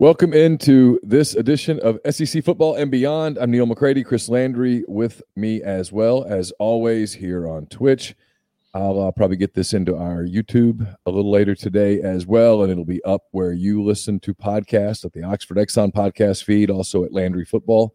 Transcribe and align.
Welcome 0.00 0.32
into 0.32 1.00
this 1.02 1.34
edition 1.34 1.80
of 1.80 1.98
SEC 2.08 2.44
Football 2.44 2.76
and 2.76 2.88
Beyond. 2.88 3.36
I'm 3.36 3.50
Neil 3.50 3.66
McCready, 3.66 4.04
Chris 4.04 4.28
Landry 4.28 4.84
with 4.86 5.22
me 5.34 5.60
as 5.60 5.90
well 5.90 6.22
as 6.22 6.52
always 6.60 7.14
here 7.14 7.48
on 7.48 7.66
Twitch. 7.66 8.14
I'll 8.72 9.00
uh, 9.00 9.10
probably 9.10 9.38
get 9.38 9.54
this 9.54 9.74
into 9.74 9.96
our 9.96 10.22
YouTube 10.22 10.86
a 11.04 11.10
little 11.10 11.32
later 11.32 11.56
today 11.56 12.00
as 12.00 12.28
well, 12.28 12.62
and 12.62 12.70
it'll 12.70 12.84
be 12.84 13.02
up 13.02 13.22
where 13.32 13.50
you 13.50 13.82
listen 13.82 14.20
to 14.20 14.32
podcasts 14.32 15.04
at 15.04 15.14
the 15.14 15.24
Oxford 15.24 15.56
Exxon 15.56 15.92
podcast 15.92 16.44
feed, 16.44 16.70
also 16.70 17.02
at 17.02 17.12
Landry 17.12 17.44
Football. 17.44 17.92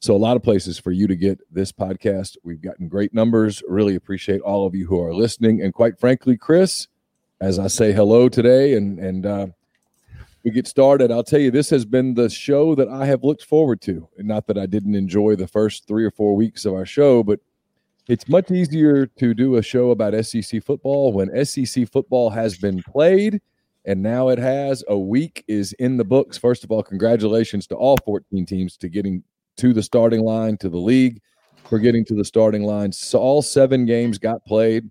So, 0.00 0.16
a 0.16 0.16
lot 0.16 0.38
of 0.38 0.42
places 0.42 0.78
for 0.78 0.90
you 0.90 1.06
to 1.06 1.16
get 1.16 1.38
this 1.50 1.70
podcast. 1.70 2.38
We've 2.42 2.62
gotten 2.62 2.88
great 2.88 3.12
numbers. 3.12 3.62
Really 3.68 3.94
appreciate 3.94 4.40
all 4.40 4.66
of 4.66 4.74
you 4.74 4.86
who 4.86 5.02
are 5.02 5.12
listening. 5.12 5.60
And 5.60 5.74
quite 5.74 6.00
frankly, 6.00 6.38
Chris, 6.38 6.88
as 7.42 7.58
I 7.58 7.66
say 7.66 7.92
hello 7.92 8.30
today 8.30 8.72
and, 8.72 8.98
and, 8.98 9.26
uh, 9.26 9.46
we 10.44 10.50
get 10.50 10.66
started, 10.66 11.10
I'll 11.10 11.22
tell 11.22 11.40
you 11.40 11.50
this 11.50 11.70
has 11.70 11.84
been 11.84 12.14
the 12.14 12.28
show 12.28 12.74
that 12.74 12.88
I 12.88 13.06
have 13.06 13.22
looked 13.22 13.44
forward 13.44 13.80
to. 13.82 14.08
And 14.18 14.26
not 14.26 14.46
that 14.48 14.58
I 14.58 14.66
didn't 14.66 14.94
enjoy 14.94 15.36
the 15.36 15.46
first 15.46 15.86
three 15.86 16.04
or 16.04 16.10
four 16.10 16.34
weeks 16.34 16.64
of 16.64 16.74
our 16.74 16.86
show, 16.86 17.22
but 17.22 17.40
it's 18.08 18.28
much 18.28 18.50
easier 18.50 19.06
to 19.06 19.34
do 19.34 19.56
a 19.56 19.62
show 19.62 19.90
about 19.90 20.24
SEC 20.24 20.62
football 20.64 21.12
when 21.12 21.44
SEC 21.44 21.88
football 21.88 22.30
has 22.30 22.58
been 22.58 22.82
played 22.82 23.40
and 23.84 24.02
now 24.02 24.28
it 24.28 24.38
has. 24.38 24.82
A 24.88 24.98
week 24.98 25.44
is 25.46 25.72
in 25.74 25.96
the 25.96 26.04
books. 26.04 26.38
First 26.38 26.64
of 26.64 26.70
all, 26.70 26.82
congratulations 26.82 27.66
to 27.68 27.76
all 27.76 27.96
14 28.04 28.44
teams 28.46 28.76
to 28.78 28.88
getting 28.88 29.22
to 29.58 29.72
the 29.72 29.82
starting 29.82 30.22
line, 30.22 30.56
to 30.58 30.68
the 30.68 30.78
league 30.78 31.20
for 31.68 31.78
getting 31.78 32.04
to 32.06 32.14
the 32.14 32.24
starting 32.24 32.64
line. 32.64 32.92
So 32.92 33.18
all 33.18 33.42
seven 33.42 33.86
games 33.86 34.18
got 34.18 34.44
played, 34.44 34.90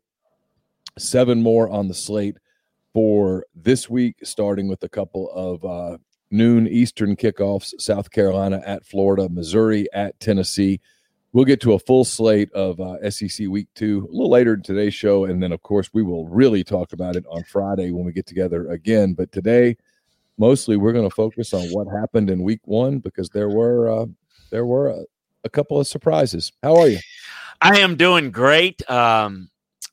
seven 0.97 1.41
more 1.41 1.69
on 1.69 1.87
the 1.87 1.93
slate 1.93 2.37
for 2.93 3.45
this 3.55 3.89
week, 3.89 4.17
starting 4.23 4.67
with 4.67 4.83
a 4.83 4.89
couple 4.89 5.31
of 5.31 5.63
uh, 5.65 5.97
noon 6.29 6.67
Eastern 6.67 7.15
kickoffs 7.15 7.73
South 7.79 8.11
Carolina 8.11 8.61
at 8.65 8.85
Florida, 8.85 9.29
Missouri 9.29 9.87
at 9.93 10.19
Tennessee. 10.19 10.79
We'll 11.33 11.45
get 11.45 11.61
to 11.61 11.73
a 11.73 11.79
full 11.79 12.03
slate 12.03 12.51
of 12.51 12.79
uh, 12.81 13.09
SEC 13.09 13.47
Week 13.47 13.67
Two 13.73 14.07
a 14.09 14.11
little 14.11 14.29
later 14.29 14.55
in 14.55 14.63
today's 14.63 14.93
show, 14.93 15.25
and 15.25 15.41
then 15.41 15.51
of 15.51 15.61
course 15.61 15.89
we 15.93 16.03
will 16.03 16.27
really 16.27 16.63
talk 16.63 16.91
about 16.93 17.15
it 17.15 17.25
on 17.29 17.43
Friday 17.45 17.91
when 17.91 18.05
we 18.05 18.11
get 18.11 18.25
together 18.25 18.69
again. 18.69 19.13
But 19.13 19.31
today, 19.31 19.77
mostly 20.37 20.75
we're 20.75 20.91
going 20.91 21.09
to 21.09 21.15
focus 21.15 21.53
on 21.53 21.67
what 21.69 21.87
happened 21.87 22.29
in 22.29 22.43
Week 22.43 22.61
One 22.65 22.99
because 22.99 23.29
there 23.29 23.49
were 23.49 23.89
uh, 23.89 24.05
there 24.49 24.65
were 24.65 24.89
a, 24.89 25.03
a, 25.45 25.49
couple 25.49 25.79
of 25.79 25.87
surprises. 25.87 26.51
How 26.61 26.75
are 26.75 26.89
you? 26.89 26.99
I 27.61 27.79
am 27.79 27.95
doing 27.95 28.31
great. 28.31 28.89
Um, 28.89 29.49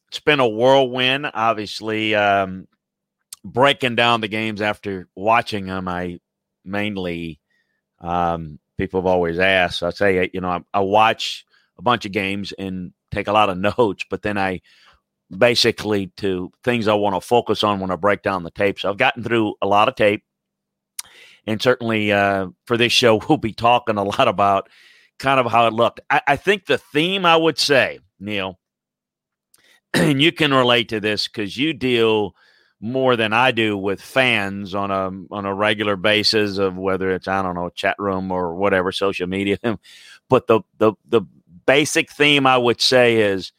it's 0.09 0.21
been 0.21 0.41
a 0.41 0.49
whirlwind, 0.49 1.31
obviously. 1.33 2.15
Um, 2.15 2.67
breaking 3.49 3.97
down 3.97 4.21
the 4.21 4.29
games 4.29 4.61
after 4.61 5.09
watching 5.15 5.67
them, 5.67 5.89
I 5.89 6.21
mainly 6.65 7.41
um, 8.01 8.59
people 8.77 9.01
have 9.01 9.07
always 9.07 9.39
asked. 9.39 9.83
I 9.83 9.91
say, 9.91 10.31
you 10.33 10.41
know, 10.41 10.49
I, 10.49 10.61
I, 10.73 10.81
watch 10.81 11.45
a 11.79 11.83
bunch 11.83 12.05
of 12.05 12.13
games 12.13 12.53
and 12.53 12.93
take 13.11 13.27
a 13.27 13.33
lot 13.33 13.51
of 13.51 13.59
notes, 13.79 14.05
but 14.09 14.23
then 14.23 14.39
I 14.39 14.61
basically 15.37 16.09
to 16.19 16.53
things 16.63 16.89
I 16.89 16.95
want 16.95 17.15
to 17.15 17.27
focus 17.27 17.65
on 17.65 17.81
when 17.81 17.91
I 17.91 17.97
break 17.97 18.23
down 18.23 18.45
the 18.45 18.51
tape. 18.51 18.79
So 18.79 18.89
I've 18.89 18.97
gotten 18.97 19.25
through 19.25 19.55
a 19.61 19.67
lot 19.67 19.89
of 19.89 19.97
tape, 19.97 20.25
and 21.47 21.61
certainly 21.61 22.13
uh, 22.13 22.49
for 22.67 22.77
this 22.77 22.93
show, 22.93 23.21
we'll 23.29 23.39
be 23.39 23.53
talking 23.53 23.97
a 23.97 24.05
lot 24.05 24.29
about 24.29 24.69
kind 25.19 25.41
of 25.41 25.51
how 25.51 25.67
it 25.67 25.73
looked. 25.73 26.01
I, 26.09 26.21
I 26.29 26.37
think 26.37 26.67
the 26.67 26.79
theme 26.79 27.27
I 27.27 27.37
would 27.37 27.59
say, 27.59 27.99
Neil, 28.21 28.59
and 29.95 30.23
you 30.23 30.33
can 30.33 30.55
relate 30.55 30.91
to 30.91 31.01
this 31.01 31.27
because 31.27 31.57
you 31.57 31.73
deal 31.73 32.35
more 32.81 33.17
than 33.17 33.33
I 33.33 33.51
do 33.51 33.77
with 33.77 34.01
fans 34.01 34.75
on 34.75 34.91
a 34.91 35.35
on 35.35 35.45
a 35.45 35.55
regular 35.55 35.97
basis 35.97 36.59
of 36.59 36.77
whether 36.77 37.11
it's 37.11 37.29
I 37.29 37.43
don't 37.43 37.55
know 37.55 37.71
chat 37.71 37.97
room 37.99 38.31
or 38.31 38.55
whatever 38.55 38.93
social 38.93 39.27
media. 39.27 39.59
but 40.29 40.47
the 40.47 40.61
the 40.79 40.93
the 41.09 41.23
basic 41.67 42.11
theme 42.11 42.47
I 42.47 42.57
would 42.57 42.81
say 42.81 43.17
is 43.17 43.53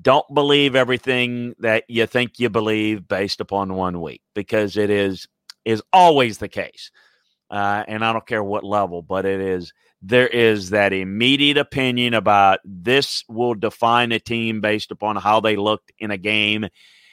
don't 0.00 0.26
believe 0.32 0.76
everything 0.76 1.54
that 1.58 1.84
you 1.88 2.06
think 2.06 2.38
you 2.38 2.48
believe 2.48 3.08
based 3.08 3.40
upon 3.40 3.74
one 3.74 4.00
week 4.00 4.22
because 4.34 4.76
it 4.76 4.90
is 4.90 5.26
is 5.64 5.82
always 5.92 6.38
the 6.38 6.48
case. 6.48 6.90
Uh, 7.50 7.82
and 7.88 8.04
I 8.04 8.12
don't 8.12 8.26
care 8.26 8.44
what 8.44 8.62
level, 8.62 9.02
but 9.02 9.24
it 9.24 9.40
is 9.40 9.72
there 10.02 10.28
is 10.28 10.70
that 10.70 10.92
immediate 10.92 11.58
opinion 11.58 12.14
about 12.14 12.60
this 12.64 13.24
will 13.28 13.54
define 13.54 14.12
a 14.12 14.20
team 14.20 14.60
based 14.60 14.90
upon 14.90 15.16
how 15.16 15.40
they 15.40 15.56
looked 15.56 15.92
in 15.98 16.10
a 16.10 16.16
game 16.16 16.68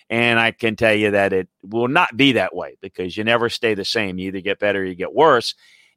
and 0.10 0.40
I 0.40 0.52
can 0.52 0.76
tell 0.76 0.94
you 0.94 1.12
that 1.12 1.34
it 1.34 1.50
will 1.64 1.88
not 1.88 2.16
be 2.16 2.34
that 2.34 2.56
way 2.56 2.78
because 2.82 3.18
you 3.18 3.24
never 3.24 3.50
stay 3.50 3.74
the 3.74 3.86
same. 3.86 4.18
You 4.18 4.30
either 4.30 4.42
get 4.42 4.60
better 4.60 4.82
or 4.82 4.86
you 4.86 4.96
get 4.96 5.14
worse. 5.14 5.54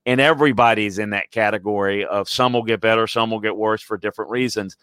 And 0.06 0.20
everybody's 0.20 0.98
in 0.98 1.10
that 1.10 1.30
category 1.30 2.04
of 2.04 2.28
some 2.28 2.54
will 2.54 2.62
get 2.62 2.80
better, 2.80 3.06
some 3.06 3.30
will 3.30 3.40
get 3.40 3.56
worse 3.56 3.82
for 3.82 3.98
different 3.98 4.30
reasons. 4.30 4.76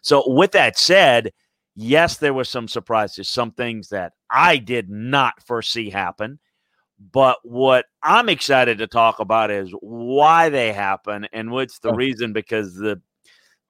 So, 0.00 0.22
with 0.26 0.52
that 0.52 0.78
said, 0.78 1.32
yes, 1.74 2.18
there 2.18 2.32
were 2.32 2.44
some 2.44 2.68
surprises, 2.68 3.28
some 3.28 3.50
things 3.50 3.88
that 3.88 4.12
I 4.30 4.58
did 4.58 4.88
not 4.88 5.42
foresee 5.42 5.90
happen. 5.90 6.38
But 7.12 7.38
what 7.42 7.86
I'm 8.02 8.28
excited 8.28 8.78
to 8.78 8.86
talk 8.86 9.20
about 9.20 9.50
is 9.50 9.72
why 9.80 10.50
they 10.50 10.72
happen 10.72 11.26
and 11.32 11.50
what's 11.50 11.78
the 11.78 11.90
oh. 11.90 11.94
reason 11.94 12.32
because 12.32 12.74
the 12.74 13.00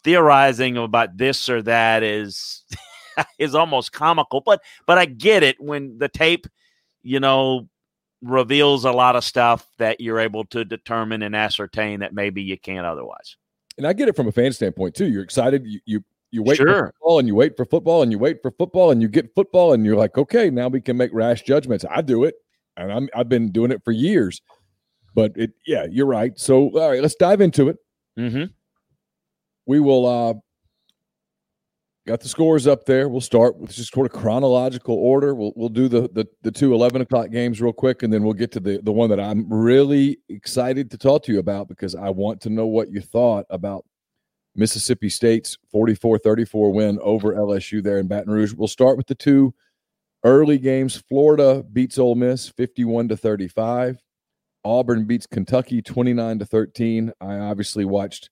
theorizing 0.03 0.77
about 0.77 1.17
this 1.17 1.49
or 1.49 1.63
that 1.63 2.03
is 2.03 2.65
is 3.39 3.55
almost 3.55 3.93
comical. 3.93 4.41
But 4.41 4.63
but 4.87 4.99
I 4.99 5.07
get 5.07 5.43
it 5.43 5.61
when 5.61 5.99
the 5.99 6.09
tape, 6.09 6.47
you 7.03 7.21
know, 7.21 7.69
reveals 8.23 8.85
a 8.85 8.93
lot 8.93 9.17
of 9.17 9.25
stuff 9.25 9.67
that 9.79 10.01
you're 10.01 10.21
able 10.21 10.45
to 10.47 10.65
determine 10.65 11.23
and 11.23 11.35
ascertain 11.35 12.01
that 12.01 12.13
maybe 12.13 12.43
you 12.43 12.59
can't 12.59 12.87
otherwise. 12.87 13.37
And 13.79 13.87
I 13.87 13.93
get 13.93 14.09
it 14.09 14.17
from 14.17 14.29
a 14.29 14.33
fan 14.33 14.53
standpoint 14.53 14.95
too. 14.95 15.07
You're 15.07 15.25
excited. 15.25 15.67
You 15.67 15.81
you 15.87 16.05
you 16.31 16.43
wait 16.43 16.59
sure. 16.59 16.67
for 16.67 16.87
football 16.87 17.19
and 17.19 17.29
you 17.29 17.35
wait 17.35 17.57
for 17.57 17.65
football 17.65 18.03
and 18.03 18.13
you 18.13 18.19
wait 18.19 18.43
for 18.43 18.51
football 18.53 18.91
and 18.91 19.03
you 19.03 19.09
get 19.09 19.35
football 19.35 19.73
and 19.73 19.85
you're 19.85 19.97
like, 19.97 20.17
okay, 20.17 20.51
now 20.51 20.69
we 20.69 20.81
can 20.81 20.97
make 20.97 21.13
rash 21.13 21.43
judgments. 21.43 21.85
I 21.91 22.03
do 22.03 22.25
it, 22.25 22.35
and 22.77 22.93
I'm 22.93 23.09
I've 23.15 23.29
been 23.29 23.51
doing 23.51 23.71
it 23.71 23.83
for 23.85 23.93
years. 23.93 24.43
But 25.15 25.33
it, 25.35 25.53
yeah, 25.67 25.87
you're 25.91 26.07
right. 26.07 26.39
So 26.39 26.71
all 26.79 26.91
right, 26.91 27.03
let's 27.03 27.17
dive 27.17 27.41
into 27.41 27.69
it. 27.69 27.77
Mm-hmm. 28.19 28.45
We 29.67 29.81
will 29.81 30.07
uh, 30.07 30.35
Got 32.07 32.21
the 32.21 32.29
scores 32.29 32.67
up 32.67 32.87
there. 32.87 33.09
We'll 33.09 33.21
start 33.21 33.59
with 33.59 33.73
just 33.73 33.93
sort 33.93 34.07
of 34.07 34.19
chronological 34.19 34.95
order. 34.95 35.35
We'll 35.35 35.53
we'll 35.55 35.69
do 35.69 35.87
the 35.87 36.09
the 36.13 36.27
the 36.43 36.51
two 36.51 36.73
11 36.73 37.03
o'clock 37.03 37.31
games 37.31 37.61
real 37.61 37.75
quick, 37.75 38.03
and 38.03 38.13
then 38.13 38.23
we'll 38.23 38.33
get 38.33 38.51
to 38.53 38.61
the 38.61 38.81
the 38.83 38.93
one 38.93 39.11
that 39.11 39.21
I'm 39.21 39.47
really 39.53 40.19
excited 40.31 40.91
to 40.91 40.99
talk 40.99 41.23
to 41.25 41.33
you 41.33 41.39
about 41.41 41.69
because 41.69 41.95
I 41.95 42.09
want 42.09 42.41
to 42.43 42.51
know 42.51 42.67
what 42.67 42.91
you 42.91 43.03
thought 43.03 43.45
about 43.51 43.85
Mississippi 44.57 45.09
State's 45.11 45.59
44-34 45.73 46.73
win 46.73 46.99
over 47.03 47.35
LSU 47.35 47.83
there 47.83 47.99
in 47.99 48.09
Baton 48.09 48.33
Rouge. 48.33 48.55
We'll 48.55 48.67
start 48.67 48.97
with 48.97 49.07
the 49.07 49.15
two 49.15 49.55
early 50.25 50.59
games. 50.59 50.97
Florida 50.97 51.63
beats 51.73 51.99
Ole 51.99 52.15
Miss 52.15 52.49
51 52.49 53.09
to 53.09 53.17
35. 53.17 53.99
Auburn 54.65 55.05
beats 55.05 55.27
Kentucky 55.27 55.81
29 55.83 56.39
to 56.41 56.45
13. 56.45 57.13
I 57.21 57.39
obviously 57.39 57.85
watched 57.85 58.31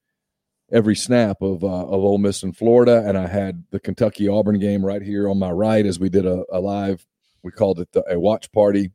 every 0.71 0.97
snap 0.97 1.41
of 1.43 1.65
uh, 1.65 1.67
of 1.67 2.05
Ole 2.05 2.19
Miss 2.19 2.43
in 2.43 2.53
Florida, 2.53 3.05
and 3.07 3.17
I 3.17 3.27
had 3.27 3.65
the 3.71 3.81
Kentucky 3.81 4.29
Auburn 4.29 4.59
game 4.59 4.85
right 4.85 5.03
here 5.03 5.29
on 5.29 5.39
my 5.39 5.51
right 5.51 5.85
as 5.85 5.99
we 5.99 6.09
did 6.09 6.27
a, 6.27 6.45
a 6.53 6.61
live. 6.61 7.07
We 7.43 7.53
called 7.53 7.81
it 7.81 7.91
the, 7.93 8.05
a 8.11 8.19
watch 8.19 8.51
party 8.53 8.91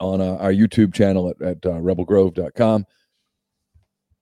on 0.00 0.20
uh, 0.20 0.36
our 0.36 0.52
YouTube 0.52 0.94
channel 0.94 1.30
at, 1.30 1.42
at 1.42 1.66
uh, 1.66 1.80
rebelgrove.com. 1.80 2.86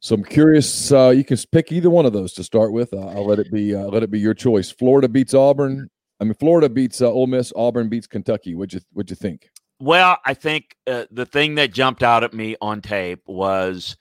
So 0.01 0.15
I'm 0.15 0.25
curious. 0.25 0.91
Uh, 0.91 1.11
you 1.11 1.25
can 1.25 1.37
pick 1.53 1.71
either 1.73 1.91
one 1.91 2.07
of 2.07 2.15
those 2.15 2.33
to 2.35 2.45
start 2.45 2.73
with. 2.73 2.95
Uh, 2.95 3.07
I'll 3.09 3.27
let 3.27 3.39
it 3.39 3.53
be. 3.53 3.75
Uh, 3.75 3.85
let 3.85 4.03
it 4.03 4.11
be 4.11 4.19
your 4.19 4.35
choice. 4.35 4.71
Florida 4.71 5.09
beats 5.09 5.35
Auburn. 5.35 5.91
I 6.21 6.25
mean, 6.25 6.35
Florida 6.35 6.69
beats 6.69 7.01
uh, 7.03 7.11
Ole 7.11 7.27
Miss. 7.27 7.53
Auburn 7.55 7.89
beats 7.89 8.07
Kentucky. 8.07 8.55
What'd 8.55 8.73
you 8.73 8.81
What'd 8.93 9.11
you 9.11 9.17
think? 9.17 9.51
Well, 9.79 10.19
I 10.25 10.35
think 10.35 10.77
uh, 10.87 11.05
the 11.11 11.27
thing 11.27 11.55
that 11.55 11.73
jumped 11.73 12.03
out 12.03 12.25
at 12.25 12.35
me 12.35 12.57
on 12.61 12.83
tape 12.83 13.23
was 13.27 13.97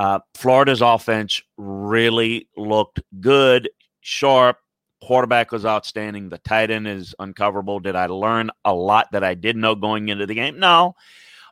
uh, 0.00 0.18
Florida's 0.34 0.80
offense 0.80 1.42
really 1.58 2.48
looked 2.56 3.02
good, 3.20 3.68
sharp. 4.00 4.56
Quarterback 5.02 5.52
was 5.52 5.66
outstanding. 5.66 6.30
The 6.30 6.38
tight 6.38 6.70
end 6.70 6.88
is 6.88 7.14
uncoverable. 7.20 7.82
Did 7.82 7.96
I 7.96 8.06
learn 8.06 8.50
a 8.64 8.74
lot 8.74 9.12
that 9.12 9.22
I 9.22 9.34
didn't 9.34 9.60
know 9.60 9.74
going 9.74 10.08
into 10.08 10.24
the 10.24 10.34
game? 10.34 10.58
No, 10.58 10.94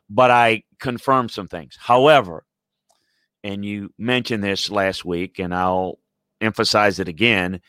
but 0.09 0.31
I 0.31 0.63
confirmed 0.79 1.29
some 1.29 1.47
things. 1.47 1.77
However, 1.79 2.43
and 3.43 3.63
you 3.63 3.93
mentioned 3.99 4.43
this 4.43 4.71
last 4.71 5.05
week, 5.05 5.37
and 5.37 5.53
I'll 5.53 5.99
emphasize 6.41 6.97
it 6.97 7.07
again. 7.07 7.61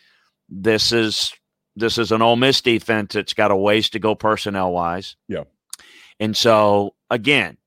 This 0.49 0.93
is 0.93 1.35
this 1.77 1.99
is 1.99 2.11
an 2.11 2.23
Ole 2.23 2.37
Miss 2.37 2.63
defense 2.63 3.13
that's 3.13 3.35
got 3.35 3.51
a 3.51 3.57
ways 3.57 3.91
to 3.91 3.99
go 3.99 4.15
personnel 4.15 4.73
wise. 4.73 5.15
Yeah, 5.29 5.45
and 6.19 6.35
so 6.35 6.95
again, 7.11 7.59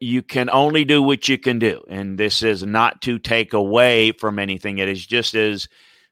you 0.00 0.22
can 0.22 0.50
only 0.50 0.84
do 0.84 1.02
what 1.02 1.28
you 1.28 1.38
can 1.38 1.58
do. 1.58 1.82
And 1.88 2.18
this 2.18 2.42
is 2.42 2.62
not 2.62 3.00
to 3.02 3.18
take 3.18 3.52
away 3.52 4.12
from 4.12 4.38
anything. 4.38 4.78
It 4.78 4.88
is 4.88 5.06
just 5.06 5.34
as 5.34 5.68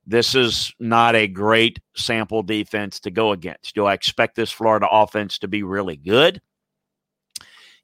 this 0.06 0.34
is 0.34 0.72
not 0.80 1.14
a 1.14 1.28
great 1.28 1.80
sample 1.94 2.42
defense 2.42 3.00
to 3.00 3.10
go 3.10 3.32
against. 3.32 3.74
Do 3.74 3.84
I 3.84 3.92
expect 3.92 4.36
this 4.36 4.50
Florida 4.50 4.88
offense 4.90 5.38
to 5.40 5.48
be 5.48 5.62
really 5.62 5.96
good? 5.96 6.40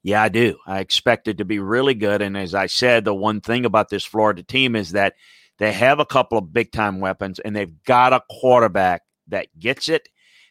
Yeah, 0.03 0.23
I 0.23 0.29
do. 0.29 0.59
I 0.67 0.81
expect 0.81 1.29
it 1.29 1.39
to 1.39 1.45
be 1.45 1.59
really 1.59 1.95
good. 1.95 2.23
And 2.23 2.37
as 2.37 2.55
I 2.55 2.67
said, 2.67 3.05
the 3.05 3.15
one 3.15 3.41
thing 3.41 3.65
about 3.65 3.89
this 3.89 4.05
Florida 4.05 4.43
team 4.43 4.77
is 4.77 4.93
that 4.93 5.15
they 5.59 5.73
have 5.73 5.99
a 5.99 6.07
couple 6.07 6.39
of 6.39 6.53
big 6.53 6.73
time 6.73 7.01
weapons 7.01 7.39
and 7.39 7.55
they've 7.55 7.83
got 7.85 8.13
a 8.13 8.23
quarterback 8.29 9.03
that 9.29 9.49
gets 9.59 9.89
it, 9.89 10.09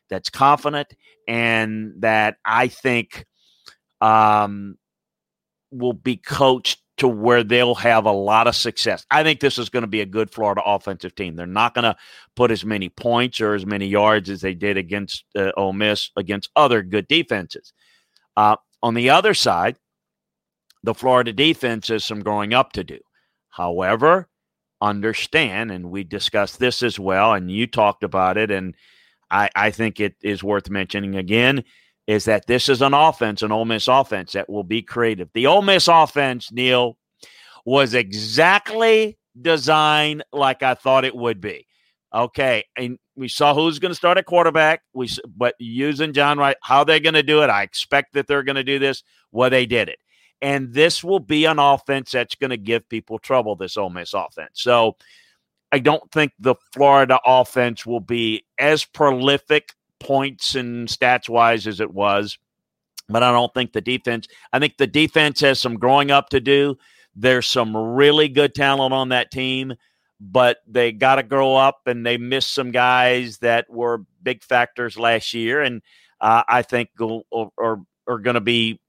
that's 0.10 0.30
confident, 0.30 0.94
and 1.28 1.94
that 2.00 2.38
I 2.46 2.68
think 2.68 3.26
um, 4.02 4.78
will 5.74 5.94
be 5.94 6.18
coached 6.18 6.80
to 6.98 7.08
where 7.08 7.44
they'll 7.44 7.76
have 7.76 8.06
a 8.06 8.12
lot 8.12 8.48
of 8.48 8.56
success. 8.56 9.06
I 9.10 9.24
think 9.24 9.40
this 9.40 9.58
is 9.58 9.70
going 9.70 9.82
to 9.82 9.88
be 9.88 10.02
a 10.02 10.06
good 10.06 10.30
Florida 10.30 10.62
offensive 10.64 11.16
team. 11.16 11.36
They're 11.36 11.48
not 11.48 11.74
going 11.74 11.84
to 11.84 11.96
put 12.36 12.52
as 12.52 12.64
many 12.64 12.90
points 12.90 13.42
or 13.42 13.56
as 13.56 13.66
many 13.66 13.88
yards 13.88 14.30
as 14.30 14.42
they 14.42 14.54
did 14.54 14.78
against 14.78 15.26
uh, 15.36 15.52
Ole 15.58 15.74
Miss 15.74 16.12
against 16.16 16.52
other 16.56 16.84
good 16.84 17.08
defenses. 17.08 17.74
Uh, 18.38 18.58
on 18.84 18.94
the 18.94 19.10
other 19.10 19.34
side, 19.34 19.78
the 20.84 20.94
Florida 20.94 21.34
defense 21.34 21.88
has 21.88 22.04
some 22.04 22.22
growing 22.22 22.54
up 22.54 22.74
to 22.74 22.84
do. 22.84 23.00
However, 23.50 24.28
understand, 24.82 25.72
and 25.72 25.90
we 25.90 26.04
discussed 26.04 26.60
this 26.60 26.84
as 26.84 27.00
well, 27.00 27.34
and 27.34 27.50
you 27.50 27.66
talked 27.66 28.04
about 28.04 28.38
it, 28.38 28.52
and 28.52 28.76
I, 29.32 29.50
I 29.56 29.72
think 29.72 30.00
it 30.00 30.16
is 30.22 30.44
worth 30.44 30.70
mentioning 30.70 31.16
again 31.16 31.64
is 32.08 32.26
that 32.26 32.48
this 32.48 32.70
is 32.70 32.82
an 32.82 32.94
offense, 32.94 33.42
an 33.42 33.52
Ole 33.52 33.66
Miss 33.66 33.88
offense 33.88 34.34
that 34.34 34.50
will 34.50 34.64
be 34.64 34.82
creative. 34.82 35.30
The 35.34 35.48
Ole 35.48 35.62
Miss 35.62 35.88
offense, 35.88 36.52
Neil, 36.52 36.98
was 37.66 37.94
exactly 37.94 39.18
designed 39.42 40.24
like 40.34 40.64
I 40.64 40.74
thought 40.74 41.06
it 41.06 41.16
would 41.16 41.40
be. 41.40 41.66
Okay, 42.14 42.64
and 42.78 43.00
we 43.16 43.28
saw 43.28 43.56
who's 43.56 43.80
going 43.80 43.92
to 43.92 43.96
start 43.96 44.18
at 44.18 44.26
quarterback. 44.26 44.82
We 44.94 45.10
but 45.36 45.56
using 45.60 46.14
John 46.14 46.38
Rhys, 46.38 46.56
how 46.62 46.84
they're 46.84 47.00
going 47.00 47.14
to 47.16 47.24
do 47.24 47.42
it. 47.42 47.50
I 47.50 47.64
expect 47.64 48.14
that 48.14 48.28
they're 48.28 48.44
going 48.44 48.56
to 48.56 48.64
do 48.64 48.78
this. 48.78 49.04
Well, 49.32 49.50
they 49.50 49.66
did 49.66 49.90
it, 49.90 49.98
and 50.42 50.74
this 50.74 51.04
will 51.04 51.20
be 51.20 51.46
an 51.46 51.58
offense 51.58 52.12
that's 52.12 52.36
going 52.36 52.52
to 52.52 52.58
give 52.58 52.88
people 52.88 53.18
trouble. 53.18 53.56
This 53.56 53.78
Ole 53.78 53.90
Miss 53.90 54.14
offense. 54.14 54.62
So, 54.62 54.96
I 55.72 55.80
don't 55.80 56.12
think 56.12 56.34
the 56.38 56.54
Florida 56.72 57.20
offense 57.26 57.84
will 57.84 58.00
be 58.00 58.46
as 58.60 58.86
prolific 58.86 59.74
points 60.04 60.56
and 60.56 60.88
stats 60.88 61.30
wise 61.30 61.68
as 61.68 61.80
it 61.80 61.94
was. 61.94 62.38
But 63.10 63.24
I 63.24 63.32
don't 63.32 63.54
think 63.54 63.74
the 63.74 63.82
defense, 63.82 64.28
I 64.52 64.60
think 64.60 64.78
the 64.78 64.88
defense 64.88 65.42
has 65.42 65.60
some 65.60 65.76
growing 65.76 66.12
up 66.12 66.30
to 66.30 66.40
do. 66.40 66.78
There's 67.16 67.48
some 67.48 67.76
really 67.76 68.28
good 68.28 68.56
talent 68.56 68.94
on 68.94 69.10
that 69.10 69.30
team, 69.30 69.74
but 70.20 70.58
they 70.68 70.92
got 70.92 71.16
to 71.16 71.24
grow 71.24 71.56
up 71.56 71.82
and 71.86 72.06
they 72.06 72.18
missed 72.18 72.54
some 72.54 72.72
guys 72.72 73.40
that 73.40 73.70
were 73.70 74.06
big 74.22 74.42
factors 74.44 74.98
last 74.98 75.34
year. 75.34 75.62
And 75.62 75.82
uh, 76.22 76.44
I 76.48 76.62
think 76.62 76.90
are, 77.02 77.80
are 78.08 78.20
going 78.20 78.36
to 78.36 78.42
be 78.42 78.80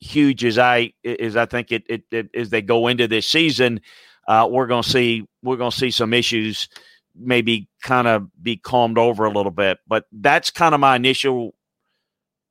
huge 0.00 0.44
as 0.44 0.58
I 0.58 0.92
as 1.04 1.36
I 1.36 1.46
think 1.46 1.72
it, 1.72 1.84
it, 1.88 2.02
it 2.10 2.30
as 2.34 2.50
they 2.50 2.62
go 2.62 2.88
into 2.88 3.06
this 3.06 3.26
season. 3.26 3.80
Uh, 4.26 4.48
we're 4.50 4.66
going 4.66 4.82
to 4.82 4.88
see 4.88 5.26
we're 5.42 5.56
going 5.56 5.70
to 5.70 5.76
see 5.76 5.90
some 5.90 6.12
issues 6.12 6.68
maybe 7.16 7.68
kind 7.82 8.06
of 8.06 8.28
be 8.42 8.56
calmed 8.56 8.98
over 8.98 9.24
a 9.24 9.30
little 9.30 9.52
bit. 9.52 9.78
But 9.86 10.04
that's 10.12 10.50
kind 10.50 10.74
of 10.74 10.80
my 10.80 10.96
initial 10.96 11.54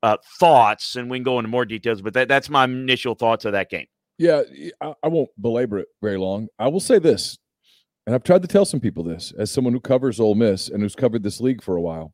uh, 0.03 0.17
thoughts, 0.39 0.95
and 0.95 1.09
we 1.09 1.17
can 1.17 1.23
go 1.23 1.39
into 1.39 1.49
more 1.49 1.65
details. 1.65 2.01
But 2.01 2.13
that, 2.13 2.27
that's 2.27 2.49
my 2.49 2.65
initial 2.65 3.15
thoughts 3.15 3.45
of 3.45 3.53
that 3.53 3.69
game. 3.69 3.87
Yeah, 4.17 4.41
I, 4.81 4.93
I 5.03 5.07
won't 5.07 5.29
belabor 5.39 5.79
it 5.79 5.87
very 6.01 6.17
long. 6.17 6.47
I 6.57 6.67
will 6.67 6.79
say 6.79 6.99
this, 6.99 7.37
and 8.05 8.13
I've 8.13 8.23
tried 8.23 8.41
to 8.41 8.47
tell 8.47 8.65
some 8.65 8.79
people 8.79 9.03
this 9.03 9.33
as 9.37 9.51
someone 9.51 9.73
who 9.73 9.79
covers 9.79 10.19
Ole 10.19 10.35
Miss 10.35 10.67
and 10.69 10.81
who's 10.81 10.95
covered 10.95 11.23
this 11.23 11.39
league 11.39 11.63
for 11.63 11.75
a 11.75 11.81
while. 11.81 12.13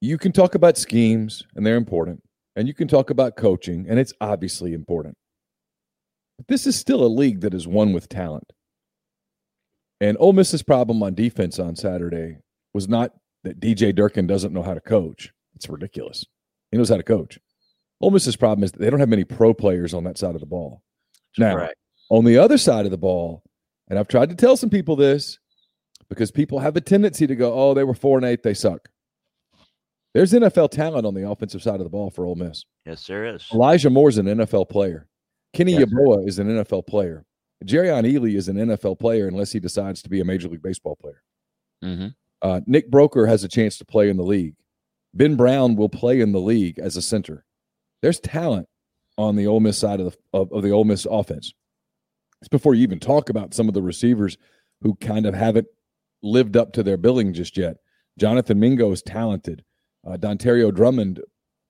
You 0.00 0.18
can 0.18 0.32
talk 0.32 0.54
about 0.54 0.78
schemes, 0.78 1.44
and 1.54 1.64
they're 1.64 1.76
important, 1.76 2.22
and 2.56 2.66
you 2.66 2.74
can 2.74 2.88
talk 2.88 3.10
about 3.10 3.36
coaching, 3.36 3.86
and 3.88 3.98
it's 3.98 4.12
obviously 4.20 4.72
important. 4.72 5.16
But 6.38 6.48
this 6.48 6.66
is 6.66 6.78
still 6.78 7.04
a 7.04 7.06
league 7.06 7.42
that 7.42 7.54
is 7.54 7.68
won 7.68 7.92
with 7.92 8.08
talent. 8.08 8.52
And 10.02 10.16
Ole 10.18 10.32
Miss's 10.32 10.64
problem 10.64 11.00
on 11.04 11.14
defense 11.14 11.60
on 11.60 11.76
Saturday 11.76 12.38
was 12.74 12.88
not 12.88 13.12
that 13.44 13.60
DJ 13.60 13.94
Durkin 13.94 14.26
doesn't 14.26 14.52
know 14.52 14.64
how 14.64 14.74
to 14.74 14.80
coach. 14.80 15.32
It's 15.54 15.68
ridiculous. 15.68 16.26
He 16.72 16.76
knows 16.76 16.88
how 16.88 16.96
to 16.96 17.04
coach. 17.04 17.38
Ole 18.00 18.10
Miss's 18.10 18.34
problem 18.34 18.64
is 18.64 18.72
that 18.72 18.80
they 18.80 18.90
don't 18.90 18.98
have 18.98 19.08
many 19.08 19.22
pro 19.22 19.54
players 19.54 19.94
on 19.94 20.02
that 20.02 20.18
side 20.18 20.34
of 20.34 20.40
the 20.40 20.46
ball. 20.46 20.82
Now, 21.38 21.54
right. 21.54 21.74
on 22.10 22.24
the 22.24 22.36
other 22.36 22.58
side 22.58 22.84
of 22.84 22.90
the 22.90 22.98
ball, 22.98 23.44
and 23.88 23.96
I've 23.96 24.08
tried 24.08 24.30
to 24.30 24.34
tell 24.34 24.56
some 24.56 24.70
people 24.70 24.96
this 24.96 25.38
because 26.08 26.32
people 26.32 26.58
have 26.58 26.76
a 26.76 26.80
tendency 26.80 27.28
to 27.28 27.36
go, 27.36 27.54
"Oh, 27.54 27.72
they 27.72 27.84
were 27.84 27.94
four 27.94 28.18
and 28.18 28.26
eight, 28.26 28.42
they 28.42 28.54
suck." 28.54 28.88
There's 30.14 30.32
NFL 30.32 30.72
talent 30.72 31.06
on 31.06 31.14
the 31.14 31.30
offensive 31.30 31.62
side 31.62 31.76
of 31.76 31.84
the 31.84 31.90
ball 31.90 32.10
for 32.10 32.26
Ole 32.26 32.34
Miss. 32.34 32.64
Yes, 32.84 33.06
there 33.06 33.24
is. 33.24 33.46
Elijah 33.52 33.88
Moore's 33.88 34.18
an 34.18 34.26
NFL 34.26 34.68
player. 34.68 35.06
Kenny 35.52 35.72
yes, 35.72 35.84
Yeboah 35.84 36.26
is 36.26 36.40
an 36.40 36.48
NFL 36.48 36.88
player. 36.88 37.24
Jerrion 37.62 38.04
Ealy 38.04 38.36
is 38.36 38.48
an 38.48 38.56
NFL 38.56 38.98
player 38.98 39.28
unless 39.28 39.52
he 39.52 39.60
decides 39.60 40.02
to 40.02 40.08
be 40.08 40.20
a 40.20 40.24
Major 40.24 40.48
League 40.48 40.62
Baseball 40.62 40.96
player. 40.96 41.22
Mm-hmm. 41.84 42.08
Uh, 42.40 42.60
Nick 42.66 42.90
Broeker 42.90 43.28
has 43.28 43.44
a 43.44 43.48
chance 43.48 43.78
to 43.78 43.84
play 43.84 44.08
in 44.08 44.16
the 44.16 44.22
league. 44.22 44.54
Ben 45.14 45.36
Brown 45.36 45.76
will 45.76 45.88
play 45.88 46.20
in 46.20 46.32
the 46.32 46.40
league 46.40 46.78
as 46.78 46.96
a 46.96 47.02
center. 47.02 47.44
There's 48.00 48.20
talent 48.20 48.68
on 49.18 49.36
the 49.36 49.46
Ole 49.46 49.60
Miss 49.60 49.78
side 49.78 50.00
of 50.00 50.12
the 50.12 50.18
of, 50.32 50.52
of 50.52 50.62
the 50.62 50.70
Ole 50.70 50.84
Miss 50.84 51.06
offense. 51.08 51.52
It's 52.40 52.48
before 52.48 52.74
you 52.74 52.82
even 52.82 52.98
talk 52.98 53.28
about 53.28 53.54
some 53.54 53.68
of 53.68 53.74
the 53.74 53.82
receivers 53.82 54.36
who 54.80 54.94
kind 54.96 55.26
of 55.26 55.34
haven't 55.34 55.68
lived 56.22 56.56
up 56.56 56.72
to 56.72 56.82
their 56.82 56.96
billing 56.96 57.32
just 57.32 57.56
yet. 57.56 57.76
Jonathan 58.18 58.58
Mingo 58.58 58.90
is 58.90 59.02
talented. 59.02 59.64
Uh, 60.06 60.16
Dontario 60.16 60.74
Drummond 60.74 61.20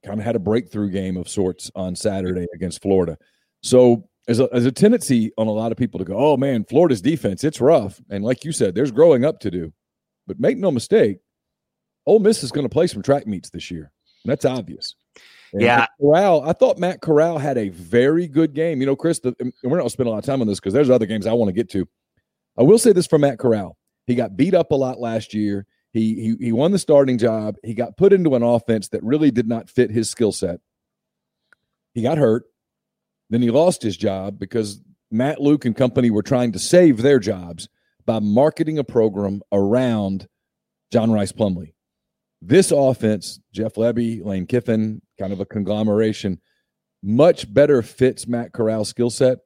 kind 0.03 0.19
of 0.19 0.25
had 0.25 0.35
a 0.35 0.39
breakthrough 0.39 0.89
game 0.89 1.17
of 1.17 1.29
sorts 1.29 1.71
on 1.75 1.95
Saturday 1.95 2.47
against 2.53 2.81
Florida. 2.81 3.17
So 3.61 4.09
there's 4.25 4.39
a, 4.39 4.47
there's 4.51 4.65
a 4.65 4.71
tendency 4.71 5.31
on 5.37 5.47
a 5.47 5.51
lot 5.51 5.71
of 5.71 5.77
people 5.77 5.99
to 5.99 6.05
go, 6.05 6.15
oh 6.17 6.37
man, 6.37 6.63
Florida's 6.65 7.01
defense, 7.01 7.43
it's 7.43 7.59
rough. 7.59 8.01
And 8.09 8.23
like 8.23 8.45
you 8.45 8.51
said, 8.51 8.75
there's 8.75 8.91
growing 8.91 9.25
up 9.25 9.39
to 9.41 9.51
do. 9.51 9.73
But 10.27 10.39
make 10.39 10.57
no 10.57 10.71
mistake, 10.71 11.17
Ole 12.05 12.19
Miss 12.19 12.43
is 12.43 12.51
going 12.51 12.65
to 12.65 12.69
play 12.69 12.87
some 12.87 13.01
track 13.01 13.27
meets 13.27 13.49
this 13.49 13.69
year. 13.69 13.91
And 14.23 14.31
that's 14.31 14.45
obvious. 14.45 14.95
And 15.51 15.61
yeah. 15.61 15.85
Corral, 15.99 16.47
I 16.47 16.53
thought 16.53 16.79
Matt 16.79 17.01
Corral 17.01 17.37
had 17.37 17.57
a 17.57 17.69
very 17.69 18.27
good 18.27 18.53
game. 18.53 18.79
You 18.79 18.87
know, 18.87 18.95
Chris, 18.95 19.19
the, 19.19 19.35
and 19.39 19.53
we're 19.63 19.71
not 19.71 19.81
going 19.81 19.85
to 19.85 19.89
spend 19.89 20.07
a 20.07 20.11
lot 20.11 20.19
of 20.19 20.25
time 20.25 20.41
on 20.41 20.47
this 20.47 20.59
because 20.59 20.73
there's 20.73 20.89
other 20.89 21.05
games 21.05 21.27
I 21.27 21.33
want 21.33 21.49
to 21.49 21.53
get 21.53 21.69
to. 21.71 21.87
I 22.57 22.63
will 22.63 22.79
say 22.79 22.93
this 22.93 23.07
for 23.07 23.19
Matt 23.19 23.39
Corral. 23.39 23.77
He 24.07 24.15
got 24.15 24.35
beat 24.37 24.53
up 24.53 24.71
a 24.71 24.75
lot 24.75 24.99
last 24.99 25.33
year. 25.33 25.65
He, 25.91 26.15
he, 26.15 26.45
he 26.45 26.51
won 26.51 26.71
the 26.71 26.79
starting 26.79 27.17
job. 27.17 27.55
He 27.63 27.73
got 27.73 27.97
put 27.97 28.13
into 28.13 28.35
an 28.35 28.43
offense 28.43 28.89
that 28.89 29.03
really 29.03 29.29
did 29.29 29.47
not 29.47 29.69
fit 29.69 29.91
his 29.91 30.09
skill 30.09 30.31
set. 30.31 30.59
He 31.93 32.01
got 32.01 32.17
hurt. 32.17 32.45
Then 33.33 33.41
he 33.41 33.49
lost 33.49 33.81
his 33.81 33.97
job 33.97 34.37
because 34.37 34.79
Matt 35.09 35.41
Luke 35.41 35.65
and 35.65 35.75
company 35.75 36.11
were 36.11 36.21
trying 36.21 36.51
to 36.51 36.59
save 36.59 37.01
their 37.01 37.17
jobs 37.17 37.67
by 38.05 38.19
marketing 38.19 38.77
a 38.77 38.83
program 38.83 39.41
around 39.51 40.27
John 40.91 41.11
Rhys 41.11 41.31
Plumlee. 41.31 41.73
This 42.43 42.69
offense, 42.69 43.39
Jeff 43.51 43.73
Lebby, 43.73 44.23
Lane 44.23 44.45
Kiffin, 44.45 45.01
kind 45.17 45.33
of 45.33 45.39
a 45.39 45.47
conglomeration, 45.47 46.41
much 47.01 47.51
better 47.51 47.81
fits 47.81 48.27
Matt 48.27 48.51
Corral's 48.51 48.89
skill 48.89 49.09
set. 49.09 49.39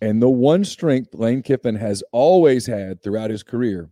And 0.00 0.22
the 0.22 0.28
one 0.28 0.64
strength 0.64 1.12
Lane 1.12 1.42
Kiffin 1.42 1.74
has 1.74 2.04
always 2.12 2.66
had 2.66 3.02
throughout 3.02 3.30
his 3.30 3.42
career 3.42 3.90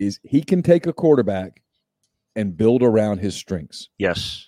is 0.00 0.18
he 0.24 0.42
can 0.42 0.64
take 0.64 0.84
a 0.88 0.92
quarterback 0.92 1.62
and 2.34 2.56
build 2.56 2.82
around 2.82 3.18
his 3.18 3.36
strengths. 3.36 3.88
Yes. 3.98 4.47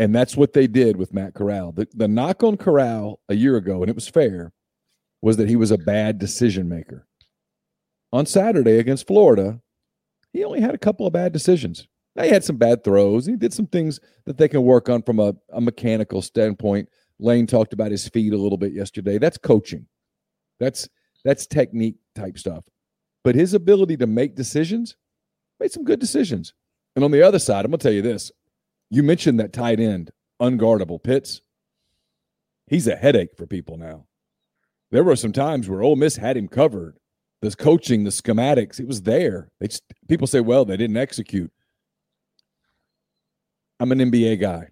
And 0.00 0.14
that's 0.14 0.34
what 0.34 0.54
they 0.54 0.66
did 0.66 0.96
with 0.96 1.12
Matt 1.12 1.34
Corral. 1.34 1.72
The, 1.72 1.86
the 1.92 2.08
knock 2.08 2.42
on 2.42 2.56
Corral 2.56 3.20
a 3.28 3.34
year 3.34 3.58
ago, 3.58 3.82
and 3.82 3.90
it 3.90 3.94
was 3.94 4.08
fair, 4.08 4.50
was 5.20 5.36
that 5.36 5.46
he 5.50 5.56
was 5.56 5.70
a 5.70 5.76
bad 5.76 6.18
decision 6.18 6.70
maker. 6.70 7.06
On 8.10 8.24
Saturday 8.24 8.78
against 8.78 9.06
Florida, 9.06 9.60
he 10.32 10.42
only 10.42 10.62
had 10.62 10.74
a 10.74 10.78
couple 10.78 11.06
of 11.06 11.12
bad 11.12 11.34
decisions. 11.34 11.86
Now, 12.16 12.22
he 12.22 12.30
had 12.30 12.44
some 12.44 12.56
bad 12.56 12.82
throws. 12.82 13.26
He 13.26 13.36
did 13.36 13.52
some 13.52 13.66
things 13.66 14.00
that 14.24 14.38
they 14.38 14.48
can 14.48 14.62
work 14.62 14.88
on 14.88 15.02
from 15.02 15.20
a, 15.20 15.34
a 15.52 15.60
mechanical 15.60 16.22
standpoint. 16.22 16.88
Lane 17.18 17.46
talked 17.46 17.74
about 17.74 17.90
his 17.90 18.08
feet 18.08 18.32
a 18.32 18.38
little 18.38 18.56
bit 18.56 18.72
yesterday. 18.72 19.18
That's 19.18 19.36
coaching. 19.36 19.84
That's 20.60 20.88
that's 21.26 21.46
technique 21.46 21.96
type 22.14 22.38
stuff. 22.38 22.64
But 23.22 23.34
his 23.34 23.52
ability 23.52 23.98
to 23.98 24.06
make 24.06 24.34
decisions 24.34 24.96
made 25.60 25.72
some 25.72 25.84
good 25.84 26.00
decisions. 26.00 26.54
And 26.96 27.04
on 27.04 27.10
the 27.10 27.22
other 27.22 27.38
side, 27.38 27.66
I'm 27.66 27.70
gonna 27.70 27.78
tell 27.82 27.92
you 27.92 28.00
this: 28.00 28.32
you 28.90 29.02
mentioned 29.02 29.38
that 29.40 29.52
tight 29.52 29.80
end, 29.80 30.10
unguardable 30.40 31.02
Pitts. 31.02 31.40
He's 32.66 32.86
a 32.86 32.96
headache 32.96 33.36
for 33.36 33.46
people 33.46 33.76
now. 33.76 34.06
There 34.90 35.04
were 35.04 35.16
some 35.16 35.32
times 35.32 35.68
where 35.68 35.82
Ole 35.82 35.96
Miss 35.96 36.16
had 36.16 36.36
him 36.36 36.48
covered. 36.48 36.96
The 37.42 37.50
coaching, 37.52 38.04
the 38.04 38.10
schematics, 38.10 38.78
it 38.78 38.86
was 38.86 39.02
there. 39.02 39.50
They 39.60 39.68
just, 39.68 39.82
people 40.08 40.26
say, 40.26 40.40
well, 40.40 40.64
they 40.64 40.76
didn't 40.76 40.98
execute. 40.98 41.50
I'm 43.78 43.92
an 43.92 43.98
NBA 43.98 44.40
guy. 44.40 44.68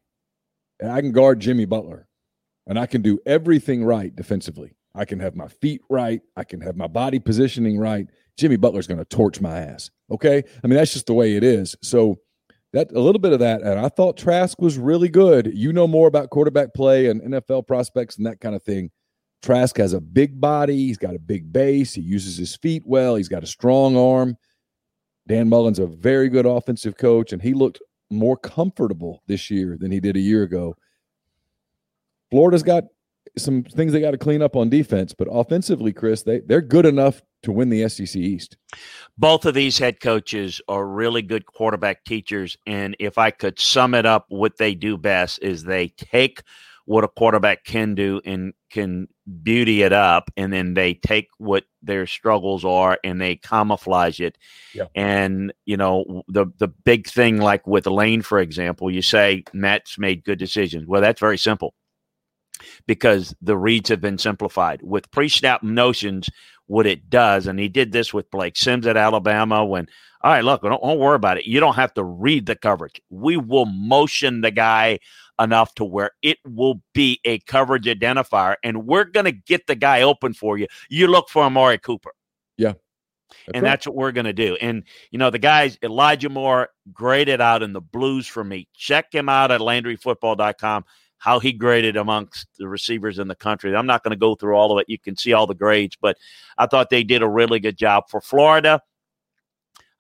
And 0.78 0.92
I 0.92 1.00
can 1.00 1.12
guard 1.12 1.40
Jimmy 1.40 1.64
Butler, 1.64 2.06
and 2.66 2.78
I 2.78 2.86
can 2.86 3.00
do 3.00 3.18
everything 3.24 3.84
right 3.84 4.14
defensively. 4.14 4.76
I 4.94 5.04
can 5.06 5.18
have 5.20 5.34
my 5.34 5.48
feet 5.48 5.80
right. 5.88 6.20
I 6.36 6.44
can 6.44 6.60
have 6.60 6.76
my 6.76 6.88
body 6.88 7.18
positioning 7.18 7.78
right. 7.78 8.06
Jimmy 8.36 8.56
Butler's 8.56 8.86
going 8.86 8.98
to 8.98 9.04
torch 9.04 9.40
my 9.40 9.58
ass. 9.58 9.90
Okay. 10.10 10.42
I 10.62 10.66
mean, 10.66 10.76
that's 10.76 10.92
just 10.92 11.06
the 11.06 11.14
way 11.14 11.36
it 11.36 11.44
is. 11.44 11.74
So 11.82 12.18
that 12.72 12.92
a 12.92 13.00
little 13.00 13.20
bit 13.20 13.32
of 13.32 13.38
that. 13.40 13.62
And 13.62 13.78
I 13.78 13.88
thought 13.88 14.16
Trask 14.16 14.60
was 14.60 14.78
really 14.78 15.08
good. 15.08 15.50
You 15.54 15.72
know 15.72 15.86
more 15.86 16.08
about 16.08 16.30
quarterback 16.30 16.74
play 16.74 17.08
and 17.08 17.22
NFL 17.22 17.66
prospects 17.66 18.16
and 18.16 18.26
that 18.26 18.40
kind 18.40 18.54
of 18.54 18.62
thing. 18.62 18.90
Trask 19.42 19.76
has 19.76 19.92
a 19.92 20.00
big 20.00 20.40
body. 20.40 20.76
He's 20.76 20.98
got 20.98 21.14
a 21.14 21.20
big 21.20 21.52
base. 21.52 21.94
He 21.94 22.02
uses 22.02 22.36
his 22.36 22.56
feet 22.56 22.82
well. 22.84 23.14
He's 23.14 23.28
got 23.28 23.44
a 23.44 23.46
strong 23.46 23.96
arm. 23.96 24.36
Dan 25.26 25.48
Mullen's 25.48 25.78
a 25.78 25.86
very 25.86 26.28
good 26.28 26.46
offensive 26.46 26.96
coach, 26.96 27.32
and 27.32 27.40
he 27.40 27.52
looked 27.52 27.80
more 28.10 28.36
comfortable 28.36 29.22
this 29.26 29.50
year 29.50 29.76
than 29.78 29.92
he 29.92 30.00
did 30.00 30.16
a 30.16 30.20
year 30.20 30.42
ago. 30.42 30.74
Florida's 32.30 32.62
got 32.62 32.84
some 33.36 33.62
things 33.62 33.92
they 33.92 34.00
got 34.00 34.12
to 34.12 34.18
clean 34.18 34.42
up 34.42 34.56
on 34.56 34.70
defense, 34.70 35.14
but 35.16 35.28
offensively, 35.30 35.92
Chris, 35.92 36.22
they 36.22 36.40
they're 36.40 36.62
good 36.62 36.86
enough 36.86 37.22
to 37.42 37.52
win 37.52 37.68
the 37.68 37.88
SEC 37.88 38.16
East. 38.16 38.56
Both 39.16 39.46
of 39.46 39.54
these 39.54 39.78
head 39.78 40.00
coaches 40.00 40.60
are 40.68 40.86
really 40.86 41.22
good 41.22 41.46
quarterback 41.46 42.04
teachers, 42.04 42.56
and 42.66 42.96
if 42.98 43.18
I 43.18 43.30
could 43.30 43.58
sum 43.58 43.94
it 43.94 44.06
up, 44.06 44.26
what 44.28 44.58
they 44.58 44.74
do 44.74 44.96
best 44.96 45.40
is 45.42 45.64
they 45.64 45.88
take 45.88 46.42
what 46.88 47.04
a 47.04 47.08
quarterback 47.08 47.64
can 47.64 47.94
do 47.94 48.18
and 48.24 48.54
can 48.70 49.06
beauty 49.42 49.82
it 49.82 49.92
up 49.92 50.30
and 50.38 50.50
then 50.50 50.72
they 50.72 50.94
take 50.94 51.28
what 51.36 51.64
their 51.82 52.06
struggles 52.06 52.64
are 52.64 52.98
and 53.04 53.20
they 53.20 53.36
camouflage 53.36 54.20
it 54.20 54.38
yeah. 54.72 54.84
and 54.94 55.52
you 55.66 55.76
know 55.76 56.22
the 56.28 56.46
the 56.56 56.66
big 56.66 57.06
thing 57.06 57.36
like 57.36 57.66
with 57.66 57.86
lane 57.86 58.22
for 58.22 58.38
example 58.38 58.90
you 58.90 59.02
say 59.02 59.44
matt's 59.52 59.98
made 59.98 60.24
good 60.24 60.38
decisions 60.38 60.86
well 60.86 61.02
that's 61.02 61.20
very 61.20 61.36
simple 61.36 61.74
because 62.86 63.34
the 63.40 63.56
reads 63.56 63.88
have 63.88 64.00
been 64.00 64.18
simplified 64.18 64.80
with 64.82 65.10
pre-snap 65.10 65.62
notions 65.62 66.28
what 66.66 66.86
it 66.86 67.08
does 67.08 67.46
and 67.46 67.58
he 67.58 67.68
did 67.68 67.92
this 67.92 68.12
with 68.12 68.30
blake 68.30 68.56
sims 68.56 68.86
at 68.86 68.96
alabama 68.96 69.64
when 69.64 69.86
all 70.22 70.32
right 70.32 70.44
look 70.44 70.62
don't, 70.62 70.82
don't 70.82 70.98
worry 70.98 71.16
about 71.16 71.38
it 71.38 71.46
you 71.46 71.60
don't 71.60 71.76
have 71.76 71.94
to 71.94 72.04
read 72.04 72.46
the 72.46 72.56
coverage 72.56 73.00
we 73.10 73.36
will 73.36 73.66
motion 73.66 74.40
the 74.42 74.50
guy 74.50 74.98
enough 75.40 75.74
to 75.76 75.84
where 75.84 76.10
it 76.22 76.38
will 76.44 76.82
be 76.94 77.20
a 77.24 77.38
coverage 77.40 77.86
identifier, 77.86 78.56
and 78.62 78.86
we're 78.86 79.04
going 79.04 79.24
to 79.24 79.32
get 79.32 79.66
the 79.66 79.74
guy 79.74 80.02
open 80.02 80.34
for 80.34 80.58
you. 80.58 80.66
You 80.88 81.08
look 81.08 81.28
for 81.28 81.44
Amari 81.44 81.78
Cooper. 81.78 82.12
Yeah. 82.56 82.74
That's 83.30 83.54
and 83.54 83.62
right. 83.62 83.70
that's 83.70 83.86
what 83.86 83.96
we're 83.96 84.12
going 84.12 84.26
to 84.26 84.32
do. 84.32 84.56
And, 84.60 84.84
you 85.10 85.18
know, 85.18 85.30
the 85.30 85.38
guys, 85.38 85.78
Elijah 85.82 86.30
Moore, 86.30 86.70
graded 86.92 87.40
out 87.40 87.62
in 87.62 87.72
the 87.72 87.80
blues 87.80 88.26
for 88.26 88.42
me. 88.42 88.68
Check 88.74 89.12
him 89.12 89.28
out 89.28 89.50
at 89.50 89.60
LandryFootball.com, 89.60 90.84
how 91.18 91.40
he 91.40 91.52
graded 91.52 91.96
amongst 91.96 92.46
the 92.58 92.68
receivers 92.68 93.18
in 93.18 93.28
the 93.28 93.34
country. 93.34 93.74
I'm 93.74 93.86
not 93.86 94.02
going 94.02 94.12
to 94.12 94.16
go 94.16 94.34
through 94.34 94.54
all 94.54 94.72
of 94.72 94.80
it. 94.80 94.88
You 94.88 94.98
can 94.98 95.16
see 95.16 95.32
all 95.32 95.46
the 95.46 95.54
grades, 95.54 95.96
but 96.00 96.16
I 96.56 96.66
thought 96.66 96.90
they 96.90 97.04
did 97.04 97.22
a 97.22 97.28
really 97.28 97.60
good 97.60 97.76
job. 97.76 98.04
For 98.08 98.20
Florida, 98.20 98.80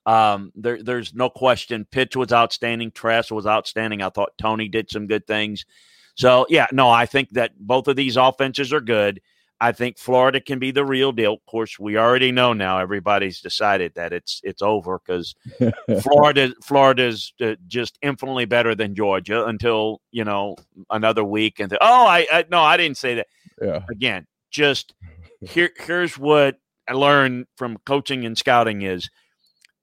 um, 0.06 0.52
there, 0.54 0.82
there's 0.82 1.14
no 1.14 1.28
question. 1.28 1.86
Pitts 1.90 2.16
was 2.16 2.32
outstanding. 2.32 2.92
Trask 2.92 3.30
was 3.30 3.46
outstanding. 3.46 4.00
I 4.00 4.08
thought 4.08 4.38
Toney 4.38 4.68
did 4.68 4.90
some 4.90 5.06
good 5.06 5.26
things. 5.26 5.66
So 6.14 6.46
yeah, 6.48 6.66
no, 6.72 6.88
I 6.88 7.06
think 7.06 7.30
that 7.30 7.52
both 7.58 7.88
of 7.88 7.96
these 7.96 8.16
offenses 8.16 8.72
are 8.72 8.80
good. 8.80 9.20
I 9.60 9.72
think 9.72 9.98
Florida 9.98 10.40
can 10.40 10.58
be 10.58 10.70
the 10.70 10.84
real 10.84 11.10
deal. 11.10 11.34
Of 11.34 11.44
course, 11.46 11.78
we 11.78 11.98
already 11.98 12.30
know 12.30 12.52
now. 12.52 12.78
Everybody's 12.78 13.40
decided 13.40 13.92
that 13.94 14.12
it's 14.12 14.40
it's 14.44 14.62
over 14.62 15.00
because 15.04 15.34
Florida 16.02 16.54
Florida's 16.62 17.32
uh, 17.40 17.56
just 17.66 17.98
infinitely 18.02 18.44
better 18.44 18.74
than 18.74 18.94
Georgia 18.94 19.46
until 19.46 20.00
you 20.12 20.24
know 20.24 20.56
another 20.90 21.24
week. 21.24 21.58
And 21.58 21.72
oh, 21.80 22.06
I, 22.06 22.26
I 22.30 22.44
no, 22.50 22.60
I 22.60 22.76
didn't 22.76 22.98
say 22.98 23.16
that. 23.16 23.26
Yeah. 23.60 23.82
Again, 23.90 24.26
just 24.50 24.94
here 25.40 25.70
here's 25.76 26.16
what 26.16 26.58
I 26.88 26.92
learned 26.92 27.46
from 27.56 27.78
coaching 27.84 28.24
and 28.24 28.38
scouting 28.38 28.82
is 28.82 29.10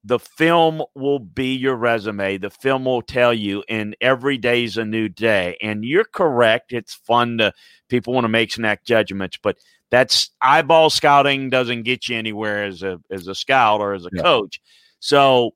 the 0.05 0.20
film 0.20 0.84
will 0.94 1.20
be 1.20 1.55
your 1.55 1.75
resume. 1.75 2.38
The 2.38 2.51
film 2.51 2.86
will 2.86 3.01
tell 3.01 3.34
you, 3.34 3.63
and 3.67 3.96
every 4.00 4.38
day 4.38 4.63
is 4.63 4.77
a 4.77 4.86
new 4.86 5.10
day. 5.10 5.58
And 5.62 5.84
you're 5.84 6.05
correct. 6.05 6.72
It's 6.72 6.94
fun 6.94 7.39
to 7.39 7.53
people 7.89 8.13
want 8.13 8.25
to 8.25 8.30
make 8.30 8.51
snack 8.51 8.84
judgments, 8.84 9.38
but 9.42 9.58
that's 9.92 10.32
eyeball 10.42 10.89
scouting 10.89 11.50
doesn't 11.50 11.84
get 11.84 12.10
you 12.10 12.18
anywhere 12.18 12.63
as 12.63 12.84
a 12.84 13.00
as 13.10 13.27
a 13.27 13.36
scout 13.36 13.82
or 13.82 13.94
as 13.94 14.06
a 14.06 14.10
yeah. 14.13 14.22
coach. 14.22 14.62
So 15.00 15.51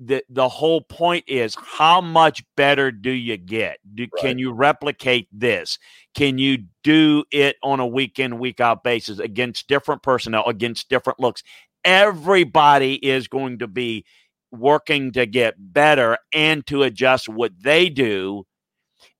the 0.00 0.22
the 0.28 0.48
whole 0.48 0.82
point 0.82 1.24
is 1.26 1.56
how 1.56 2.00
much 2.00 2.44
better 2.56 2.90
do 2.90 3.10
you 3.10 3.36
get? 3.36 3.78
Do, 3.94 4.02
right. 4.02 4.22
Can 4.22 4.38
you 4.38 4.52
replicate 4.52 5.28
this? 5.32 5.78
Can 6.14 6.38
you 6.38 6.64
do 6.82 7.24
it 7.30 7.56
on 7.62 7.80
a 7.80 7.86
week 7.86 8.18
in 8.18 8.38
week 8.38 8.60
out 8.60 8.84
basis 8.84 9.18
against 9.18 9.68
different 9.68 10.02
personnel, 10.02 10.44
against 10.46 10.88
different 10.88 11.20
looks? 11.20 11.42
everybody 11.84 12.94
is 12.94 13.28
going 13.28 13.58
to 13.58 13.66
be 13.66 14.04
working 14.50 15.12
to 15.12 15.26
get 15.26 15.54
better 15.58 16.16
and 16.32 16.66
to 16.66 16.82
adjust 16.82 17.28
what 17.28 17.52
they 17.60 17.88
do 17.88 18.44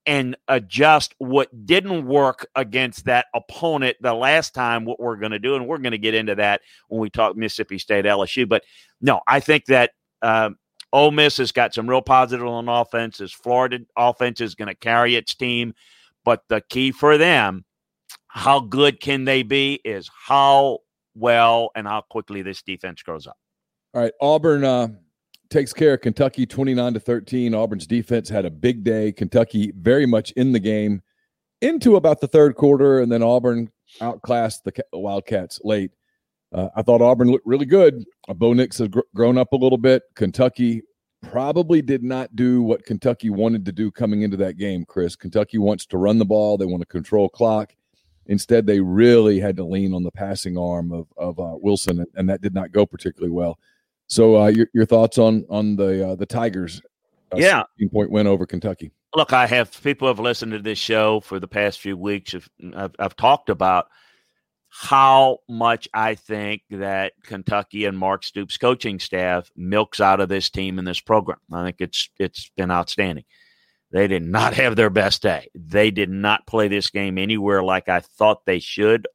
and 0.07 0.37
adjust 0.49 1.15
what 1.19 1.67
didn't 1.67 2.07
work 2.07 2.47
against 2.57 3.07
that 3.07 3.27
opponent 3.35 3.97
the 4.01 4.13
last 4.15 4.55
time 4.55 4.85
what 4.85 5.01
we're 5.01 5.17
going 5.17 5.33
to 5.33 5.39
do 5.39 5.57
and 5.57 5.67
we're 5.67 5.79
going 5.79 5.93
to 5.93 5.99
get 5.99 6.15
into 6.15 6.35
that 6.35 6.61
when 6.89 7.01
we 7.01 7.09
talk 7.09 7.37
mississippi 7.37 7.79
state 7.79 8.05
lsu 8.05 8.49
but 8.49 8.63
no 9.01 9.21
i 9.27 9.41
think 9.41 9.65
that 9.67 9.93
um, 10.23 10.57
Ole 10.95 11.11
Miss 11.11 11.39
has 11.39 11.51
got 11.51 11.75
some 11.75 11.91
real 11.91 12.01
positive 12.01 12.47
on 12.47 12.69
offense. 12.69 13.21
Florida 13.33 13.81
offense 13.97 14.41
is 14.41 14.55
going 14.55 14.69
to 14.69 14.77
carry 14.77 15.17
its 15.17 15.35
team, 15.35 15.75
but 16.25 16.45
the 16.49 16.61
key 16.71 16.93
for 16.93 17.19
them, 17.19 17.65
how 18.29 18.61
good 18.61 19.01
can 19.01 19.25
they 19.25 19.43
be, 19.43 19.81
is 19.85 20.09
how 20.27 20.79
well 21.17 21.71
and 21.75 21.87
how 21.87 22.01
quickly 22.03 22.43
this 22.43 22.63
defense 22.63 23.03
grows 23.03 23.27
up. 23.27 23.37
All 23.93 24.03
right, 24.03 24.13
Auburn 24.21 24.63
uh, 24.63 24.89
takes 25.51 25.73
care 25.73 25.95
of 25.95 26.01
Kentucky 26.01 26.47
29 26.47 26.95
to 26.95 27.01
13. 27.01 27.55
Auburn's 27.55 27.87
defense 27.87 28.29
had 28.29 28.45
a 28.45 28.51
big 28.51 28.85
day. 28.85 29.13
Kentucky 29.13 29.73
very 29.77 30.07
much 30.07 30.31
in 30.33 30.53
the 30.53 30.61
game 30.61 31.03
into 31.61 31.97
about 31.97 32.21
the 32.21 32.29
third 32.29 32.57
quarter, 32.57 33.01
and 33.01 33.11
then 33.11 33.23
Auburn 33.23 33.71
outclassed 34.01 34.65
the 34.65 34.73
Wildcats 34.93 35.61
late. 35.65 35.93
Uh, 36.53 36.69
I 36.77 36.83
thought 36.83 37.03
Auburn 37.03 37.31
looked 37.31 37.47
really 37.47 37.67
good. 37.67 38.05
Uh, 38.29 38.35
Bo 38.35 38.53
Nix 38.53 38.79
has 38.79 38.89
gr- 38.89 39.01
grown 39.15 39.39
up 39.39 39.53
a 39.53 39.57
little 39.57 39.79
bit. 39.79 40.03
Kentucky 40.15 40.83
probably 41.23 41.83
did 41.83 42.03
not 42.03 42.37
do 42.37 42.63
what 42.63 42.85
Kentucky 42.85 43.31
wanted 43.31 43.65
to 43.65 43.73
do 43.73 43.91
coming 43.91 44.23
into 44.23 44.37
that 44.37 44.57
game, 44.57 44.85
Chris. 44.85 45.17
Kentucky 45.17 45.59
wants 45.59 45.87
to 45.87 45.99
run 45.99 46.19
the 46.19 46.25
ball, 46.25 46.57
they 46.57 46.67
want 46.67 46.83
to 46.83 46.87
control 46.87 47.29
clock. 47.29 47.75
Instead, 48.27 48.67
they 48.67 48.81
really 48.81 49.39
had 49.39 49.57
to 49.57 49.65
lean 49.65 49.93
on 49.93 50.03
the 50.03 50.11
passing 50.11 50.57
arm 50.57 50.93
of 50.93 51.07
of 51.17 51.39
uh, 51.39 51.57
Wilson, 51.61 52.07
and 52.15 52.29
that 52.29 52.41
did 52.41 52.55
not 52.55 52.73
go 52.73 52.87
particularly 52.87 53.33
well. 53.33 53.59
So, 54.07 54.41
uh, 54.41 54.47
your 54.49 54.69
your 54.73 54.87
thoughts 54.87 55.19
on 55.19 55.45
on 55.49 55.77
the 55.77 56.11
uh, 56.11 56.15
the 56.15 56.27
Tigers? 56.27 56.83
Uh, 57.33 57.37
yeah, 57.39 57.63
point 57.93 58.11
win 58.11 58.27
over 58.27 58.47
Kentucky. 58.47 58.93
Look, 59.15 59.33
I 59.33 59.47
have 59.47 59.83
people 59.83 60.09
have 60.09 60.19
listened 60.19 60.53
to 60.53 60.59
this 60.59 60.79
show 60.79 61.21
for 61.21 61.39
the 61.39 61.49
past 61.49 61.81
few 61.81 61.97
weeks. 61.97 62.35
I've, 62.75 62.95
I've 62.99 63.17
talked 63.17 63.49
about 63.49 63.89
how 64.69 65.39
much 65.49 65.89
I 65.95 66.17
think 66.17 66.63
that 66.71 67.13
Kentucky 67.23 67.85
and 67.85 67.97
Mark 67.97 68.25
Stoops' 68.25 68.57
coaching 68.57 68.99
staff 68.99 69.49
milks 69.55 70.01
out 70.01 70.21
of 70.21 70.29
this 70.29 70.51
team 70.51 70.81
and 70.81 70.87
this 70.87 71.01
program. 71.01 71.39
I 71.53 71.65
think 71.65 71.77
it's 71.79 72.11
it's 72.19 72.51
been 72.57 72.73
outstanding. 72.73 73.25
They 73.93 74.09
did 74.09 74.25
not 74.25 74.55
have 74.63 74.75
their 74.75 74.91
best 74.91 75.23
day. 75.23 75.49
They 75.55 75.93
did 75.93 76.11
not 76.11 76.49
play 76.49 76.67
this 76.67 76.91
game 76.91 77.19
anywhere 77.19 77.63
like 77.63 77.89
I 77.89 78.01
thought 78.01 78.45
they 78.45 78.59
should 78.59 79.07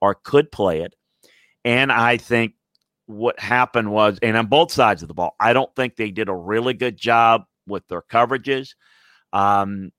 or 0.00 0.14
could 0.14 0.50
play 0.50 0.80
it. 0.80 0.94
And 1.62 1.92
I 1.92 2.16
think 2.16 2.54
what 3.12 3.38
happened 3.38 3.90
was, 3.90 4.18
and 4.22 4.36
on 4.36 4.46
both 4.46 4.72
sides 4.72 5.02
of 5.02 5.08
the 5.08 5.14
ball, 5.14 5.34
I 5.38 5.52
don't 5.52 5.74
think 5.74 5.96
they 5.96 6.10
did 6.10 6.28
a 6.28 6.34
really 6.34 6.74
good 6.74 6.96
job 6.96 7.44
with 7.66 7.86
their 7.88 8.02
coverages. 8.02 8.74
Um, 9.32 9.92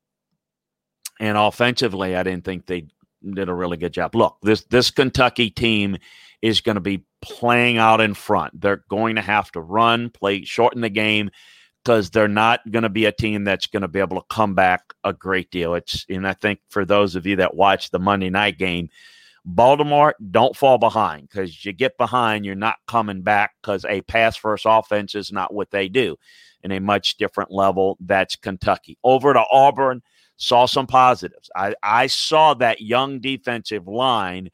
and 1.20 1.38
offensively, 1.38 2.15
I 2.15 2.24
didn't 2.24 2.46
think 2.46 2.65
they 2.65 2.88
did 3.24 3.50
a 3.50 3.53
really 3.53 3.77
good 3.77 3.93
job. 3.93 4.15
Look, 4.15 4.38
this 4.41 4.63
this 4.65 4.91
Kentucky 4.91 5.50
team 5.50 5.98
is 6.41 6.62
going 6.62 6.75
to 6.75 6.82
be 6.82 7.05
playing 7.22 7.77
out 7.77 8.01
in 8.01 8.13
front. 8.13 8.60
They're 8.60 8.84
going 8.89 9.15
to 9.15 9.22
have 9.22 9.51
to 9.53 9.62
run, 9.62 10.10
play, 10.10 10.43
shorten 10.43 10.82
the 10.82 10.89
game 10.89 11.32
because 11.84 12.10
they're 12.10 12.27
not 12.27 12.60
going 12.70 12.84
to 12.84 12.89
be 12.89 13.05
a 13.05 13.12
team 13.12 13.43
that's 13.43 13.67
going 13.67 13.82
to 13.82 13.88
be 13.88 14.00
able 14.00 14.20
to 14.20 14.25
come 14.29 14.55
back 14.55 14.93
a 15.03 15.13
great 15.13 15.51
deal. 15.51 15.74
It's 15.75 16.05
and 16.10 16.27
I 16.27 16.34
think 16.34 16.60
for 16.70 16.86
those 16.86 17.15
of 17.15 17.25
you 17.25 17.38
that 17.38 17.55
watch 17.55 17.91
the 17.91 18.00
Monday 18.00 18.29
night 18.29 18.58
game, 18.58 18.89
Baltimore 19.46 20.16
don't 20.32 20.56
fall 20.56 20.78
behind 20.78 21.28
because 21.30 21.66
you 21.66 21.74
get 21.74 21.98
behind, 21.98 22.46
you're 22.46 22.56
not 22.56 22.78
coming 22.88 23.22
back 23.22 23.52
because 23.62 23.86
a 23.86 24.02
pass 24.02 24.38
first 24.38 24.66
offense 24.68 25.16
is 25.16 25.32
not 25.32 25.54
what 25.54 25.72
they 25.72 25.90
do. 25.90 26.16
In 26.64 26.72
a 26.72 26.80
much 26.80 27.18
different 27.18 27.52
level, 27.52 27.98
that's 28.00 28.38
Kentucky. 28.38 28.98
Over 29.04 29.34
to 29.34 29.44
Auburn, 29.52 30.02
saw 30.38 30.66
some 30.66 30.88
positives. 30.88 31.50
I, 31.56 31.76
I 31.84 32.08
saw 32.08 32.54
that 32.56 32.80
young 32.80 33.20
defensive 33.20 33.86
line 33.86 34.50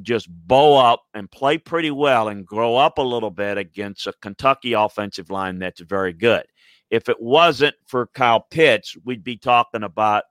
just 0.00 0.28
bow 0.30 0.78
up 0.78 1.02
and 1.12 1.30
play 1.30 1.58
pretty 1.58 1.90
well 1.90 2.28
and 2.28 2.46
grow 2.46 2.76
up 2.76 2.96
a 2.96 3.02
little 3.02 3.30
bit 3.30 3.58
against 3.58 4.06
a 4.06 4.14
Kentucky 4.22 4.72
offensive 4.72 5.30
line 5.30 5.58
that's 5.58 5.80
very 5.80 6.14
good. 6.14 6.44
If 6.90 7.10
it 7.10 7.20
wasn't 7.20 7.76
for 7.86 8.06
Kyle 8.14 8.46
Pitts, 8.50 8.96
we'd 9.04 9.22
be 9.22 9.36
talking 9.36 9.82
about 9.82 10.24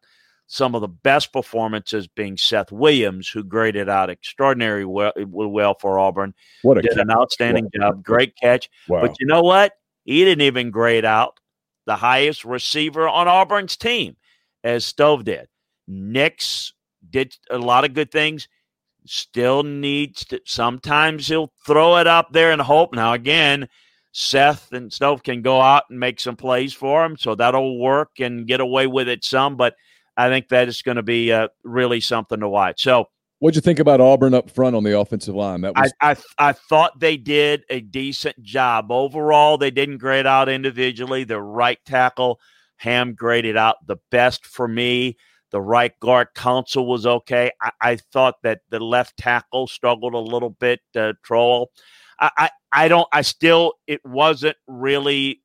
some 0.51 0.73
of 0.73 0.81
the 0.81 0.87
best 0.87 1.31
performances 1.31 2.07
being 2.07 2.35
Seth 2.35 2.71
Williams, 2.71 3.29
who 3.29 3.43
graded 3.43 3.87
out 3.87 4.09
extraordinary 4.09 4.83
well, 4.83 5.13
well 5.15 5.75
for 5.79 5.99
Auburn. 5.99 6.33
What 6.63 6.79
a 6.79 6.81
did 6.81 6.93
catch. 6.93 7.01
an 7.01 7.11
outstanding 7.11 7.69
job, 7.75 8.03
great 8.03 8.35
catch. 8.35 8.67
Wow. 8.87 9.01
But 9.01 9.15
you 9.19 9.27
know 9.27 9.43
what? 9.43 9.73
He 10.05 10.25
didn't 10.25 10.41
even 10.41 10.71
grade 10.71 11.05
out 11.05 11.39
the 11.85 11.95
highest 11.95 12.45
receiver 12.45 13.07
on 13.07 13.27
Auburn's 13.27 13.77
team, 13.77 14.17
as 14.63 14.85
Stove 14.85 15.23
did. 15.23 15.47
Nix 15.87 16.73
did 17.07 17.35
a 17.51 17.59
lot 17.59 17.85
of 17.85 17.93
good 17.93 18.11
things. 18.11 18.47
Still 19.05 19.61
needs 19.61 20.25
to. 20.25 20.41
Sometimes 20.45 21.27
he'll 21.27 21.53
throw 21.63 21.97
it 21.97 22.07
up 22.07 22.33
there 22.33 22.51
and 22.51 22.61
hope. 22.61 22.95
Now 22.95 23.13
again, 23.13 23.69
Seth 24.13 24.71
and 24.71 24.91
Stove 24.91 25.21
can 25.21 25.43
go 25.43 25.61
out 25.61 25.83
and 25.91 25.99
make 25.99 26.19
some 26.19 26.35
plays 26.35 26.73
for 26.73 27.05
him, 27.05 27.17
so 27.17 27.35
that'll 27.35 27.77
work 27.79 28.19
and 28.19 28.47
get 28.47 28.61
away 28.61 28.87
with 28.87 29.07
it 29.07 29.23
some. 29.23 29.55
But 29.55 29.75
I 30.19 30.29
think 30.29 30.49
that 30.49 30.67
is 30.67 30.81
going 30.81 30.97
to 30.97 31.03
be 31.03 31.31
uh, 31.31 31.47
really 31.63 32.01
something 32.01 32.39
to 32.39 32.49
watch. 32.49 32.83
So 32.83 33.07
What'd 33.39 33.55
you 33.55 33.61
think 33.61 33.79
about 33.79 34.01
Auburn 34.01 34.33
up 34.33 34.49
front 34.49 34.75
on 34.75 34.83
the 34.83 34.99
offensive 34.99 35.33
line? 35.33 35.61
That 35.61 35.73
was 35.73 35.93
I, 36.01 36.11
I, 36.11 36.15
I 36.49 36.51
thought 36.51 36.99
they 36.99 37.15
did 37.15 37.63
a 37.69 37.79
decent 37.79 38.43
job 38.43 38.91
overall. 38.91 39.57
They 39.57 39.71
didn't 39.71 39.99
grade 39.99 40.27
out 40.27 40.49
individually. 40.49 41.23
The 41.23 41.41
right 41.41 41.79
tackle 41.85 42.41
Hamm 42.75 43.13
graded 43.13 43.55
out 43.55 43.77
the 43.87 43.95
best 44.11 44.45
for 44.45 44.67
me. 44.67 45.15
The 45.51 45.61
right 45.61 45.97
guard 46.01 46.27
Council 46.35 46.85
was 46.85 47.05
okay. 47.05 47.51
I, 47.61 47.71
I 47.81 47.95
thought 47.95 48.35
that 48.43 48.59
the 48.69 48.81
left 48.81 49.15
tackle 49.15 49.67
struggled 49.67 50.13
a 50.13 50.19
little 50.19 50.51
bit. 50.51 50.81
Uh, 50.93 51.13
Troll. 51.23 51.71
I, 52.19 52.31
I 52.37 52.49
I 52.73 52.87
don't. 52.89 53.07
I 53.13 53.21
still. 53.21 53.73
It 53.87 54.05
wasn't 54.05 54.57
really 54.67 55.41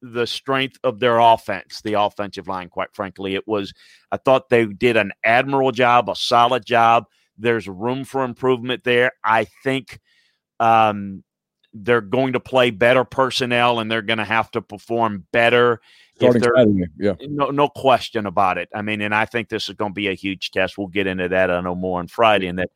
the 0.00 0.26
strength 0.26 0.78
of 0.84 1.00
their 1.00 1.18
offense, 1.18 1.80
the 1.82 1.94
offensive 1.94 2.48
line. 2.48 2.68
Quite 2.68 2.94
frankly, 2.94 3.34
it 3.34 3.46
was. 3.46 3.72
I 4.10 4.16
thought 4.16 4.48
they 4.48 4.66
did 4.66 4.96
an 4.96 5.12
admirable 5.24 5.72
job, 5.72 6.08
a 6.08 6.16
solid 6.16 6.64
job 6.64 7.06
there's 7.38 7.68
room 7.68 8.04
for 8.04 8.24
improvement 8.24 8.84
there. 8.84 9.12
I 9.24 9.46
think 9.64 9.98
um, 10.60 11.24
they're 11.72 12.00
going 12.00 12.34
to 12.34 12.40
play 12.40 12.70
better 12.70 13.04
personnel 13.04 13.80
and 13.80 13.90
they're 13.90 14.02
going 14.02 14.18
to 14.18 14.24
have 14.24 14.50
to 14.52 14.62
perform 14.62 15.26
better. 15.32 15.80
Starting 16.16 16.86
yeah. 16.98 17.14
No, 17.22 17.50
no 17.50 17.68
question 17.68 18.26
about 18.26 18.58
it. 18.58 18.68
I 18.74 18.82
mean, 18.82 19.00
and 19.00 19.14
I 19.14 19.24
think 19.24 19.48
this 19.48 19.68
is 19.68 19.74
going 19.74 19.90
to 19.90 19.94
be 19.94 20.08
a 20.08 20.14
huge 20.14 20.52
test. 20.52 20.78
We'll 20.78 20.86
get 20.86 21.08
into 21.08 21.28
that. 21.28 21.50
I 21.50 21.60
know 21.60 21.74
more 21.74 21.98
on 21.98 22.06
Friday 22.06 22.46
in 22.46 22.56
that 22.56 22.70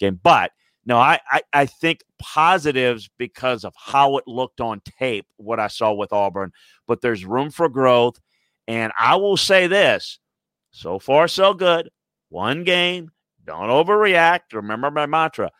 game. 0.00 0.18
But 0.20 0.50
no, 0.88 0.96
I, 0.96 1.20
I, 1.30 1.42
I 1.52 1.66
think 1.66 2.02
positives 2.18 3.10
because 3.18 3.62
of 3.62 3.74
how 3.76 4.16
it 4.16 4.24
looked 4.26 4.62
on 4.62 4.80
tape, 4.98 5.26
what 5.36 5.60
I 5.60 5.68
saw 5.68 5.92
with 5.92 6.14
Auburn, 6.14 6.50
but 6.86 7.02
there's 7.02 7.26
room 7.26 7.50
for 7.50 7.68
growth. 7.68 8.18
And 8.66 8.90
I 8.98 9.16
will 9.16 9.36
say 9.36 9.66
this 9.66 10.18
so 10.70 10.98
far, 10.98 11.28
so 11.28 11.52
good. 11.52 11.90
One 12.30 12.64
game, 12.64 13.10
don't 13.44 13.68
overreact. 13.68 14.54
Remember 14.54 14.90
my 14.90 15.04
mantra. 15.04 15.50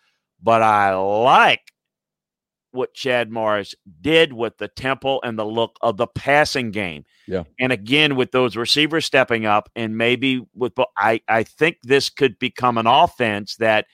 But 0.42 0.62
I 0.62 0.94
like 0.94 1.72
what 2.70 2.94
Chad 2.94 3.30
Morris 3.30 3.74
did 4.00 4.32
with 4.32 4.56
the 4.56 4.68
tempo 4.68 5.20
and 5.22 5.38
the 5.38 5.44
look 5.44 5.76
of 5.82 5.98
the 5.98 6.06
passing 6.06 6.70
game. 6.70 7.04
Yeah. 7.26 7.44
And 7.60 7.70
again, 7.70 8.16
with 8.16 8.32
those 8.32 8.56
receivers 8.56 9.04
stepping 9.04 9.44
up, 9.44 9.68
and 9.76 9.98
maybe 9.98 10.46
with, 10.54 10.72
I, 10.96 11.20
I 11.28 11.42
think 11.42 11.76
this 11.82 12.08
could 12.08 12.38
become 12.38 12.78
an 12.78 12.86
offense 12.86 13.56
that 13.56 13.84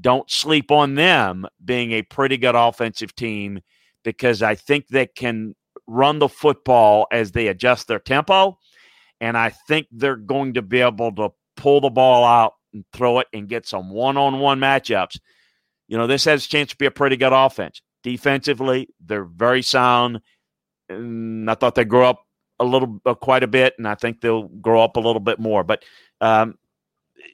don't 0.00 0.30
sleep 0.30 0.70
on 0.70 0.94
them 0.94 1.46
being 1.64 1.92
a 1.92 2.02
pretty 2.02 2.36
good 2.36 2.54
offensive 2.54 3.14
team 3.14 3.60
because 4.02 4.42
I 4.42 4.54
think 4.54 4.88
they 4.88 5.06
can 5.06 5.54
run 5.86 6.18
the 6.18 6.28
football 6.28 7.06
as 7.10 7.32
they 7.32 7.48
adjust 7.48 7.88
their 7.88 7.98
tempo. 7.98 8.58
And 9.20 9.36
I 9.36 9.50
think 9.50 9.86
they're 9.90 10.16
going 10.16 10.54
to 10.54 10.62
be 10.62 10.80
able 10.80 11.12
to 11.16 11.30
pull 11.56 11.80
the 11.80 11.90
ball 11.90 12.24
out 12.24 12.54
and 12.72 12.84
throw 12.92 13.20
it 13.20 13.28
and 13.32 13.48
get 13.48 13.66
some 13.66 13.90
one 13.90 14.16
on 14.16 14.40
one 14.40 14.58
matchups, 14.60 15.18
you 15.88 15.96
know, 15.96 16.06
this 16.06 16.24
has 16.24 16.44
a 16.44 16.48
chance 16.48 16.70
to 16.70 16.76
be 16.76 16.86
a 16.86 16.90
pretty 16.90 17.16
good 17.16 17.32
offense. 17.32 17.80
Defensively, 18.02 18.88
they're 19.04 19.24
very 19.24 19.62
sound. 19.62 20.20
And 20.88 21.50
I 21.50 21.54
thought 21.54 21.74
they 21.74 21.84
grew 21.84 22.04
up 22.04 22.26
a 22.58 22.64
little, 22.64 23.00
uh, 23.06 23.14
quite 23.14 23.42
a 23.42 23.48
bit, 23.48 23.74
and 23.78 23.88
I 23.88 23.94
think 23.94 24.20
they'll 24.20 24.48
grow 24.48 24.82
up 24.82 24.96
a 24.96 25.00
little 25.00 25.20
bit 25.20 25.38
more. 25.38 25.64
But, 25.64 25.84
um, 26.20 26.58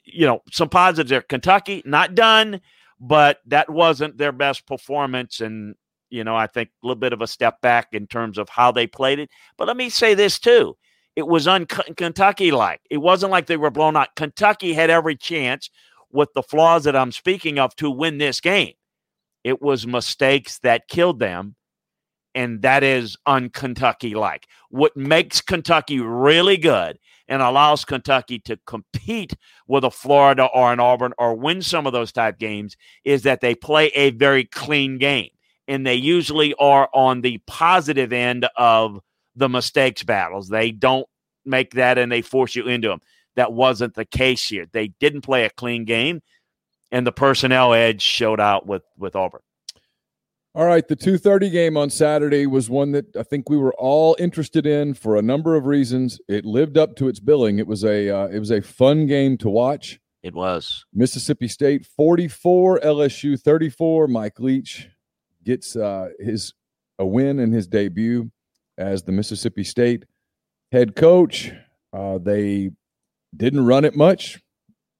you 0.05 0.25
know, 0.25 0.41
some 0.51 0.69
positives 0.69 1.09
there. 1.09 1.21
Kentucky, 1.21 1.81
not 1.85 2.15
done, 2.15 2.61
but 2.99 3.39
that 3.47 3.69
wasn't 3.69 4.17
their 4.17 4.31
best 4.31 4.65
performance. 4.67 5.41
And, 5.41 5.75
you 6.09 6.23
know, 6.23 6.35
I 6.35 6.47
think 6.47 6.69
a 6.69 6.87
little 6.87 6.99
bit 6.99 7.13
of 7.13 7.21
a 7.21 7.27
step 7.27 7.61
back 7.61 7.89
in 7.93 8.07
terms 8.07 8.37
of 8.37 8.49
how 8.49 8.71
they 8.71 8.87
played 8.87 9.19
it. 9.19 9.29
But 9.57 9.67
let 9.67 9.77
me 9.77 9.89
say 9.89 10.13
this, 10.13 10.39
too 10.39 10.75
it 11.15 11.27
was 11.27 11.47
un 11.47 11.65
Kentucky 11.65 12.51
like. 12.51 12.81
It 12.89 12.97
wasn't 12.97 13.31
like 13.31 13.47
they 13.47 13.57
were 13.57 13.71
blown 13.71 13.97
out. 13.97 14.15
Kentucky 14.15 14.73
had 14.73 14.89
every 14.89 15.15
chance 15.15 15.69
with 16.11 16.29
the 16.33 16.43
flaws 16.43 16.83
that 16.85 16.95
I'm 16.95 17.11
speaking 17.11 17.59
of 17.59 17.75
to 17.77 17.89
win 17.89 18.17
this 18.17 18.41
game. 18.41 18.73
It 19.43 19.61
was 19.61 19.87
mistakes 19.87 20.59
that 20.59 20.87
killed 20.87 21.19
them, 21.19 21.55
and 22.35 22.61
that 22.61 22.83
is 22.83 23.17
un 23.25 23.49
Kentucky 23.49 24.13
like. 24.13 24.47
What 24.69 24.95
makes 24.95 25.41
Kentucky 25.41 25.99
really 25.99 26.57
good 26.57 26.97
and 27.31 27.41
allows 27.41 27.85
Kentucky 27.85 28.39
to 28.39 28.57
compete 28.67 29.33
with 29.65 29.85
a 29.85 29.89
Florida 29.89 30.49
or 30.53 30.73
an 30.73 30.81
Auburn 30.81 31.13
or 31.17 31.33
win 31.33 31.61
some 31.61 31.87
of 31.87 31.93
those 31.93 32.11
type 32.11 32.37
games 32.37 32.75
is 33.05 33.23
that 33.23 33.39
they 33.39 33.55
play 33.55 33.87
a 33.95 34.11
very 34.11 34.43
clean 34.43 34.97
game. 34.97 35.29
And 35.65 35.87
they 35.87 35.95
usually 35.95 36.53
are 36.55 36.89
on 36.93 37.21
the 37.21 37.37
positive 37.47 38.11
end 38.11 38.49
of 38.57 38.99
the 39.37 39.47
mistakes 39.47 40.03
battles. 40.03 40.49
They 40.49 40.71
don't 40.71 41.07
make 41.45 41.75
that 41.75 41.97
and 41.97 42.11
they 42.11 42.21
force 42.21 42.53
you 42.53 42.67
into 42.67 42.89
them. 42.89 42.99
That 43.37 43.53
wasn't 43.53 43.93
the 43.93 44.03
case 44.03 44.49
here. 44.49 44.65
They 44.69 44.89
didn't 44.99 45.21
play 45.21 45.45
a 45.45 45.49
clean 45.49 45.85
game, 45.85 46.21
and 46.91 47.07
the 47.07 47.13
personnel 47.13 47.73
edge 47.73 48.01
showed 48.01 48.41
out 48.41 48.67
with 48.67 48.83
with 48.97 49.15
Auburn. 49.15 49.39
All 50.53 50.65
right, 50.65 50.85
the 50.85 50.97
2:30 50.97 51.49
game 51.49 51.77
on 51.77 51.89
Saturday 51.89 52.45
was 52.45 52.69
one 52.69 52.91
that 52.91 53.15
I 53.15 53.23
think 53.23 53.49
we 53.49 53.55
were 53.55 53.73
all 53.75 54.17
interested 54.19 54.65
in 54.65 54.93
for 54.93 55.15
a 55.15 55.21
number 55.21 55.55
of 55.55 55.65
reasons. 55.65 56.19
It 56.27 56.43
lived 56.43 56.77
up 56.77 56.97
to 56.97 57.07
its 57.07 57.21
billing. 57.21 57.57
It 57.57 57.67
was 57.67 57.85
a 57.85 58.09
uh, 58.09 58.27
it 58.27 58.39
was 58.39 58.51
a 58.51 58.61
fun 58.61 59.07
game 59.07 59.37
to 59.37 59.49
watch. 59.49 59.99
It 60.23 60.35
was. 60.35 60.85
Mississippi 60.93 61.47
State 61.47 61.85
44, 61.85 62.81
LSU 62.81 63.39
34. 63.39 64.07
Mike 64.07 64.39
Leach 64.39 64.89
gets 65.45 65.77
uh, 65.77 66.09
his 66.19 66.53
a 66.99 67.05
win 67.05 67.39
in 67.39 67.53
his 67.53 67.65
debut 67.65 68.29
as 68.77 69.03
the 69.03 69.13
Mississippi 69.13 69.63
State 69.63 70.03
head 70.73 70.97
coach. 70.97 71.51
Uh, 71.93 72.17
they 72.17 72.71
didn't 73.35 73.65
run 73.65 73.85
it 73.85 73.95
much, 73.95 74.41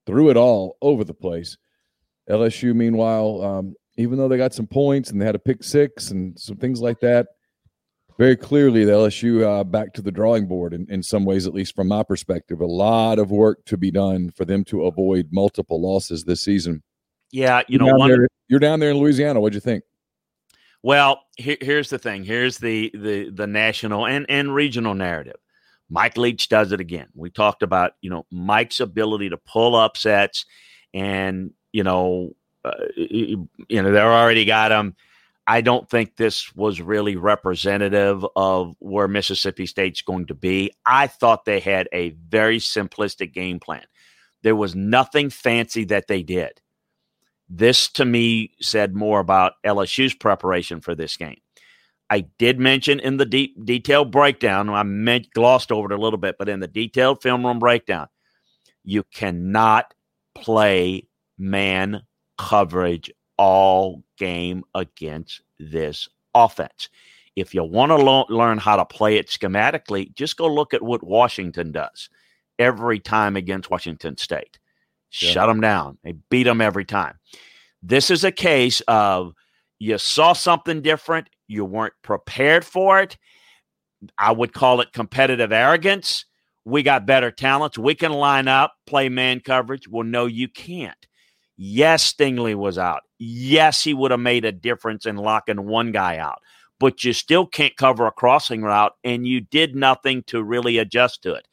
threw 0.06 0.30
it 0.30 0.38
all 0.38 0.78
over 0.82 1.04
the 1.04 1.14
place. 1.14 1.58
LSU, 2.30 2.74
meanwhile, 2.74 3.42
um, 3.44 3.76
even 4.02 4.18
though 4.18 4.28
they 4.28 4.38
got 4.38 4.54
some 4.54 4.68
points 4.68 5.10
and 5.10 5.22
they 5.22 5.26
had 5.26 5.36
a 5.36 5.40
pick 5.40 5.64
six 5.64 6.12
and 6.12 6.38
some 6.40 6.58
things 6.58 6.82
like 6.82 7.00
that, 7.00 7.28
very 8.18 8.36
clearly 8.36 8.86
the 8.86 8.92
LSU 8.92 9.44
uh, 9.44 9.64
back 9.64 9.94
to 9.94 10.02
the 10.02 10.12
drawing 10.12 10.48
board 10.48 10.74
in, 10.74 10.86
in 10.90 11.02
some 11.02 11.26
ways, 11.26 11.48
at 11.48 11.54
least 11.54 11.76
from 11.76 11.88
my 11.88 12.04
perspective. 12.04 12.62
A 12.62 12.66
lot 12.66 13.20
of 13.20 13.32
work 13.32 13.66
to 13.66 13.78
be 13.78 13.92
done 13.92 14.32
for 14.32 14.46
them 14.46 14.64
to 14.66 14.86
avoid 14.86 15.30
multiple 15.32 15.82
losses 15.82 16.24
this 16.24 16.44
season. 16.44 16.84
Yeah, 17.32 17.62
you 17.68 17.78
know, 17.78 17.88
you're 17.88 17.98
one, 17.98 18.10
there, 18.10 18.28
you're 18.50 18.60
down 18.60 18.80
there 18.80 18.92
in 18.92 18.98
Louisiana. 18.98 19.40
What'd 19.40 19.56
you 19.56 19.62
think? 19.62 19.84
Well, 20.84 21.22
here, 21.38 21.58
here's 21.62 21.90
the 21.90 22.00
thing. 22.00 22.24
Here's 22.24 22.58
the 22.58 22.92
the 22.94 23.30
the 23.30 23.48
national 23.48 24.06
and 24.06 24.26
and 24.30 24.54
regional 24.54 24.96
narrative. 24.96 25.38
Mike 25.90 26.18
Leach 26.18 26.50
does 26.50 26.72
it 26.72 26.80
again. 26.80 27.08
We 27.16 27.30
talked 27.30 27.64
about 27.64 27.94
you 28.02 28.10
know 28.10 28.26
Mike's 28.32 28.80
ability 28.80 29.30
to 29.30 29.38
pull 29.38 29.76
upsets, 29.76 30.46
and 30.94 31.52
you 31.72 31.84
know, 31.84 32.32
uh, 32.64 32.72
you 32.96 33.48
know 33.70 33.92
they're 33.92 34.14
already 34.14 34.46
got 34.46 34.72
him. 34.72 34.96
I 35.48 35.62
don't 35.62 35.90
think 35.90 36.16
this 36.16 36.56
was 36.56 36.80
really 36.80 37.16
representative 37.16 38.26
of 38.36 38.76
where 38.80 39.08
Mississippi 39.08 39.66
State's 39.66 40.02
going 40.02 40.28
to 40.28 40.36
be. 40.36 40.72
I 40.86 41.08
thought 41.08 41.46
they 41.46 41.60
had 41.60 41.90
a 41.92 42.12
very 42.30 42.60
simplistic 42.60 43.34
game 43.34 43.60
plan. 43.60 43.84
There 44.44 44.56
was 44.56 44.76
nothing 44.76 45.30
fancy 45.30 45.84
that 45.86 46.08
they 46.08 46.24
did. 46.24 46.62
This 47.50 47.90
to 47.90 48.06
me 48.06 48.52
said 48.62 48.96
more 48.96 49.20
about 49.20 49.54
LSU's 49.66 50.14
preparation 50.14 50.80
for 50.80 50.96
this 50.96 51.18
game. 51.18 51.42
I 52.10 52.22
did 52.38 52.60
mention 52.60 53.00
in 53.00 53.18
the 53.18 53.26
deep 53.26 53.56
detailed 53.66 54.12
breakdown, 54.12 54.70
I 54.70 54.84
meant 54.84 55.34
glossed 55.34 55.72
over 55.72 55.92
it 55.92 55.98
a 55.98 56.02
little 56.02 56.20
bit, 56.20 56.36
but 56.38 56.50
in 56.50 56.60
the 56.60 56.68
detailed 56.68 57.22
film 57.22 57.46
room 57.46 57.60
breakdown, 57.60 58.08
you 58.84 59.04
cannot 59.14 59.94
play 60.36 61.08
man 61.38 62.04
coverage 62.42 63.12
all 63.38 64.04
game 64.18 64.64
against 64.74 65.42
this 65.60 66.10
offense. 66.34 66.90
If 67.36 67.54
you 67.54 67.64
want 67.64 67.92
to 67.92 67.96
lo- 67.96 68.26
learn 68.30 68.58
how 68.58 68.76
to 68.76 68.86
play 68.86 69.18
it 69.18 69.28
schematically, 69.28 70.14
just 70.16 70.38
go 70.38 70.52
look 70.52 70.74
at 70.74 70.82
what 70.82 71.04
Washington 71.04 71.72
does 71.72 72.10
every 72.58 73.00
time 73.00 73.36
against 73.36 73.70
Washington 73.70 74.18
State. 74.18 74.58
Yeah. 75.12 75.30
Shut 75.30 75.48
them 75.48 75.62
down. 75.62 76.00
They 76.04 76.14
beat 76.30 76.44
them 76.44 76.62
every 76.62 76.84
time. 76.84 77.20
This 77.84 78.10
is 78.10 78.24
a 78.24 78.32
case 78.32 78.82
of 78.88 79.34
you 79.78 79.98
saw 80.00 80.34
something 80.34 80.82
different, 80.82 81.30
you 81.48 81.64
weren't 81.64 81.94
prepared 82.02 82.66
for 82.66 83.00
it. 83.02 83.18
I 84.18 84.32
would 84.32 84.52
call 84.52 84.82
it 84.82 84.94
competitive 84.94 85.52
arrogance. 85.52 86.26
We 86.66 86.82
got 86.82 87.06
better 87.06 87.30
talents. 87.30 87.78
We 87.78 87.94
can 87.94 88.12
line 88.12 88.48
up, 88.48 88.74
play 88.88 89.10
man 89.10 89.42
coverage. 89.42 89.88
Well, 89.88 90.06
no, 90.06 90.26
you 90.26 90.48
can't. 90.48 91.08
Yes, 91.64 92.12
Stingley 92.12 92.56
was 92.56 92.80
out. 92.80 93.02
Yes, 93.20 93.84
he 93.84 93.94
would 93.94 94.10
have 94.10 94.20
made 94.20 94.46
a 94.46 94.52
difference 94.52 95.06
in 95.06 95.16
locking 95.16 95.68
one 95.68 95.92
guy 95.92 96.18
out. 96.18 96.40
but 96.80 97.04
you 97.04 97.14
still 97.14 97.46
can't 97.46 97.78
cover 97.78 98.08
a 98.08 98.12
crossing 98.12 98.64
route, 98.64 98.94
and 99.04 99.28
you 99.28 99.42
did 99.42 99.76
nothing 99.76 100.24
to 100.24 100.42
really 100.42 100.80
adjust 100.80 101.22
to 101.22 101.36
it. 101.36 101.48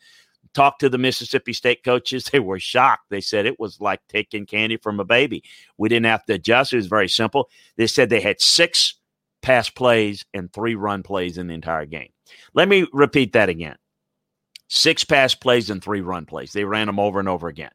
Talk 0.54 0.78
to 0.78 0.88
the 0.88 0.96
Mississippi 0.96 1.52
State 1.52 1.84
coaches. 1.84 2.24
They 2.32 2.40
were 2.40 2.58
shocked. 2.58 3.10
They 3.10 3.20
said 3.20 3.44
it 3.44 3.60
was 3.60 3.82
like 3.82 4.00
taking 4.08 4.46
candy 4.46 4.78
from 4.78 4.98
a 4.98 5.04
baby. 5.04 5.44
We 5.76 5.90
didn't 5.90 6.06
have 6.06 6.24
to 6.24 6.34
adjust. 6.34 6.72
It 6.72 6.76
was 6.76 6.86
very 6.86 7.08
simple. 7.08 7.50
They 7.76 7.86
said 7.86 8.08
they 8.08 8.22
had 8.22 8.40
six 8.40 8.94
pass 9.42 9.68
plays 9.68 10.24
and 10.32 10.50
three 10.50 10.74
run 10.74 11.02
plays 11.02 11.36
in 11.36 11.48
the 11.48 11.54
entire 11.54 11.84
game. 11.84 12.08
Let 12.54 12.70
me 12.70 12.86
repeat 12.94 13.34
that 13.34 13.50
again 13.50 13.76
six 14.68 15.04
pass 15.04 15.34
plays 15.34 15.70
and 15.70 15.82
three 15.82 16.00
run 16.00 16.26
plays. 16.26 16.52
They 16.52 16.64
ran 16.64 16.86
them 16.86 17.00
over 17.00 17.18
and 17.18 17.28
over 17.28 17.48
again. 17.48 17.70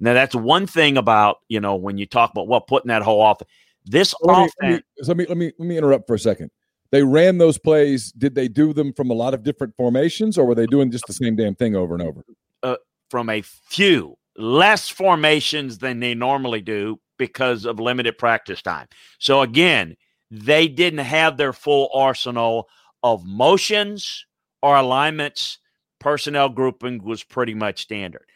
Now, 0.00 0.14
that's 0.14 0.34
one 0.34 0.66
thing 0.66 0.96
about, 0.96 1.38
you 1.48 1.60
know, 1.60 1.76
when 1.76 1.98
you 1.98 2.06
talk 2.06 2.30
about, 2.30 2.48
well, 2.48 2.60
putting 2.60 2.88
that 2.88 3.02
whole 3.02 3.20
off. 3.20 3.40
This 3.84 4.14
let 4.22 4.48
offense. 4.48 4.82
Me, 4.98 5.04
let 5.06 5.16
me, 5.16 5.26
let 5.26 5.36
me, 5.36 5.52
let 5.58 5.68
me 5.68 5.78
interrupt 5.78 6.06
for 6.06 6.14
a 6.14 6.18
second. 6.18 6.50
They 6.90 7.02
ran 7.02 7.38
those 7.38 7.58
plays. 7.58 8.12
Did 8.12 8.34
they 8.34 8.48
do 8.48 8.72
them 8.72 8.92
from 8.92 9.10
a 9.10 9.14
lot 9.14 9.34
of 9.34 9.42
different 9.42 9.74
formations 9.76 10.38
or 10.38 10.46
were 10.46 10.54
they 10.54 10.66
doing 10.66 10.90
just 10.90 11.06
the 11.06 11.12
same 11.12 11.36
damn 11.36 11.54
thing 11.54 11.74
over 11.74 11.94
and 11.94 12.02
over? 12.02 12.24
Uh, 12.62 12.76
from 13.10 13.28
a 13.28 13.42
few 13.42 14.16
less 14.36 14.88
formations 14.88 15.78
than 15.78 16.00
they 16.00 16.14
normally 16.14 16.60
do 16.60 16.98
because 17.18 17.64
of 17.64 17.80
limited 17.80 18.16
practice 18.16 18.62
time. 18.62 18.86
So, 19.18 19.42
again, 19.42 19.96
they 20.30 20.68
didn't 20.68 21.00
have 21.00 21.36
their 21.36 21.52
full 21.52 21.90
arsenal 21.92 22.68
of 23.02 23.24
motions 23.24 24.26
or 24.62 24.76
alignments. 24.76 25.58
Personnel 26.00 26.48
grouping 26.48 27.02
was 27.02 27.22
pretty 27.22 27.54
much 27.54 27.82
standard. 27.82 28.26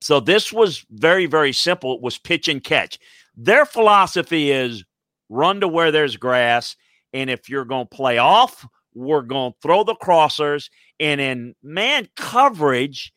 So 0.00 0.20
this 0.20 0.52
was 0.52 0.84
very, 0.90 1.26
very 1.26 1.52
simple. 1.52 1.94
It 1.94 2.02
was 2.02 2.18
pitch 2.18 2.48
and 2.48 2.62
catch. 2.62 2.98
Their 3.36 3.64
philosophy 3.64 4.50
is 4.50 4.84
run 5.28 5.60
to 5.60 5.68
where 5.68 5.90
there's 5.90 6.16
grass. 6.16 6.76
And 7.12 7.30
if 7.30 7.48
you're 7.48 7.64
going 7.64 7.86
to 7.88 7.96
play 7.96 8.18
off, 8.18 8.66
we're 8.94 9.22
going 9.22 9.52
to 9.52 9.58
throw 9.62 9.84
the 9.84 9.96
crossers. 9.96 10.70
And 11.00 11.20
in 11.20 11.54
man 11.62 12.08
coverage, 12.16 13.12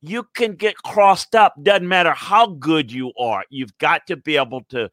you 0.00 0.26
can 0.34 0.54
get 0.54 0.76
crossed 0.76 1.34
up. 1.34 1.54
Doesn't 1.62 1.88
matter 1.88 2.12
how 2.12 2.46
good 2.46 2.92
you 2.92 3.12
are. 3.18 3.44
You've 3.50 3.76
got 3.78 4.06
to 4.08 4.16
be 4.16 4.36
able 4.36 4.62
to 4.70 4.90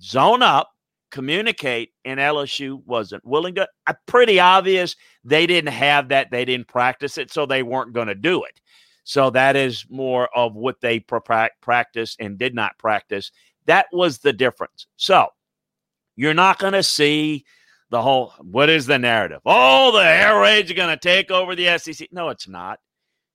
zone 0.00 0.42
up 0.42 0.73
communicate, 1.14 1.92
and 2.04 2.18
LSU 2.18 2.84
wasn't 2.84 3.24
willing 3.24 3.54
to. 3.54 3.68
Uh, 3.86 3.94
pretty 4.06 4.40
obvious 4.40 4.96
they 5.22 5.46
didn't 5.46 5.72
have 5.72 6.08
that. 6.08 6.32
They 6.32 6.44
didn't 6.44 6.66
practice 6.66 7.18
it, 7.18 7.30
so 7.30 7.46
they 7.46 7.62
weren't 7.62 7.92
going 7.92 8.08
to 8.08 8.16
do 8.16 8.42
it. 8.42 8.60
So 9.04 9.30
that 9.30 9.54
is 9.54 9.86
more 9.88 10.28
of 10.36 10.56
what 10.56 10.80
they 10.80 10.98
practice 10.98 12.16
and 12.18 12.36
did 12.36 12.52
not 12.52 12.76
practice. 12.78 13.30
That 13.66 13.86
was 13.92 14.18
the 14.18 14.32
difference. 14.32 14.88
So 14.96 15.28
you're 16.16 16.34
not 16.34 16.58
going 16.58 16.72
to 16.72 16.82
see 16.82 17.44
the 17.90 18.02
whole 18.02 18.32
what 18.40 18.68
is 18.68 18.86
the 18.86 18.98
narrative? 18.98 19.40
Oh, 19.46 19.92
the 19.92 20.04
air 20.04 20.40
raids 20.40 20.70
are 20.72 20.74
going 20.74 20.98
to 20.98 21.00
take 21.00 21.30
over 21.30 21.54
the 21.54 21.78
SEC. 21.78 22.08
No, 22.10 22.30
it's 22.30 22.48
not. 22.48 22.80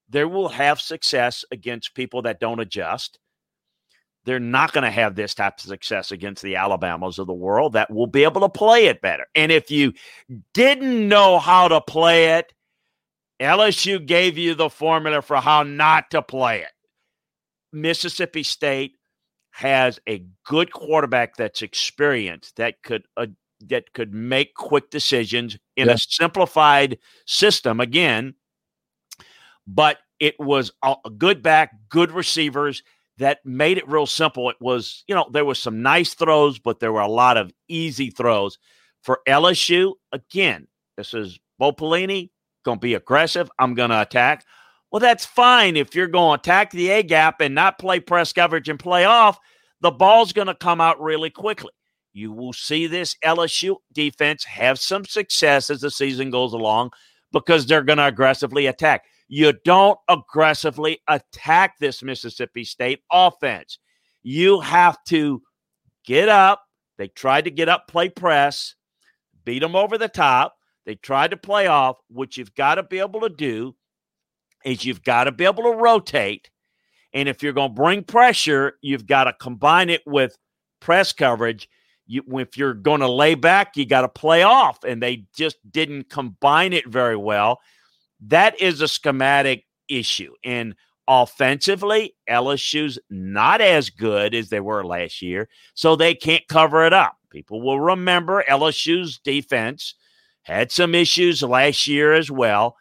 They 0.09 0.25
will 0.25 0.49
have 0.49 0.81
success 0.81 1.45
against 1.49 1.95
people 1.95 2.23
that 2.23 2.41
don't 2.41 2.59
adjust 2.59 3.19
they're 4.25 4.39
not 4.39 4.73
going 4.73 4.83
to 4.83 4.91
have 4.91 5.15
this 5.15 5.33
type 5.33 5.57
of 5.57 5.65
success 5.65 6.11
against 6.11 6.43
the 6.43 6.55
Alabamas 6.55 7.19
of 7.19 7.27
the 7.27 7.33
world 7.33 7.73
that 7.73 7.91
will 7.91 8.07
be 8.07 8.23
able 8.23 8.41
to 8.41 8.49
play 8.49 8.85
it 8.85 9.01
better. 9.01 9.25
And 9.35 9.51
if 9.51 9.71
you 9.71 9.93
didn't 10.53 11.07
know 11.07 11.39
how 11.39 11.67
to 11.67 11.81
play 11.81 12.37
it, 12.37 12.53
LSU 13.39 14.05
gave 14.05 14.37
you 14.37 14.53
the 14.55 14.69
formula 14.69 15.21
for 15.21 15.37
how 15.37 15.63
not 15.63 16.11
to 16.11 16.21
play 16.21 16.61
it. 16.61 16.71
Mississippi 17.71 18.43
State 18.43 18.93
has 19.51 19.99
a 20.07 20.23
good 20.45 20.71
quarterback 20.71 21.35
that's 21.35 21.61
experienced 21.61 22.55
that 22.57 22.81
could 22.83 23.03
uh, 23.17 23.27
that 23.67 23.91
could 23.93 24.13
make 24.13 24.53
quick 24.53 24.89
decisions 24.89 25.57
in 25.75 25.87
yeah. 25.87 25.93
a 25.93 25.97
simplified 25.97 26.97
system 27.25 27.79
again 27.79 28.33
but 29.67 29.97
it 30.19 30.35
was 30.39 30.71
a 30.83 30.95
good 31.17 31.43
back 31.43 31.71
good 31.89 32.11
receivers 32.11 32.83
that 33.19 33.39
made 33.45 33.77
it 33.77 33.87
real 33.87 34.05
simple. 34.05 34.49
It 34.49 34.55
was, 34.59 35.03
you 35.07 35.13
know, 35.13 35.29
there 35.31 35.45
were 35.45 35.55
some 35.55 35.81
nice 35.81 36.13
throws, 36.13 36.57
but 36.57 36.79
there 36.79 36.91
were 36.91 37.01
a 37.01 37.07
lot 37.07 37.37
of 37.37 37.53
easy 37.67 38.09
throws. 38.09 38.57
For 39.03 39.19
LSU, 39.27 39.93
again, 40.11 40.67
this 40.97 41.13
is 41.13 41.39
Bo 41.57 41.71
Pelini, 41.73 42.31
going 42.63 42.77
to 42.77 42.81
be 42.81 42.95
aggressive. 42.95 43.49
I'm 43.59 43.73
going 43.73 43.91
to 43.91 44.01
attack. 44.01 44.45
Well, 44.91 44.99
that's 44.99 45.25
fine 45.25 45.75
if 45.75 45.93
you're 45.93 46.07
going 46.07 46.37
to 46.37 46.41
attack 46.41 46.71
the 46.71 46.89
A 46.89 47.03
gap 47.03 47.41
and 47.41 47.53
not 47.53 47.77
play 47.77 47.99
press 47.99 48.33
coverage 48.33 48.69
and 48.69 48.79
play 48.79 49.05
off. 49.05 49.37
The 49.81 49.91
ball's 49.91 50.33
going 50.33 50.47
to 50.47 50.55
come 50.55 50.81
out 50.81 51.01
really 51.01 51.29
quickly. 51.29 51.71
You 52.13 52.31
will 52.31 52.53
see 52.53 52.87
this 52.87 53.15
LSU 53.23 53.77
defense 53.93 54.43
have 54.45 54.79
some 54.79 55.05
success 55.05 55.69
as 55.69 55.81
the 55.81 55.91
season 55.91 56.31
goes 56.31 56.53
along 56.53 56.91
because 57.31 57.65
they're 57.65 57.83
going 57.83 57.97
to 57.97 58.07
aggressively 58.07 58.65
attack. 58.65 59.03
You 59.31 59.53
don't 59.63 59.99
aggressively 60.09 60.99
attack 61.07 61.77
this 61.79 62.01
Mississippi 62.01 62.63
State 62.63 63.01
offense. 63.11 63.77
You 64.23 64.59
have 64.59 64.97
to 65.05 65.43
get 66.03 66.27
up. 66.27 66.63
They 66.97 67.09
tried 67.09 67.45
to 67.45 67.51
get 67.51 67.69
up, 67.69 67.87
play 67.87 68.09
press, 68.09 68.73
beat 69.45 69.59
them 69.59 69.75
over 69.75 69.99
the 69.99 70.07
top. 70.07 70.55
They 70.85 70.95
tried 70.95 71.31
to 71.31 71.37
play 71.37 71.67
off. 71.67 71.97
What 72.09 72.37
you've 72.37 72.55
got 72.55 72.75
to 72.75 72.83
be 72.83 72.97
able 72.97 73.21
to 73.21 73.29
do 73.29 73.75
is 74.65 74.83
you've 74.83 75.03
got 75.03 75.25
to 75.25 75.31
be 75.31 75.45
able 75.45 75.63
to 75.63 75.77
rotate. 75.77 76.49
And 77.13 77.29
if 77.29 77.43
you're 77.43 77.53
going 77.53 77.75
to 77.75 77.81
bring 77.81 78.03
pressure, 78.03 78.73
you've 78.81 79.05
got 79.05 79.25
to 79.25 79.33
combine 79.33 79.91
it 79.91 80.01
with 80.07 80.35
press 80.79 81.13
coverage. 81.13 81.69
You, 82.07 82.23
if 82.39 82.57
you're 82.57 82.73
going 82.73 83.01
to 83.01 83.09
lay 83.09 83.35
back, 83.35 83.77
you 83.77 83.85
got 83.85 84.01
to 84.01 84.09
play 84.09 84.41
off. 84.41 84.83
And 84.83 85.01
they 85.01 85.25
just 85.35 85.57
didn't 85.71 86.09
combine 86.09 86.73
it 86.73 86.87
very 86.87 87.15
well 87.15 87.59
that 88.27 88.59
is 88.61 88.81
a 88.81 88.87
schematic 88.87 89.65
issue. 89.87 90.33
And 90.43 90.75
offensively, 91.07 92.15
LSU's 92.29 92.99
not 93.09 93.61
as 93.61 93.89
good 93.89 94.35
as 94.35 94.49
they 94.49 94.59
were 94.59 94.85
last 94.85 95.21
year, 95.21 95.49
so 95.73 95.95
they 95.95 96.13
can't 96.15 96.47
cover 96.47 96.85
it 96.85 96.93
up. 96.93 97.17
People 97.29 97.61
will 97.61 97.79
remember 97.79 98.43
LSU's 98.49 99.19
defense 99.19 99.95
had 100.43 100.71
some 100.71 100.95
issues 100.95 101.43
last 101.43 101.87
year 101.87 102.13
as 102.13 102.31
well, 102.31 102.75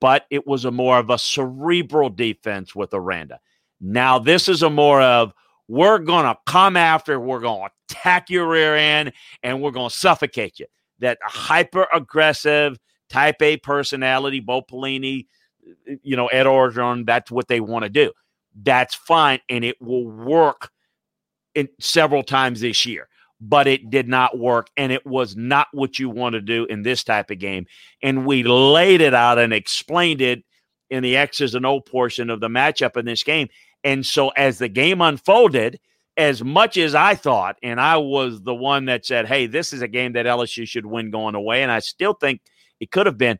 but 0.00 0.26
it 0.30 0.46
was 0.46 0.64
a 0.64 0.70
more 0.70 0.98
of 0.98 1.10
a 1.10 1.18
cerebral 1.18 2.10
defense 2.10 2.74
with 2.74 2.92
Aranda. 2.92 3.40
Now, 3.80 4.18
this 4.18 4.48
is 4.48 4.62
a 4.62 4.70
more 4.70 5.00
of 5.00 5.32
we're 5.68 5.98
going 5.98 6.24
to 6.24 6.36
come 6.46 6.76
after, 6.76 7.20
we're 7.20 7.40
going 7.40 7.68
to 7.68 7.96
attack 7.96 8.30
your 8.30 8.48
rear 8.48 8.76
end, 8.76 9.12
and 9.42 9.62
we're 9.62 9.70
going 9.70 9.90
to 9.90 9.96
suffocate 9.96 10.58
you. 10.58 10.66
That 10.98 11.18
hyper 11.22 11.86
aggressive, 11.94 12.78
type 13.08 13.40
A 13.42 13.56
personality, 13.56 14.40
Bo 14.40 14.62
Pelini, 14.62 15.26
you 16.02 16.16
know, 16.16 16.28
Ed 16.28 16.46
Orgeron, 16.46 17.06
that's 17.06 17.30
what 17.30 17.48
they 17.48 17.60
want 17.60 17.84
to 17.84 17.88
do. 17.90 18.12
That's 18.62 18.94
fine. 18.94 19.40
And 19.48 19.64
it 19.64 19.80
will 19.80 20.08
work 20.08 20.70
in 21.54 21.68
several 21.78 22.22
times 22.22 22.60
this 22.60 22.86
year. 22.86 23.08
But 23.40 23.68
it 23.68 23.88
did 23.88 24.08
not 24.08 24.36
work, 24.36 24.66
and 24.76 24.90
it 24.90 25.06
was 25.06 25.36
not 25.36 25.68
what 25.70 25.96
you 25.96 26.10
want 26.10 26.32
to 26.32 26.40
do 26.40 26.64
in 26.64 26.82
this 26.82 27.04
type 27.04 27.30
of 27.30 27.38
game. 27.38 27.66
And 28.02 28.26
we 28.26 28.42
laid 28.42 29.00
it 29.00 29.14
out 29.14 29.38
and 29.38 29.52
explained 29.52 30.20
it 30.20 30.42
in 30.90 31.04
the 31.04 31.16
X's 31.16 31.54
and 31.54 31.64
O 31.64 31.78
portion 31.80 32.30
of 32.30 32.40
the 32.40 32.48
matchup 32.48 32.96
in 32.96 33.04
this 33.04 33.22
game. 33.22 33.48
And 33.84 34.04
so 34.04 34.30
as 34.30 34.58
the 34.58 34.68
game 34.68 35.00
unfolded, 35.00 35.78
as 36.16 36.42
much 36.42 36.76
as 36.76 36.96
I 36.96 37.14
thought, 37.14 37.58
and 37.62 37.80
I 37.80 37.98
was 37.98 38.42
the 38.42 38.56
one 38.56 38.86
that 38.86 39.06
said, 39.06 39.28
hey, 39.28 39.46
this 39.46 39.72
is 39.72 39.82
a 39.82 39.88
game 39.88 40.14
that 40.14 40.26
LSU 40.26 40.66
should 40.66 40.86
win 40.86 41.12
going 41.12 41.36
away. 41.36 41.62
And 41.62 41.70
I 41.70 41.78
still 41.78 42.14
think– 42.14 42.40
it 42.80 42.90
could 42.90 43.06
have 43.06 43.18
been 43.18 43.38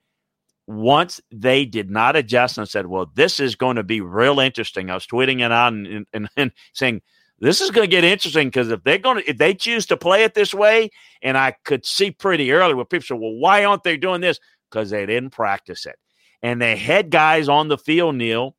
once 0.67 1.19
they 1.31 1.65
did 1.65 1.91
not 1.91 2.15
adjust 2.15 2.59
and 2.59 2.69
said, 2.69 2.87
well, 2.87 3.11
this 3.15 3.41
is 3.41 3.57
going 3.57 3.77
to 3.77 3.83
be 3.83 4.03
real 4.03 4.39
interesting. 4.39 4.91
I 4.91 4.95
was 4.95 5.07
tweeting 5.07 5.45
it 5.45 5.51
out 5.51 5.73
and, 5.73 6.07
and, 6.13 6.29
and 6.37 6.53
saying, 6.75 7.01
this 7.41 7.61
is 7.61 7.71
going 7.71 7.89
to 7.89 7.91
get 7.91 8.05
interesting 8.05 8.49
because 8.49 8.71
if 8.71 8.83
they're 8.85 8.99
going 8.99 9.23
to, 9.23 9.31
if 9.31 9.39
they 9.39 9.55
choose 9.55 9.87
to 9.87 9.97
play 9.97 10.25
it 10.25 10.35
this 10.35 10.53
way, 10.53 10.91
and 11.23 11.39
I 11.39 11.55
could 11.65 11.87
see 11.87 12.11
pretty 12.11 12.53
early 12.53 12.75
where 12.75 12.85
people 12.85 13.07
said, 13.07 13.19
well, 13.19 13.35
why 13.35 13.65
aren't 13.65 13.85
they 13.85 13.97
doing 13.97 14.21
this? 14.21 14.39
Because 14.71 14.91
they 14.91 15.07
didn't 15.07 15.31
practice 15.31 15.87
it. 15.87 15.97
And 16.43 16.61
they 16.61 16.77
had 16.77 17.11
guys 17.11 17.49
on 17.49 17.69
the 17.69 17.79
field, 17.79 18.17
Neil, 18.17 18.55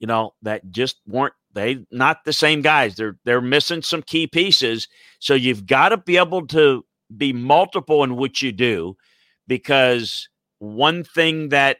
you 0.00 0.06
know, 0.06 0.34
that 0.42 0.70
just 0.70 0.96
weren't 1.06 1.34
they 1.52 1.84
not 1.90 2.24
the 2.24 2.32
same 2.32 2.62
guys. 2.62 2.96
They're 2.96 3.18
they're 3.24 3.40
missing 3.40 3.82
some 3.82 4.02
key 4.02 4.26
pieces. 4.26 4.88
So 5.18 5.34
you've 5.34 5.66
got 5.66 5.90
to 5.90 5.96
be 5.98 6.16
able 6.16 6.46
to 6.48 6.84
be 7.16 7.32
multiple 7.32 8.02
in 8.04 8.16
what 8.16 8.40
you 8.40 8.52
do 8.52 8.96
because 9.50 10.28
one 10.60 11.02
thing 11.02 11.48
that 11.48 11.78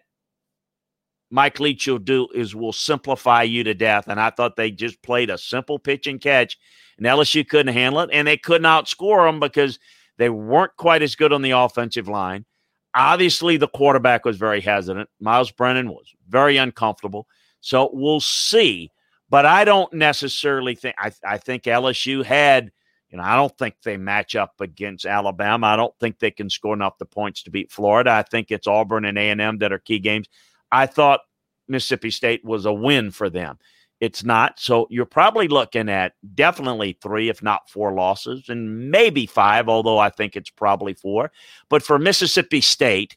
Mike 1.31 1.61
Leach 1.61 1.87
will 1.87 2.01
do 2.01 2.27
is 2.35 2.53
will 2.53 2.73
simplify 2.73 3.45
you 3.45 3.63
to 3.63 3.75
death. 3.75 4.09
And 4.09 4.21
I 4.21 4.31
thought 4.31 4.57
they 4.57 4.73
just 4.73 5.01
played 5.03 5.31
a 5.31 5.39
simple 5.39 5.79
pitch 5.79 6.09
and 6.09 6.21
catch, 6.21 6.59
and 6.99 7.07
LSU 7.07 7.49
couldn't 7.49 7.73
handle 7.73 8.01
it, 8.01 8.11
and 8.13 8.27
they 8.27 8.37
couldn't 8.37 8.67
outscore 8.67 9.29
them 9.29 9.39
because 9.39 9.79
they 10.19 10.29
weren't 10.29 10.77
quite 10.79 11.01
as 11.01 11.15
good 11.15 11.33
on 11.33 11.43
the 11.43 11.53
offensive 11.53 12.09
line. 12.09 12.45
Obviously, 12.93 13.57
the 13.57 13.69
quarterback 13.69 14.25
was 14.25 14.37
very 14.37 14.61
hesitant. 14.61 15.09
Myles 15.21 15.53
Brennan 15.53 15.91
was 15.91 16.13
very 16.29 16.57
uncomfortable. 16.57 17.29
So 17.61 17.89
we'll 17.93 18.19
see. 18.19 18.91
But 19.29 19.47
I 19.47 19.65
don't 19.65 19.93
necessarily 19.93 20.75
think 20.75 20.97
I, 20.99 21.13
I 21.25 21.39
think 21.39 21.63
LSU 21.63 22.25
had 22.25 22.73
You 23.11 23.19
know, 23.19 23.25
I 23.25 23.37
don't 23.37 23.57
think 23.59 23.75
they 23.83 23.97
match 23.97 24.37
up 24.37 24.61
against 24.61 25.05
Alabama. 25.05 25.69
I 25.69 25.77
don't 25.77 25.97
think 25.99 26.19
they 26.19 26.31
can 26.31 26.49
score 26.49 26.75
enough 26.75 26.99
the 26.99 27.07
points 27.07 27.43
to 27.43 27.51
beat 27.51 27.73
Florida. 27.73 28.11
I 28.13 28.23
think 28.23 28.51
it's 28.51 28.67
Auburn 28.67 29.05
and 29.05 29.19
A&M 29.19 29.59
that 29.59 29.73
are 29.73 29.79
key 29.79 29.99
games. 29.99 30.29
I 30.71 30.87
thought 30.87 31.21
Mississippi 31.69 32.11
State 32.11 32.45
was 32.45 32.67
a 32.67 32.73
win 32.73 33.11
for 33.11 33.29
them. 33.29 33.59
It's 34.01 34.25
not. 34.25 34.59
So 34.59 34.87
you're 34.91 35.05
probably 35.05 35.47
looking 35.47 35.89
at 35.91 36.15
definitely 36.35 36.97
three, 37.03 37.29
if 37.29 37.43
not 37.43 37.69
four 37.69 37.93
losses, 37.93 38.49
and 38.49 38.91
maybe 38.91 39.27
five, 39.27 39.69
although 39.69 39.99
I 39.99 40.09
think 40.09 40.37
it's 40.37 40.51
probably 40.51 40.95
four. 40.95 41.31
But 41.69 41.83
for 41.83 41.99
Mississippi 41.99 42.63
State, 42.63 43.17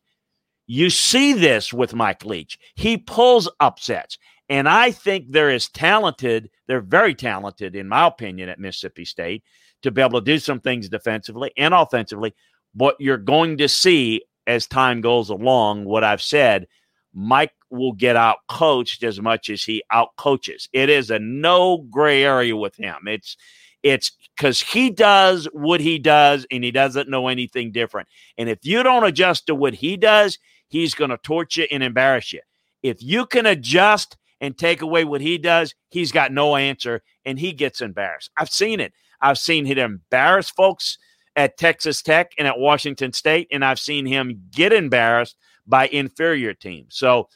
you 0.67 0.89
see 0.89 1.33
this 1.33 1.71
with 1.71 1.93
Mike 1.93 2.25
Leach. 2.25 2.59
He 2.75 2.97
pulls 2.97 3.49
upsets. 3.59 4.17
And 4.49 4.67
I 4.67 4.91
think 4.91 5.27
they're 5.29 5.49
as 5.49 5.69
talented, 5.69 6.49
they're 6.67 6.81
very 6.81 7.15
talented, 7.15 7.75
in 7.75 7.87
my 7.87 8.07
opinion, 8.07 8.49
at 8.49 8.59
Mississippi 8.59 9.05
State 9.05 9.43
to 9.83 9.91
be 9.91 10.01
able 10.01 10.19
to 10.19 10.25
do 10.25 10.39
some 10.39 10.59
things 10.59 10.89
defensively 10.89 11.51
and 11.57 11.73
offensively. 11.73 12.33
But 12.75 12.95
you're 12.99 13.17
going 13.17 13.57
to 13.57 13.69
see 13.69 14.23
as 14.47 14.67
time 14.67 15.01
goes 15.01 15.29
along 15.29 15.85
what 15.85 16.03
I've 16.03 16.21
said. 16.21 16.67
Mike 17.13 17.53
will 17.69 17.93
get 17.93 18.15
out 18.15 18.37
coached 18.47 19.03
as 19.03 19.21
much 19.21 19.49
as 19.49 19.63
he 19.63 19.83
out 19.91 20.15
coaches. 20.17 20.67
It 20.73 20.89
is 20.89 21.09
a 21.09 21.19
no 21.19 21.77
gray 21.89 22.23
area 22.23 22.55
with 22.55 22.75
him. 22.75 23.07
It's 23.07 23.37
it's 23.83 24.11
because 24.35 24.61
he 24.61 24.89
does 24.89 25.45
what 25.51 25.81
he 25.81 25.99
does 25.99 26.47
and 26.49 26.63
he 26.63 26.71
doesn't 26.71 27.09
know 27.09 27.27
anything 27.27 27.71
different. 27.71 28.07
And 28.37 28.47
if 28.47 28.59
you 28.63 28.81
don't 28.81 29.03
adjust 29.03 29.47
to 29.47 29.55
what 29.55 29.73
he 29.73 29.97
does, 29.97 30.39
he's 30.69 30.95
going 30.95 31.09
to 31.09 31.17
torture 31.17 31.67
and 31.69 31.83
embarrass 31.83 32.31
you. 32.31 32.39
If 32.81 33.03
you 33.03 33.25
can 33.25 33.45
adjust 33.45 34.15
and 34.43 34.57
take 34.57 34.81
away 34.81 35.05
what 35.05 35.21
he 35.21 35.37
does, 35.37 35.73
he's 35.89 36.11
got 36.11 36.33
no 36.33 36.57
answer 36.57 37.01
and 37.23 37.39
he 37.39 37.53
gets 37.53 37.79
embarrassed. 37.79 38.29
I've 38.35 38.49
seen 38.49 38.81
it. 38.81 38.91
I've 39.21 39.39
seen 39.39 39.65
him 39.65 39.77
embarrass 39.77 40.49
folks 40.49 40.97
at 41.37 41.57
Texas 41.57 42.01
Tech 42.01 42.33
and 42.37 42.45
at 42.45 42.59
Washington 42.59 43.13
State, 43.13 43.47
and 43.51 43.63
I've 43.63 43.79
seen 43.79 44.05
him 44.05 44.43
get 44.51 44.73
embarrassed 44.73 45.37
by 45.65 45.87
inferior 45.87 46.53
teams. 46.53 46.97
So 46.97 47.29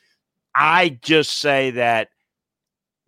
I 0.54 1.00
just 1.02 1.40
say 1.40 1.72
that 1.72 2.10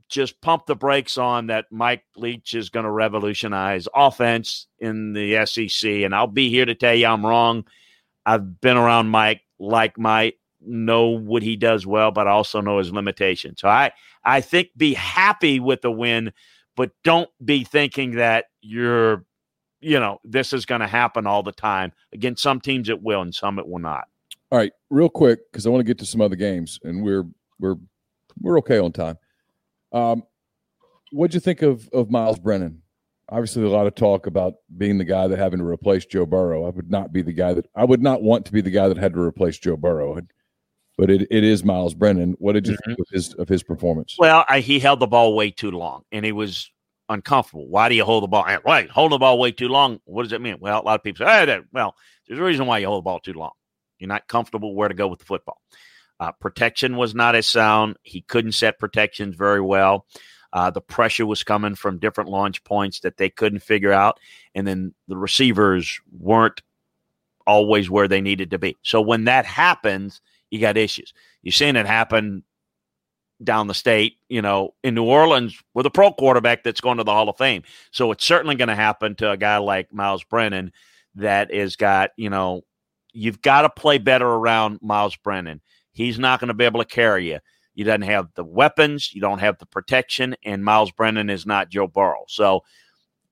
just 0.08 0.40
pump 0.40 0.66
the 0.66 0.78
brakes 0.78 1.18
on 1.18 1.48
that 1.48 1.66
Mike 1.70 2.06
Leach 2.16 2.54
is 2.54 2.70
going 2.70 2.86
to 2.86 2.90
revolutionize 2.92 3.90
offense 3.94 4.68
in 4.80 5.12
the 5.12 5.46
SEC. 5.46 5.90
And 5.92 6.16
I'll 6.16 6.26
be 6.26 6.50
here 6.50 6.66
to 6.66 6.74
tell 6.74 6.96
you 6.96 7.06
I'm 7.06 7.26
wrong. 7.26 7.66
I've 8.26 8.62
been 8.62 8.78
around 8.78 9.10
Mike, 9.10 9.42
like 9.60 10.00
Mike, 10.00 10.40
know 10.62 11.08
what 11.08 11.44
he 11.44 11.56
does 11.56 11.86
well, 11.86 12.12
but 12.12 12.28
I 12.28 12.32
also 12.32 12.62
know 12.62 12.78
his 12.78 12.92
limitations. 12.92 13.62
So 13.62 13.68
I, 13.68 13.92
I 14.24 14.42
think 14.42 14.70
be 14.76 14.94
happy 14.94 15.60
with 15.60 15.82
the 15.82 15.92
win, 15.92 16.34
but 16.76 16.92
don't 17.04 17.30
be 17.44 17.64
thinking 17.64 18.12
that 18.16 18.46
you're, 18.62 19.26
you 19.82 20.00
know, 20.00 20.20
this 20.24 20.54
is 20.54 20.66
going 20.66 20.82
to 20.82 20.88
happen 20.88 21.26
all 21.26 21.44
the 21.44 21.52
time. 21.52 21.92
Against 22.14 22.44
some 22.44 22.60
teams 22.60 22.90
it 22.90 23.02
will 23.02 23.22
and 23.22 23.34
some 23.34 23.60
it 23.60 23.68
will 23.68 23.80
not. 23.80 24.08
All 24.52 24.58
right, 24.58 24.72
real 24.90 25.10
quick 25.10 25.40
because 25.52 25.66
I 25.68 25.70
want 25.70 25.82
to 25.82 25.88
get 25.88 26.00
to 26.00 26.06
some 26.06 26.22
other 26.22 26.36
games, 26.36 26.80
and 26.84 27.04
we're 27.04 27.26
we're 27.60 27.76
we're 28.42 28.58
okay 28.60 28.80
on 28.80 28.92
time. 28.92 29.18
Um, 29.92 30.24
what'd 31.12 31.36
you 31.36 31.40
think 31.40 31.62
of 31.62 31.88
of 31.90 32.10
Myles 32.10 32.40
Brennan? 32.40 32.82
Obviously, 33.32 33.64
a 33.64 33.70
lot 33.70 33.86
of 33.86 33.94
talk 33.94 34.26
about 34.26 34.56
being 34.76 34.98
the 34.98 35.04
guy 35.04 35.28
that 35.28 35.38
having 35.38 35.60
to 35.60 35.66
replace 35.66 36.04
Joe 36.06 36.26
Burrow. 36.26 36.66
I 36.66 36.72
would 36.72 36.90
not 36.90 37.14
be 37.14 37.22
the 37.22 37.32
guy 37.32 37.54
that 37.54 37.68
I 37.76 37.86
would 37.86 38.02
not 38.02 38.24
want 38.24 38.48
to 38.48 38.52
be 38.52 38.62
the 38.62 38.72
guy 38.72 38.88
that 38.88 38.98
had 38.98 39.14
to 39.14 39.22
replace 39.22 39.60
Joe 39.60 39.78
Burrow. 39.78 40.20
But 41.00 41.10
it, 41.10 41.28
it 41.32 41.46
is 41.46 41.64
Myles 41.64 41.94
Brennan. 41.94 42.36
What 42.40 42.54
did 42.54 42.68
you 42.68 42.74
mm-hmm. 42.74 42.90
think 42.90 43.00
of 43.00 43.06
his 43.10 43.34
of 43.36 43.48
his 43.48 43.64
performance? 43.64 44.18
Well, 44.20 44.44
I, 44.50 44.60
he 44.60 44.80
held 44.80 45.00
the 45.00 45.08
ball 45.08 45.34
way 45.34 45.50
too 45.50 45.72
long, 45.72 46.04
and 46.12 46.26
he 46.26 46.34
was 46.34 46.70
uncomfortable. 47.08 47.70
Why 47.70 47.88
do 47.88 47.96
you 47.96 48.04
hold 48.04 48.24
the 48.24 48.28
ball? 48.28 48.46
Wait, 48.66 48.90
hold 48.90 49.14
the 49.14 49.18
ball 49.18 49.40
way 49.40 49.54
too 49.54 49.70
long. 49.70 50.02
What 50.04 50.24
does 50.24 50.34
it 50.34 50.42
mean? 50.42 50.58
Well, 50.60 50.82
a 50.82 50.84
lot 50.84 51.00
of 51.00 51.04
people 51.04 51.26
say, 51.26 51.46
hey, 51.46 51.62
well, 51.72 51.96
there's 52.28 52.40
a 52.40 52.44
reason 52.44 52.66
why 52.66 52.80
you 52.80 52.88
hold 52.88 53.04
the 53.04 53.06
ball 53.06 53.22
too 53.22 53.32
long. 53.32 53.54
You're 53.98 54.10
not 54.10 54.28
comfortable 54.28 54.76
where 54.76 54.90
to 54.90 54.94
go 54.94 55.08
with 55.08 55.20
the 55.20 55.26
football. 55.26 55.62
Uh, 56.20 56.34
protection 56.34 56.98
was 56.98 57.16
not 57.16 57.34
as 57.34 57.48
sound. 57.48 57.96
He 58.04 58.20
couldn't 58.20 58.52
set 58.52 58.78
protections 58.78 59.36
very 59.36 59.62
well. 59.62 60.06
Uh, 60.52 60.70
the 60.70 60.82
pressure 60.82 61.26
was 61.26 61.44
coming 61.44 61.76
from 61.76 62.00
different 62.00 62.30
launch 62.30 62.62
points 62.66 63.00
that 63.02 63.16
they 63.16 63.30
couldn't 63.30 63.60
figure 63.60 63.94
out. 63.94 64.20
And 64.54 64.68
then 64.68 64.94
the 65.08 65.16
receivers 65.16 66.02
weren't 66.12 66.62
always 67.48 67.90
where 67.90 68.10
they 68.10 68.20
needed 68.20 68.52
to 68.52 68.60
be. 68.60 68.78
So 68.82 69.00
when 69.00 69.24
that 69.26 69.46
happens, 69.46 70.20
you 70.52 70.60
got 70.60 70.78
issues. 70.78 71.14
You're 71.42 71.52
seeing 71.52 71.76
it 71.76 71.86
happen 71.86 72.44
down 73.44 73.68
the 73.68 73.74
state, 73.74 74.18
you 74.28 74.42
know, 74.42 74.74
in 74.84 74.96
New 74.96 75.06
Orleans 75.06 75.58
with 75.74 75.86
a 75.86 75.92
pro 75.92 76.12
quarterback 76.12 76.64
that's 76.64 76.82
going 76.82 76.98
to 76.98 77.04
the 77.04 77.14
Hall 77.14 77.30
of 77.30 77.38
Fame. 77.38 77.64
So 77.92 78.12
it's 78.12 78.26
certainly 78.26 78.56
going 78.56 78.68
to 78.68 78.76
happen 78.76 79.16
to 79.16 79.32
a 79.32 79.38
guy 79.38 79.58
like 79.58 79.94
Myles 79.94 80.24
Brennan 80.24 80.74
that 81.16 81.54
has 81.54 81.76
got, 81.76 82.12
you 82.18 82.30
know, 82.30 82.62
you've 83.14 83.42
got 83.42 83.62
to 83.62 83.70
play 83.70 83.98
better 83.98 84.28
around 84.28 84.80
Myles 84.82 85.16
Brennan. 85.16 85.62
He's 85.92 86.20
not 86.20 86.40
going 86.40 86.50
to 86.50 86.54
be 86.54 86.66
able 86.66 86.82
to 86.82 86.88
carry 86.88 87.30
you. 87.30 87.40
You 87.76 87.86
doesn't 87.86 88.02
have 88.02 88.28
the 88.36 88.44
weapons, 88.44 89.14
you 89.14 89.22
don't 89.22 89.40
have 89.40 89.58
the 89.58 89.66
protection, 89.66 90.36
and 90.44 90.66
Myles 90.66 90.92
Brennan 90.92 91.30
is 91.30 91.46
not 91.46 91.70
Joe 91.70 91.88
Burrow. 91.88 92.26
So 92.28 92.64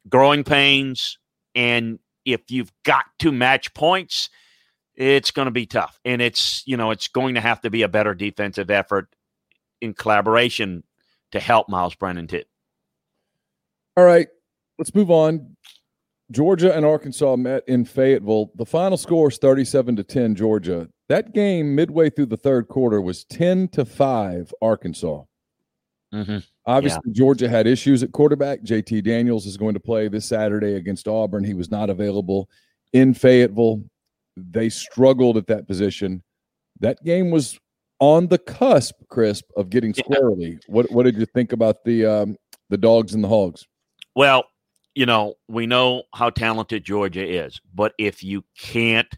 growing 0.08 0.45
pains, 0.45 1.17
and 1.53 1.99
if 2.23 2.49
you've 2.49 2.71
got 2.84 3.06
to 3.19 3.32
match 3.34 3.73
points, 3.73 4.30
it's 4.98 5.32
going 5.32 5.46
to 5.46 5.52
be 5.52 5.66
tough. 5.66 6.00
And 6.04 6.22
it's, 6.22 6.64
you 6.66 6.76
know, 6.76 6.92
it's 6.92 7.08
going 7.08 7.36
to 7.36 7.42
have 7.42 7.62
to 7.62 7.70
be 7.70 7.84
a 7.84 7.88
better 7.88 8.14
defensive 8.14 8.70
effort 8.70 9.08
in 9.80 9.94
collaboration 9.94 10.84
to 11.32 11.40
help 11.40 11.70
Myles 11.70 11.96
Brennan 11.96 12.28
too. 12.28 12.44
All 13.96 14.04
right, 14.04 14.28
let's 14.78 14.94
move 14.94 15.12
on. 15.12 15.56
Georgia 16.30 16.76
and 16.76 16.86
Arkansas 16.86 17.36
met 17.38 17.64
in 17.68 17.86
Fayetteville. 17.86 18.52
The 18.56 18.66
final 18.66 18.98
score 18.98 19.30
is 19.30 19.38
37 19.38 19.96
to 19.96 20.04
10 20.04 20.36
Georgia. 20.36 20.90
That 21.08 21.34
game 21.34 21.74
midway 21.74 22.10
through 22.10 22.26
the 22.26 22.38
third 22.38 22.68
quarter 22.68 23.02
was 23.02 23.24
10 23.26 23.70
to 23.70 23.86
5 23.86 24.54
Arkansas. 24.62 25.24
Mm-hmm. 26.14 26.38
Obviously, 26.66 27.02
yeah. 27.06 27.14
Georgia 27.14 27.48
had 27.48 27.66
issues 27.66 28.04
at 28.04 28.12
quarterback. 28.12 28.62
JT 28.62 29.04
Daniels 29.04 29.46
is 29.46 29.56
going 29.56 29.74
to 29.74 29.80
play 29.80 30.10
this 30.10 30.26
Saturday 30.26 30.76
against 30.76 31.08
Auburn. 31.08 31.46
He 31.46 31.54
was 31.54 31.72
not 31.72 31.90
available 31.90 32.50
in 32.92 33.14
Fayetteville. 33.14 33.84
They 34.38 34.69
struggled 34.69 35.38
at 35.38 35.47
that 35.47 35.67
position. 35.67 36.23
That 36.80 37.04
game 37.04 37.32
was 37.32 37.60
on 38.00 38.28
the 38.28 38.38
cusp, 38.38 38.95
Chris, 39.10 39.41
of 39.56 39.69
getting 39.69 39.93
squarely. 39.93 40.52
Yeah. 40.52 40.58
What 40.67 40.91
what 40.91 41.04
did 41.04 41.17
you 41.17 41.26
think 41.26 41.52
about 41.54 41.84
the 41.84 42.06
um, 42.06 42.38
the 42.69 42.78
dogs 42.78 43.13
and 43.13 43.23
the 43.23 43.28
hogs? 43.28 43.65
Well, 44.15 44.45
you 44.95 45.06
know, 45.06 45.36
we 45.47 45.67
know 45.67 46.04
how 46.13 46.30
talented 46.30 46.84
Georgia 46.84 47.26
is, 47.26 47.60
but 47.73 47.93
if 47.97 48.23
you 48.23 48.43
can't 48.58 49.12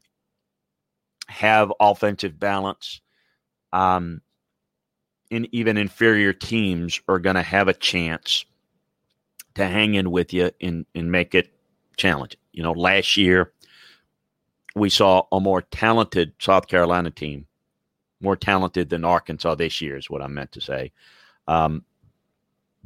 have 1.28 1.72
offensive 1.80 2.40
balance, 2.40 3.02
um, 3.72 4.22
in 5.30 5.48
even 5.52 5.78
inferior 5.78 6.34
teams 6.34 7.00
are 7.08 7.20
going 7.20 7.36
to 7.36 7.42
have 7.44 7.68
a 7.68 7.74
chance 7.74 8.46
to 9.56 9.66
hang 9.66 9.96
in 9.96 10.12
with 10.12 10.34
you 10.34 10.52
and, 10.62 10.86
and 10.96 11.12
make 11.12 11.36
it 11.36 11.54
challenging. 11.98 12.40
You 12.52 12.64
know, 12.64 12.72
last 12.72 13.16
year 13.16 13.54
we 14.76 14.90
saw 14.90 15.24
a 15.32 15.40
more 15.40 15.62
talented 15.62 16.34
South 16.40 16.68
Carolina 16.68 17.12
team, 17.12 17.46
more 18.22 18.36
talented 18.36 18.90
than 18.90 19.06
Arkansas 19.06 19.56
this 19.56 19.82
year, 19.82 19.98
is 19.98 20.10
what 20.10 20.22
I 20.22 20.28
meant 20.28 20.52
to 20.54 20.62
say, 20.62 20.92
um, 21.48 21.84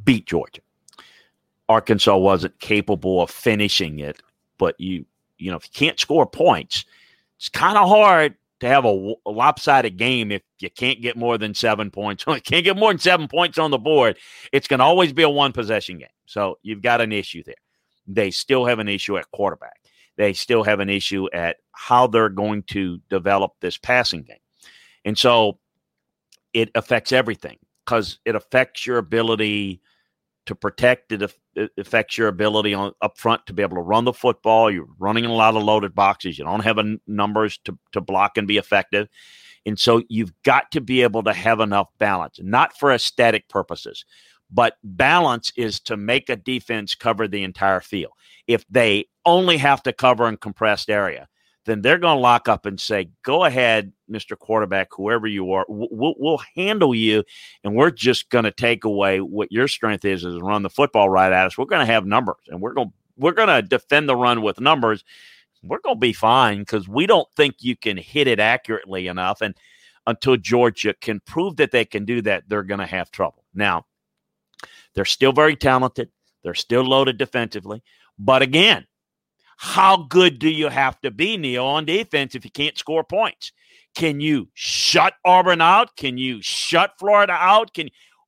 beat 0.04 0.26
Georgia. 0.26 0.62
Arkansas 1.70 2.18
wasn't 2.18 2.60
capable 2.60 3.22
of 3.22 3.30
finishing 3.30 4.00
it. 4.00 4.22
But 4.58 4.80
you, 4.80 5.06
you 5.38 5.52
know, 5.52 5.58
if 5.58 5.66
you 5.66 5.72
can't 5.74 6.00
score 6.00 6.26
points, 6.26 6.86
it's 7.38 7.50
kind 7.50 7.78
of 7.78 7.88
hard 7.88 8.36
to 8.60 8.68
have 8.68 8.86
a, 8.86 9.14
a, 9.26 9.32
lopsided 9.32 9.98
game 9.98 10.32
if 10.32 10.42
you 10.60 10.70
can't 10.70 11.02
get 11.02 11.18
more 11.18 11.38
than 11.38 11.54
seven 11.54 11.92
points. 11.92 12.24
can't 12.44 12.64
get 12.64 12.78
more 12.78 12.92
than 12.92 13.00
seven 13.00 13.28
points 13.28 13.58
on 13.58 13.72
the 13.72 13.78
board. 13.78 14.18
It's 14.52 14.68
going 14.68 14.80
to 14.80 14.86
always 14.86 15.14
be 15.14 15.24
a 15.24 15.30
one 15.30 15.52
possession 15.52 15.98
game. 15.98 16.08
So 16.26 16.60
you've 16.64 16.82
got 16.82 17.02
an 17.02 17.12
issue 17.12 17.44
there. 17.44 17.56
They 18.08 18.32
still 18.32 18.66
have 18.66 18.80
an 18.80 18.88
issue 18.88 19.18
at 19.18 19.30
quarterback. 19.32 19.80
They 20.16 20.34
still 20.34 20.64
have 20.64 20.80
an 20.80 20.90
issue 20.90 21.28
at 21.34 21.58
how 21.74 22.08
they're 22.08 22.30
going 22.30 22.64
to 22.64 23.00
develop 23.10 23.54
this 23.60 23.78
passing 23.78 24.24
game. 24.24 24.38
And 25.06 25.18
so 25.18 25.60
it 26.54 26.70
affects 26.76 27.12
everything 27.12 27.58
because 27.86 28.20
it 28.26 28.36
affects 28.36 28.88
your 28.88 28.98
ability 28.98 29.82
to 30.46 30.56
protect 30.56 31.12
it, 31.12 31.22
it 31.56 31.72
affects 31.78 32.18
your 32.18 32.28
ability 32.28 32.74
on 32.74 32.92
up 33.02 33.18
front 33.18 33.46
to 33.46 33.54
be 33.54 33.62
able 33.62 33.78
to 33.78 33.82
run 33.82 34.06
the 34.06 34.14
football. 34.14 34.70
You're 34.70 34.88
running 35.00 35.24
in 35.24 35.30
a 35.30 35.36
lot 35.36 35.56
of 35.56 35.64
loaded 35.64 35.96
boxes. 35.96 36.38
You 36.38 36.46
don't 36.46 36.64
have 36.64 36.80
numbers 37.08 37.58
to, 37.66 37.78
to 37.94 38.02
block 38.02 38.38
and 38.38 38.48
be 38.48 38.58
effective. 38.58 39.08
And 39.66 39.80
so 39.80 40.04
you've 40.10 40.34
got 40.44 40.72
to 40.72 40.82
be 40.82 41.02
able 41.02 41.24
to 41.24 41.34
have 41.34 41.62
enough 41.62 41.88
balance, 41.98 42.40
not 42.42 42.78
for 42.78 42.92
aesthetic 42.92 43.48
purposes, 43.48 44.04
but 44.52 44.76
balance 44.84 45.52
is 45.56 45.80
to 45.82 45.96
make 45.96 46.30
a 46.30 46.36
defense 46.36 46.96
cover 46.96 47.28
the 47.28 47.44
entire 47.44 47.80
field. 47.80 48.12
If 48.46 48.66
they 48.70 49.06
only 49.26 49.58
have 49.58 49.82
to 49.84 49.94
cover 49.94 50.28
in 50.28 50.36
compressed 50.36 50.90
area, 50.90 51.30
then 51.66 51.82
they're 51.82 51.98
going 51.98 52.18
to 52.18 52.22
lock 52.22 52.48
up 52.48 52.66
and 52.66 52.80
say, 52.80 53.10
"Go 53.24 53.46
ahead, 53.46 53.94
Mr. 54.12 54.38
Quarterback, 54.38 54.90
whoever 54.92 55.28
you 55.28 55.52
are, 55.54 55.66
we'll, 55.68 56.16
we'll 56.18 56.42
handle 56.56 56.94
you, 56.94 57.24
and 57.64 57.76
we're 57.76 57.92
just 57.92 58.30
going 58.30 58.44
to 58.46 58.52
take 58.52 58.84
away 58.84 59.22
what 59.22 59.52
your 59.52 59.68
strength 59.68 60.06
is 60.06 60.24
is 60.24 60.40
run 60.42 60.64
the 60.64 60.70
football 60.70 61.10
right 61.10 61.32
at 61.32 61.46
us. 61.46 61.58
We're 61.58 61.66
going 61.66 61.86
to 61.86 61.92
have 61.92 62.06
numbers, 62.06 62.44
and 62.48 62.62
we're 62.62 62.74
going 62.74 62.92
we're 63.18 63.32
going 63.32 63.50
to 63.50 63.62
defend 63.62 64.10
the 64.10 64.16
run 64.16 64.42
with 64.42 64.60
numbers. 64.60 65.04
We're 65.64 65.80
going 65.80 65.96
to 65.96 66.00
be 66.00 66.14
fine 66.14 66.60
because 66.60 66.88
we 66.88 67.06
don't 67.06 67.32
think 67.36 67.56
you 67.60 67.76
can 67.76 67.98
hit 67.98 68.28
it 68.28 68.40
accurately 68.40 69.08
enough. 69.08 69.42
And 69.42 69.56
until 70.06 70.36
Georgia 70.36 70.94
can 71.00 71.22
prove 71.22 71.56
that 71.58 71.72
they 71.72 71.86
can 71.86 72.06
do 72.06 72.22
that, 72.24 72.44
they're 72.48 72.64
going 72.64 72.80
to 72.82 72.86
have 72.86 73.12
trouble. 73.12 73.46
Now, 73.54 73.86
they're 74.94 75.06
still 75.06 75.32
very 75.32 75.56
talented. 75.56 76.10
They're 76.44 76.54
still 76.54 76.84
loaded 76.84 77.18
defensively. 77.18 77.82
But 78.20 78.42
again, 78.42 78.86
how 79.64 79.96
good 79.96 80.40
do 80.40 80.50
you 80.50 80.68
have 80.68 81.00
to 81.00 81.10
be, 81.10 81.38
Neil, 81.38 81.64
on 81.64 81.86
defense 81.86 82.36
if 82.36 82.44
you 82.44 82.52
can't 82.52 82.78
score 82.78 83.02
points? 83.02 83.54
Can 83.96 84.20
you 84.20 84.50
shut 84.54 85.14
Auburn 85.24 85.62
out? 85.62 85.96
Can 85.96 86.18
you 86.18 86.42
shut 86.42 86.92
Florida 87.00 87.32
out? 87.32 87.74
Can 87.74 87.88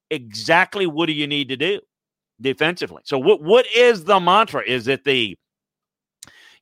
exactly 0.09 0.87
what 0.87 1.07
do 1.07 1.11
you 1.11 1.27
need 1.27 1.49
to 1.49 1.57
do 1.57 1.81
defensively? 2.39 3.01
So 3.03 3.19
what 3.19 3.41
what 3.41 3.65
is 3.75 4.05
the 4.05 4.21
mantra? 4.21 4.63
Is 4.65 4.87
it 4.87 5.03
the 5.03 5.37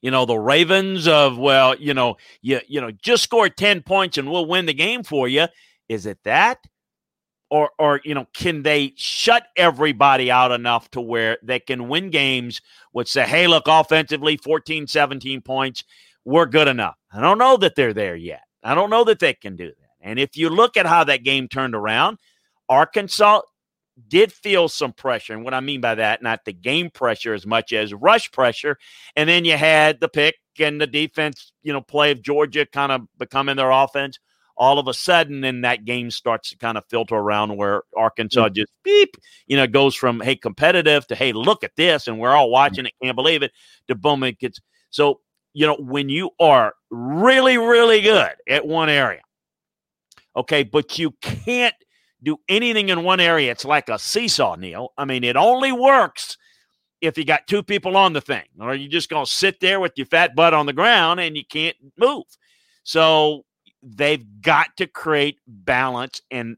you 0.02 0.10
know 0.10 0.26
the 0.26 0.40
Ravens 0.40 1.08
of 1.08 1.38
well, 1.38 1.76
you 1.76 1.94
know, 1.94 2.18
you 2.42 2.60
you 2.68 2.82
know, 2.82 2.90
just 2.90 3.22
score 3.22 3.50
10 3.50 3.84
points 3.84 4.18
and 4.18 4.32
we'll 4.32 4.48
win 4.48 4.66
the 4.66 4.74
game 4.74 5.04
for 5.04 5.28
you? 5.28 5.46
Is 5.88 6.08
it 6.08 6.18
that? 6.24 6.58
Or 7.54 7.70
or 7.78 8.02
you 8.04 8.16
know, 8.16 8.26
can 8.34 8.64
they 8.64 8.94
shut 8.96 9.44
everybody 9.56 10.32
out 10.32 10.52
enough 10.52 10.90
to 10.92 11.02
where 11.02 11.38
they 11.44 11.60
can 11.60 11.88
win 11.88 12.10
games 12.10 12.62
with 12.94 13.08
say, 13.08 13.28
hey, 13.28 13.46
look, 13.46 13.66
offensively, 13.68 14.38
14, 14.38 14.88
17 14.88 15.40
points, 15.42 15.84
we're 16.26 16.48
good 16.48 16.68
enough. 16.68 16.96
I 17.14 17.22
don't 17.22 17.38
know 17.38 17.56
that 17.58 17.76
they're 17.76 17.94
there 17.94 18.16
yet. 18.16 18.42
I 18.64 18.74
don't 18.74 18.90
know 18.90 19.04
that 19.04 19.20
they 19.20 19.36
can 19.36 19.56
do 19.56 19.68
that. 19.68 19.90
And 20.02 20.18
if 20.18 20.36
you 20.36 20.50
look 20.50 20.78
at 20.78 20.88
how 20.88 21.04
that 21.04 21.24
game 21.24 21.48
turned 21.48 21.76
around, 21.76 22.18
Arkansas 22.70 23.42
did 24.08 24.34
feel 24.34 24.68
some 24.68 24.92
pressure. 24.92 25.34
And 25.34 25.44
what 25.44 25.54
I 25.54 25.60
mean 25.60 25.80
by 25.80 25.94
that, 25.94 26.24
not 26.24 26.46
the 26.46 26.54
game 26.54 26.90
pressure 26.90 27.36
as 27.36 27.46
much 27.46 27.72
as 27.72 27.94
rush 27.94 28.32
pressure. 28.32 28.80
And 29.16 29.30
then 29.30 29.46
you 29.46 29.58
had 29.58 30.00
the 30.00 30.10
pick 30.10 30.38
and 30.60 30.82
the 30.82 30.88
defense, 30.88 31.54
you 31.62 31.72
know, 31.72 31.82
play 31.82 32.10
of 32.10 32.24
Georgia 32.24 32.66
kind 32.66 32.92
of 32.92 33.02
becoming 33.20 33.58
their 33.58 33.70
offense. 33.70 34.18
All 34.56 34.78
of 34.78 34.88
a 34.88 34.94
sudden, 34.94 35.42
then 35.42 35.62
that 35.62 35.86
game 35.86 36.12
starts 36.12 36.52
to 36.52 36.58
kind 36.58 36.78
of 36.78 36.86
filter 36.90 37.16
around 37.16 37.58
where 37.58 37.84
Arkansas 37.98 38.46
mm-hmm. 38.46 38.54
just 38.54 38.72
beep, 38.84 39.18
you 39.48 39.58
know, 39.58 39.66
goes 39.66 39.96
from 39.96 40.22
hey 40.22 40.36
competitive 40.36 41.08
to 41.08 41.16
hey 41.16 41.34
look 41.34 41.64
at 41.64 41.76
this, 41.76 42.08
and 42.08 42.20
we're 42.20 42.36
all 42.36 42.52
watching 42.52 42.86
it, 42.86 42.94
can't 43.02 43.16
believe 43.16 43.44
it. 43.44 43.52
To 43.88 43.96
boom, 43.96 44.24
it 44.24 44.40
gets 44.40 44.60
so 44.90 45.22
you 45.54 45.66
know 45.66 45.78
when 45.80 46.10
you 46.10 46.32
are 46.40 46.74
really 46.92 47.58
really 47.58 48.02
good 48.02 48.32
at 48.48 48.68
one 48.68 48.90
area, 48.90 49.22
okay, 50.36 50.64
but 50.64 51.00
you 51.00 51.12
can't 51.22 51.76
do 52.22 52.38
anything 52.48 52.90
in 52.90 53.04
one 53.04 53.20
area. 53.20 53.52
It's 53.52 53.66
like 53.66 53.90
a 53.90 54.00
seesaw, 54.00 54.56
Neil. 54.56 54.94
I 54.98 55.06
mean, 55.06 55.24
it 55.24 55.36
only 55.36 55.72
works 55.72 56.38
if 57.02 57.18
you 57.18 57.26
got 57.26 57.48
two 57.48 57.62
people 57.62 57.98
on 57.98 58.14
the 58.14 58.22
thing, 58.22 58.46
or 58.60 58.74
you 58.74 58.88
just 58.88 59.10
going 59.10 59.26
to 59.26 59.32
sit 59.32 59.60
there 59.60 59.80
with 59.80 59.92
your 59.98 60.06
fat 60.06 60.36
butt 60.36 60.54
on 60.54 60.66
the 60.66 60.74
ground 60.74 61.20
and 61.20 61.36
you 61.36 61.44
can't 61.46 61.76
move. 61.98 62.24
So 62.84 63.44
they've 63.84 64.26
got 64.42 64.76
to 64.78 64.88
create 64.88 65.40
balance 65.48 66.22
and 66.32 66.58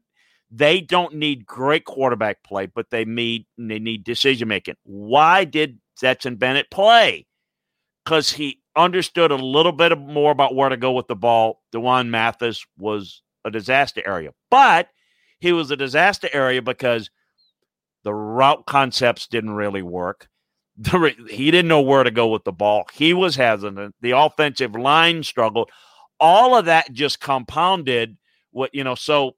they 0.50 0.80
don't 0.80 1.14
need 1.14 1.44
great 1.44 1.84
quarterback 1.84 2.42
play, 2.42 2.66
but 2.66 2.90
they 2.90 3.04
need 3.04 3.46
they 3.58 3.78
need 3.78 4.04
decision 4.04 4.48
making. 4.48 4.76
Why 4.84 5.44
did 5.44 5.78
Stetson 5.96 6.36
Bennett 6.36 6.70
play? 6.70 7.26
Because 8.04 8.32
he 8.32 8.60
understood 8.76 9.32
a 9.32 9.36
little 9.36 9.72
bit 9.72 9.98
more 9.98 10.30
about 10.30 10.54
where 10.54 10.68
to 10.68 10.76
go 10.76 10.92
with 10.92 11.08
the 11.08 11.16
ball. 11.16 11.62
D'Wan 11.72 12.10
Mathis 12.10 12.64
was 12.78 13.22
a 13.44 13.50
disaster 13.50 14.02
area, 14.06 14.30
but 14.50 14.88
he 15.40 15.52
was 15.52 15.70
a 15.70 15.76
disaster 15.76 16.28
area 16.32 16.62
because 16.62 17.10
the 18.04 18.14
route 18.14 18.66
concepts 18.66 19.26
didn't 19.26 19.52
really 19.52 19.82
work. 19.82 20.28
The, 20.78 21.14
he 21.30 21.50
didn't 21.50 21.68
know 21.68 21.80
where 21.80 22.04
to 22.04 22.10
go 22.10 22.28
with 22.28 22.44
the 22.44 22.52
ball. 22.52 22.84
He 22.92 23.14
was 23.14 23.34
hesitant. 23.36 23.94
The 24.02 24.10
offensive 24.10 24.74
line 24.74 25.22
struggled. 25.22 25.70
All 26.18 26.56
of 26.56 26.66
that 26.66 26.92
just 26.92 27.20
compounded 27.20 28.16
what, 28.50 28.74
you 28.74 28.84
know. 28.84 28.94
So 28.94 29.36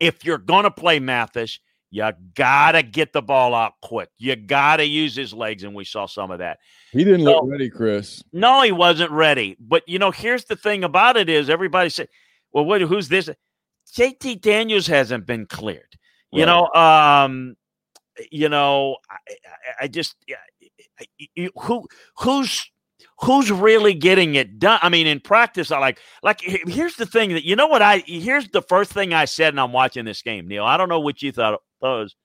if 0.00 0.24
you're 0.24 0.38
going 0.38 0.64
to 0.64 0.70
play 0.70 0.98
Mathis, 0.98 1.60
you 1.90 2.10
got 2.34 2.72
to 2.72 2.82
get 2.82 3.12
the 3.12 3.22
ball 3.22 3.54
out 3.54 3.74
quick. 3.82 4.08
You 4.18 4.34
got 4.34 4.78
to 4.78 4.84
use 4.84 5.14
his 5.14 5.32
legs. 5.32 5.62
And 5.62 5.74
we 5.74 5.84
saw 5.84 6.06
some 6.06 6.30
of 6.30 6.38
that. 6.38 6.58
He 6.90 7.04
didn't 7.04 7.24
so, 7.24 7.32
look 7.32 7.44
ready, 7.46 7.68
Chris. 7.68 8.22
No, 8.32 8.62
he 8.62 8.72
wasn't 8.72 9.10
ready. 9.10 9.56
But, 9.60 9.86
you 9.86 9.98
know, 9.98 10.10
here's 10.10 10.46
the 10.46 10.56
thing 10.56 10.84
about 10.84 11.16
it 11.16 11.28
is 11.28 11.50
everybody 11.50 11.90
said, 11.90 12.08
well, 12.52 12.64
what, 12.64 12.80
who's 12.80 13.08
this? 13.08 13.30
JT 13.94 14.40
Daniels 14.40 14.86
hasn't 14.86 15.26
been 15.26 15.46
cleared. 15.46 15.82
Right. 16.32 16.40
You 16.40 16.46
know, 16.46 16.66
um, 16.68 17.56
you 18.30 18.48
know, 18.48 18.96
I, 19.10 19.16
I 19.82 19.88
just 19.88 20.16
who 21.56 21.86
who's 22.18 22.70
who's 23.22 23.50
really 23.50 23.94
getting 23.94 24.34
it 24.34 24.58
done? 24.58 24.78
I 24.82 24.88
mean, 24.88 25.06
in 25.06 25.20
practice, 25.20 25.70
I 25.70 25.78
like 25.78 25.98
like 26.22 26.40
here's 26.40 26.96
the 26.96 27.06
thing 27.06 27.30
that 27.30 27.44
you 27.44 27.56
know 27.56 27.66
what 27.66 27.82
I 27.82 27.98
here's 28.06 28.48
the 28.48 28.62
first 28.62 28.92
thing 28.92 29.14
I 29.14 29.24
said, 29.24 29.52
and 29.52 29.60
I'm 29.60 29.72
watching 29.72 30.04
this 30.04 30.22
game, 30.22 30.48
Neil. 30.48 30.64
I 30.64 30.76
don't 30.76 30.88
know 30.88 31.00
what 31.00 31.22
you 31.22 31.32
thought 31.32 31.60
those. 31.80 32.16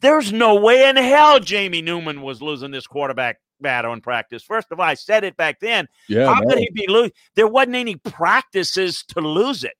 There's 0.00 0.32
no 0.32 0.56
way 0.56 0.88
in 0.88 0.96
hell 0.96 1.40
Jamie 1.40 1.82
Newman 1.82 2.22
was 2.22 2.42
losing 2.42 2.70
this 2.70 2.86
quarterback 2.86 3.38
battle 3.60 3.92
in 3.92 4.00
practice. 4.00 4.42
First 4.42 4.68
of 4.70 4.80
all, 4.80 4.86
I 4.86 4.94
said 4.94 5.24
it 5.24 5.36
back 5.36 5.60
then. 5.60 5.86
Yeah, 6.08 6.26
How 6.26 6.40
no. 6.40 6.48
could 6.48 6.58
he 6.58 6.70
be 6.74 6.86
losing? 6.88 7.12
There 7.34 7.46
wasn't 7.46 7.76
any 7.76 7.96
practices 7.96 9.04
to 9.08 9.20
lose 9.20 9.64
it. 9.64 9.76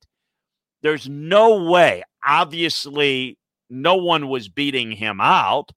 There's 0.82 1.08
no 1.08 1.64
way. 1.64 2.02
Obviously, 2.26 3.38
no 3.68 3.96
one 3.96 4.28
was 4.28 4.48
beating 4.48 4.92
him 4.92 5.20
out. 5.20 5.70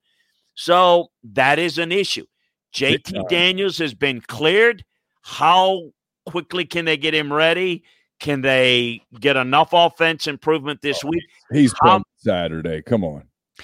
So 0.55 1.07
that 1.23 1.59
is 1.59 1.77
an 1.77 1.91
issue. 1.91 2.25
JT 2.73 3.29
Daniels 3.29 3.77
has 3.77 3.93
been 3.93 4.21
cleared. 4.21 4.83
How 5.21 5.91
quickly 6.25 6.65
can 6.65 6.85
they 6.85 6.97
get 6.97 7.13
him 7.13 7.31
ready? 7.31 7.83
Can 8.19 8.41
they 8.41 9.01
get 9.19 9.35
enough 9.35 9.69
offense 9.73 10.27
improvement 10.27 10.81
this 10.81 11.03
oh, 11.03 11.09
week? 11.09 11.23
He's 11.51 11.73
playing 11.81 12.03
Saturday. 12.17 12.81
Come 12.81 13.03
on. 13.03 13.23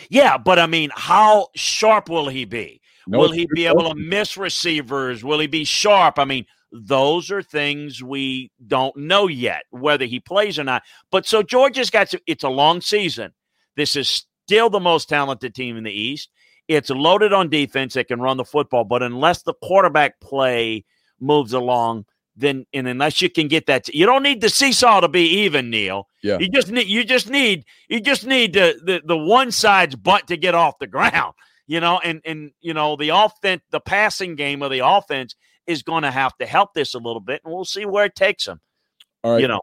Yeah, 0.10 0.38
but 0.38 0.60
I 0.60 0.67
mean, 0.67 0.91
how 0.93 1.48
sharp 1.56 2.10
will 2.10 2.28
he 2.28 2.45
be? 2.45 2.82
No, 3.08 3.19
will 3.19 3.32
he 3.32 3.48
be 3.54 3.65
able 3.65 3.89
to 3.89 3.95
miss 3.95 4.38
receivers? 4.38 5.24
Will 5.24 5.39
he 5.39 5.48
be 5.48 5.63
sharp? 5.63 6.19
I 6.19 6.26
mean, 6.26 6.45
those 6.72 7.32
are 7.32 7.41
things 7.41 8.04
we 8.04 8.52
don't 8.67 8.95
know 8.95 9.28
yet, 9.28 9.63
whether 9.72 10.06
he 10.06 10.19
plays 10.19 10.60
or 10.60 10.63
not. 10.63 10.84
But 11.12 11.26
so 11.26 11.41
Georgia's 11.41 11.89
got 11.89 12.10
to, 12.12 12.22
it's 12.28 12.43
a 12.43 12.50
long 12.50 12.82
season. 12.82 13.34
This 13.76 13.95
is 13.95 14.26
still 14.45 14.69
the 14.69 14.80
most 14.80 15.10
talented 15.10 15.56
team 15.56 15.78
in 15.78 15.84
the 15.84 15.91
East. 15.91 16.30
It's 16.69 16.91
loaded 16.91 17.34
on 17.34 17.49
defense. 17.49 17.95
They 17.95 18.03
can 18.03 18.21
run 18.21 18.38
the 18.38 18.45
football, 18.45 18.84
but 18.84 19.01
unless 19.01 19.41
the 19.41 19.55
quarterback 19.55 20.21
play 20.21 20.86
moves 21.19 21.51
along, 21.51 22.05
then 22.36 22.67
and 22.73 22.88
unless 22.88 23.23
you 23.23 23.29
can 23.29 23.47
get 23.47 23.65
that, 23.65 23.88
you 23.89 24.05
don't 24.05 24.21
need 24.21 24.39
the 24.39 24.49
seesaw 24.49 24.99
to 24.99 25.08
be 25.08 25.27
even, 25.41 25.71
Neil. 25.71 26.08
Yeah. 26.21 26.38
You 26.39 26.47
just 26.47 26.69
need 26.69 26.86
you 26.86 27.03
just 27.03 27.27
need 27.27 27.65
you 27.89 27.99
just 27.99 28.23
need 28.23 28.53
the 28.53 28.79
the, 28.84 29.01
the 29.03 29.17
one 29.17 29.51
side's 29.51 29.95
butt 29.95 30.27
to 30.27 30.38
get 30.38 30.55
off 30.55 30.79
the 30.79 30.88
ground. 30.88 31.34
You 31.69 31.79
know, 31.79 31.99
and 31.99 32.19
and 32.25 32.49
you 32.62 32.73
know 32.73 32.95
the 32.95 33.10
offense, 33.10 33.62
the 33.69 33.79
passing 33.79 34.34
game 34.34 34.63
of 34.63 34.71
the 34.71 34.79
offense 34.79 35.36
is 35.67 35.84
going 35.84 36.01
to 36.01 36.10
have 36.10 36.36
to 36.38 36.47
help 36.47 36.73
this 36.73 36.95
a 36.95 36.97
little 36.97 37.19
bit, 37.19 37.41
and 37.45 37.53
we'll 37.53 37.63
see 37.63 37.86
where 37.86 38.05
it 38.05 38.15
takes 38.15 38.45
them. 38.45 38.60
All 39.23 39.34
right, 39.34 39.41
you 39.41 39.47
know, 39.47 39.62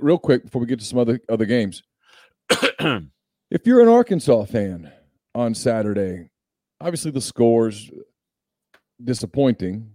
real 0.00 0.18
quick 0.18 0.42
before 0.42 0.60
we 0.60 0.66
get 0.66 0.80
to 0.80 0.84
some 0.84 0.98
other 0.98 1.20
other 1.28 1.44
games. 1.44 1.84
if 2.50 3.64
you're 3.64 3.80
an 3.80 3.86
Arkansas 3.86 4.46
fan 4.46 4.90
on 5.38 5.54
Saturday, 5.54 6.28
obviously 6.80 7.10
the 7.10 7.20
scores 7.20 7.90
disappointing, 9.02 9.90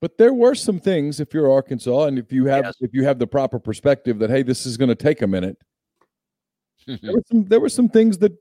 but 0.00 0.18
there 0.18 0.34
were 0.34 0.54
some 0.54 0.78
things. 0.78 1.20
If 1.20 1.32
you're 1.32 1.50
Arkansas, 1.50 2.04
and 2.04 2.18
if 2.18 2.30
you 2.30 2.44
have 2.46 2.66
yes. 2.66 2.74
if 2.80 2.92
you 2.92 3.04
have 3.04 3.18
the 3.18 3.26
proper 3.26 3.58
perspective 3.58 4.18
that 4.18 4.30
hey, 4.30 4.42
this 4.42 4.66
is 4.66 4.76
going 4.76 4.90
to 4.90 4.94
take 4.94 5.22
a 5.22 5.26
minute. 5.26 5.56
there, 6.86 7.14
were 7.14 7.22
some, 7.30 7.44
there 7.44 7.60
were 7.60 7.70
some 7.70 7.88
things 7.88 8.18
that 8.18 8.32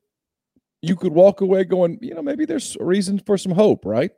you 0.81 0.97
could 0.97 1.13
walk 1.13 1.39
away 1.39 1.63
going, 1.63 1.97
you 2.01 2.13
know, 2.13 2.21
maybe 2.21 2.43
there's 2.43 2.75
a 2.77 2.83
reason 2.83 3.17
for 3.19 3.37
some 3.37 3.53
hope, 3.53 3.85
right? 3.85 4.11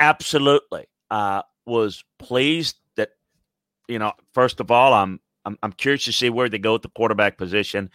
Absolutely 0.00 0.86
uh, 1.12 1.42
was 1.64 2.04
pleased 2.18 2.76
that 2.96 3.10
you 3.88 4.00
know 4.00 4.12
first 4.32 4.58
of 4.58 4.72
all 4.72 4.92
I'm, 4.92 5.20
I'm 5.44 5.56
I'm 5.62 5.72
curious 5.72 6.04
to 6.06 6.12
see 6.12 6.30
where 6.30 6.48
they 6.48 6.58
go 6.58 6.74
at 6.74 6.82
the 6.82 6.88
quarterback 6.88 7.38
position. 7.38 7.90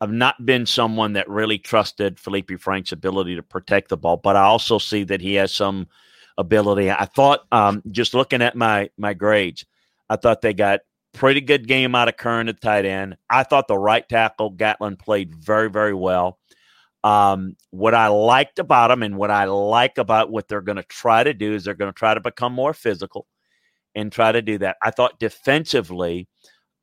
I've 0.00 0.12
not 0.12 0.44
been 0.44 0.66
someone 0.66 1.14
that 1.14 1.28
really 1.28 1.58
trusted 1.58 2.16
Feleipe 2.16 2.60
Franks' 2.60 2.92
ability 2.92 3.36
to 3.36 3.42
protect 3.42 3.88
the 3.88 3.96
ball, 3.96 4.16
but 4.16 4.36
I 4.36 4.42
also 4.42 4.78
see 4.78 5.04
that 5.04 5.20
he 5.20 5.34
has 5.34 5.52
some 5.52 5.86
ability. 6.36 6.90
I 6.90 7.04
thought 7.06 7.40
um, 7.52 7.82
just 7.90 8.14
looking 8.14 8.42
at 8.42 8.56
my 8.56 8.90
my 8.98 9.14
grades, 9.14 9.64
I 10.10 10.16
thought 10.16 10.42
they 10.42 10.52
got 10.54 10.80
pretty 11.12 11.40
good 11.40 11.68
game 11.68 11.94
out 11.94 12.08
of 12.08 12.16
Curran 12.16 12.48
at 12.48 12.60
tight 12.60 12.84
end. 12.84 13.16
I 13.30 13.44
thought 13.44 13.68
the 13.68 13.78
right 13.78 14.06
tackle 14.08 14.50
Gatlin 14.50 14.96
played 14.96 15.34
very 15.34 15.70
very 15.70 15.94
well. 15.94 16.38
Um, 17.04 17.56
what 17.70 17.94
I 17.94 18.08
liked 18.08 18.58
about 18.58 18.88
them 18.88 19.02
and 19.02 19.16
what 19.16 19.30
I 19.30 19.44
like 19.44 19.98
about 19.98 20.30
what 20.30 20.48
they're 20.48 20.62
going 20.62 20.76
to 20.76 20.82
try 20.84 21.22
to 21.22 21.34
do 21.34 21.54
is 21.54 21.64
they're 21.64 21.74
going 21.74 21.92
to 21.92 21.98
try 21.98 22.14
to 22.14 22.20
become 22.20 22.54
more 22.54 22.72
physical 22.72 23.26
and 23.94 24.10
try 24.10 24.32
to 24.32 24.42
do 24.42 24.58
that. 24.58 24.76
I 24.82 24.90
thought 24.90 25.20
defensively, 25.20 26.28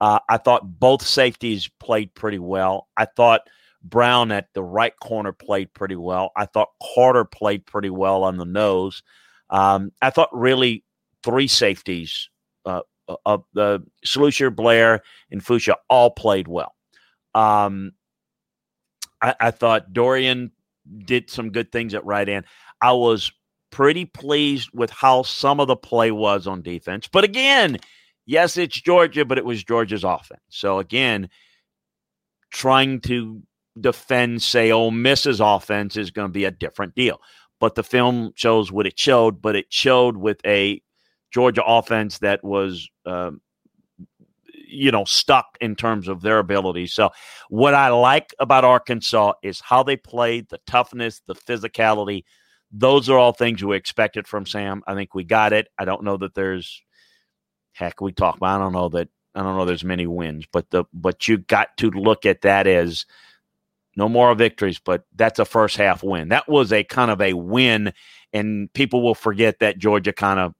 uh, 0.01 0.19
I 0.27 0.37
thought 0.37 0.79
both 0.79 1.05
safeties 1.05 1.69
played 1.79 2.13
pretty 2.15 2.39
well. 2.39 2.87
I 2.97 3.05
thought 3.05 3.41
Brown 3.83 4.31
at 4.31 4.47
the 4.55 4.63
right 4.63 4.93
corner 4.99 5.31
played 5.31 5.71
pretty 5.75 5.95
well. 5.95 6.31
I 6.35 6.47
thought 6.47 6.69
Carter 6.95 7.23
played 7.23 7.67
pretty 7.67 7.91
well 7.91 8.23
on 8.23 8.37
the 8.37 8.45
nose. 8.45 9.03
Um, 9.51 9.91
I 10.01 10.09
thought 10.09 10.29
really 10.31 10.83
three 11.23 11.47
safeties 11.47 12.29
uh, 12.65 12.81
uh 13.07 13.15
of 13.27 13.43
the 13.53 13.83
Slusher, 14.03 14.53
Blair, 14.53 15.03
and 15.29 15.43
Foucha 15.43 15.75
all 15.87 16.09
played 16.09 16.47
well. 16.47 16.73
Um, 17.35 17.91
I, 19.21 19.35
I 19.39 19.51
thought 19.51 19.93
Dorian 19.93 20.51
did 21.05 21.29
some 21.29 21.51
good 21.51 21.71
things 21.71 21.93
at 21.93 22.05
right 22.05 22.27
end. 22.27 22.45
I 22.81 22.93
was 22.93 23.31
pretty 23.69 24.05
pleased 24.05 24.69
with 24.73 24.89
how 24.89 25.21
some 25.21 25.59
of 25.59 25.67
the 25.67 25.75
play 25.75 26.09
was 26.09 26.47
on 26.47 26.63
defense. 26.63 27.07
But 27.07 27.23
again, 27.23 27.77
yes, 28.31 28.55
it's 28.55 28.79
Georgia, 28.79 29.25
but 29.25 29.37
it 29.37 29.45
was 29.45 29.63
Georgia's 29.63 30.05
offense. 30.05 30.41
So 30.49 30.79
again, 30.79 31.29
trying 32.49 33.01
to 33.01 33.43
defend, 33.79 34.41
say, 34.41 34.71
Ole 34.71 34.91
Miss's 34.91 35.41
offense 35.41 35.97
is 35.97 36.11
going 36.11 36.29
to 36.29 36.33
be 36.33 36.45
a 36.45 36.51
different 36.51 36.95
deal. 36.95 37.19
But 37.59 37.75
the 37.75 37.83
film 37.83 38.31
shows 38.35 38.71
what 38.71 38.87
it 38.87 38.97
showed, 38.97 39.41
but 39.41 39.55
it 39.55 39.65
showed 39.69 40.15
with 40.15 40.39
a 40.45 40.81
Georgia 41.31 41.63
offense 41.63 42.19
that 42.19 42.41
was 42.43 42.89
um, 43.05 43.41
you 44.65 44.91
know, 44.91 45.03
stuck 45.03 45.57
in 45.59 45.75
terms 45.75 46.07
of 46.07 46.21
their 46.21 46.39
ability. 46.39 46.87
So, 46.87 47.09
what 47.49 47.73
I 47.73 47.89
like 47.89 48.33
about 48.39 48.63
Arkansas 48.63 49.33
is 49.43 49.59
how 49.59 49.83
they 49.83 49.97
played, 49.97 50.47
the 50.49 50.59
toughness, 50.65 51.21
the 51.27 51.35
physicality. 51.35 52.23
Those 52.71 53.09
are 53.09 53.17
all 53.17 53.33
things 53.33 53.61
we 53.61 53.75
expected 53.75 54.25
from 54.27 54.45
Sam. 54.45 54.81
I 54.87 54.95
think 54.95 55.13
we 55.13 55.25
got 55.25 55.51
it. 55.51 55.67
I 55.77 55.83
don't 55.83 56.03
know 56.03 56.15
that 56.17 56.33
there's 56.33 56.81
heck 57.73 58.01
we 58.01 58.11
talk 58.11 58.37
about. 58.37 58.59
I 58.59 58.63
don't 58.63 58.73
know 58.73 58.89
that 58.89 59.09
I 59.35 59.43
don't 59.43 59.57
know 59.57 59.65
there's 59.65 59.83
many 59.83 60.07
wins, 60.07 60.45
but 60.51 60.69
the 60.71 60.85
but 60.93 61.27
you 61.27 61.37
got 61.37 61.75
to 61.77 61.89
look 61.91 62.25
at 62.25 62.41
that 62.41 62.67
as 62.67 63.05
no 63.95 64.07
more 64.07 64.33
victories, 64.35 64.79
but 64.79 65.03
that's 65.15 65.39
a 65.39 65.45
first 65.45 65.77
half 65.77 66.03
win. 66.03 66.29
That 66.29 66.47
was 66.47 66.71
a 66.71 66.83
kind 66.83 67.11
of 67.11 67.21
a 67.21 67.33
win, 67.33 67.93
and 68.33 68.71
people 68.73 69.01
will 69.01 69.15
forget 69.15 69.59
that 69.59 69.77
Georgia 69.77 70.13
kind 70.13 70.39
of 70.39 70.53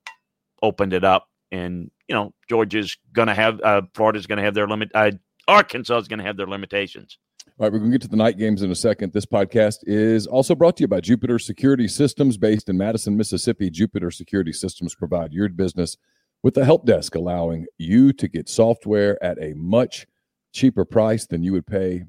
opened 0.62 0.94
it 0.94 1.04
up 1.04 1.28
and 1.52 1.92
you 2.08 2.16
know 2.16 2.34
Georgia's 2.50 2.98
going 3.14 3.28
to 3.28 3.34
have 3.34 3.60
uh, 3.62 3.82
Florida's 3.94 4.28
going 4.28 4.38
to 4.38 4.44
have 4.44 4.54
their 4.54 4.68
limit. 4.68 4.90
Uh, 4.94 5.12
Arkansas 5.48 5.98
is 5.98 6.08
going 6.08 6.20
to 6.20 6.26
have 6.26 6.38
their 6.38 6.48
limitations. 6.48 7.18
All 7.58 7.66
right, 7.66 7.74
we're 7.74 7.80
going 7.80 7.92
to 7.92 7.98
get 7.98 8.04
to 8.04 8.08
the 8.08 8.16
night 8.16 8.38
games 8.38 8.62
in 8.62 8.72
a 8.72 8.76
second. 8.76 9.14
This 9.14 9.26
podcast 9.26 9.78
is 9.84 10.28
also 10.28 10.56
brought 10.56 10.78
to 10.78 10.82
you 10.82 10.88
by 10.88 11.02
Jupiter 11.02 11.40
Security 11.40 11.88
Systems, 11.88 12.38
based 12.38 12.70
in 12.70 12.78
Madison, 12.78 13.18
Mississippi. 13.18 13.70
Jupiter 13.70 14.12
Security 14.12 14.54
Systems 14.54 14.96
provide 14.96 15.34
your 15.34 15.50
business 15.50 15.98
with 16.44 16.54
the 16.54 16.66
help 16.66 16.86
desk, 16.86 17.16
allowing 17.16 17.66
you 17.78 18.14
to 18.14 18.28
get 18.28 18.50
software 18.50 19.22
at 19.24 19.42
a 19.42 19.54
much 19.56 20.08
cheaper 20.54 20.86
price 20.86 21.26
than 21.28 21.44
you 21.44 21.54
would 21.54 21.68
pay 21.68 22.04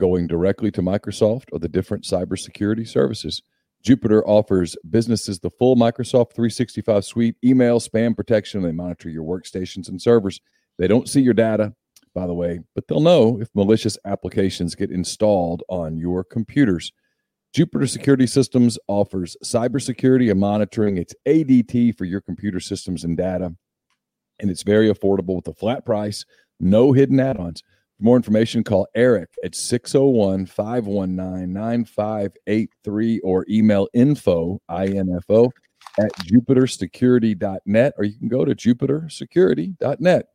going 0.00 0.26
directly 0.26 0.70
to 0.70 0.82
Microsoft 0.82 1.44
or 1.52 1.58
the 1.58 1.68
different 1.68 2.04
cybersecurity 2.04 2.86
services. 2.86 3.42
Jupiter 3.82 4.26
offers 4.26 4.76
businesses 4.90 5.38
the 5.38 5.50
full 5.50 5.76
Microsoft 5.76 6.34
365 6.34 7.04
suite, 7.04 7.36
email, 7.44 7.78
spam 7.78 8.16
protection. 8.16 8.62
They 8.62 8.72
monitor 8.72 9.08
your 9.08 9.24
workstations 9.24 9.88
and 9.88 10.00
servers. 10.00 10.40
They 10.78 10.88
don't 10.88 11.08
see 11.08 11.20
your 11.20 11.34
data, 11.34 11.72
by 12.14 12.26
the 12.26 12.34
way, 12.34 12.60
but 12.74 12.88
they'll 12.88 13.00
know 13.00 13.40
if 13.40 13.48
malicious 13.54 13.96
applications 14.04 14.74
get 14.74 14.90
installed 14.90 15.62
on 15.68 15.96
your 15.96 16.24
computers. 16.24 16.92
Jupiter 17.52 17.86
Security 17.86 18.26
Systems 18.26 18.78
offers 18.88 19.36
cybersecurity 19.44 20.30
and 20.30 20.40
monitoring. 20.40 20.98
It's 20.98 21.14
ADT 21.26 21.96
for 21.96 22.04
your 22.04 22.20
computer 22.20 22.60
systems 22.60 23.04
and 23.04 23.16
data, 23.16 23.54
and 24.40 24.50
it's 24.50 24.62
very 24.62 24.92
affordable 24.92 25.36
with 25.36 25.48
a 25.48 25.54
flat 25.54 25.84
price, 25.84 26.24
no 26.60 26.92
hidden 26.92 27.20
add 27.20 27.38
ons. 27.38 27.62
For 27.98 28.04
more 28.04 28.16
information, 28.16 28.62
call 28.62 28.86
Eric 28.94 29.30
at 29.42 29.54
601 29.54 30.46
519 30.46 31.52
9583 31.52 33.20
or 33.20 33.46
email 33.48 33.88
info, 33.94 34.60
info, 34.70 35.50
at 35.98 36.12
jupitersecurity.net, 36.24 37.94
or 37.96 38.04
you 38.04 38.18
can 38.18 38.28
go 38.28 38.44
to 38.44 38.54
jupitersecurity.net. 38.54 40.26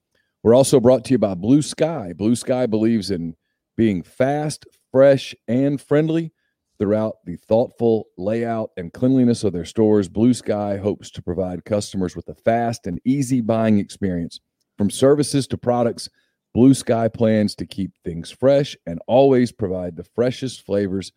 We're 0.43 0.56
also 0.56 0.80
brought 0.80 1.06
to 1.06 1.12
you 1.12 1.20
by 1.20 1.36
Blue 1.36 1.62
Sky. 1.62 2.14
Blue 2.14 2.36
Sky 2.36 2.66
believes 2.66 3.12
in 3.12 3.36
being 3.78 4.02
fast, 4.02 4.66
fresh, 4.91 5.36
and 5.47 5.80
friendly 5.80 6.34
throughout 6.82 7.17
the 7.25 7.36
thoughtful 7.36 8.07
layout 8.17 8.71
and 8.75 8.91
cleanliness 8.91 9.43
of 9.43 9.53
their 9.53 9.65
stores. 9.65 10.09
Blue 10.09 10.34
Sky 10.34 10.77
hopes 10.77 11.11
to 11.11 11.21
provide 11.21 11.63
customers 11.63 12.15
with 12.15 12.27
a 12.27 12.34
fast 12.34 12.88
and 12.88 12.99
easy 13.05 13.39
buying 13.39 13.77
experience 13.77 14.39
from 14.79 14.89
services 14.89 15.45
to 15.45 15.57
products 15.57 16.09
Blue 16.53 16.73
Sky 16.73 17.07
plans 17.07 17.55
to 17.55 17.65
keep 17.65 17.91
things 18.03 18.29
fresh 18.29 18.75
and 18.86 18.99
always 19.07 19.51
provide 19.51 19.95
the 19.95 20.03
freshest 20.03 20.65
flavors 20.65 21.13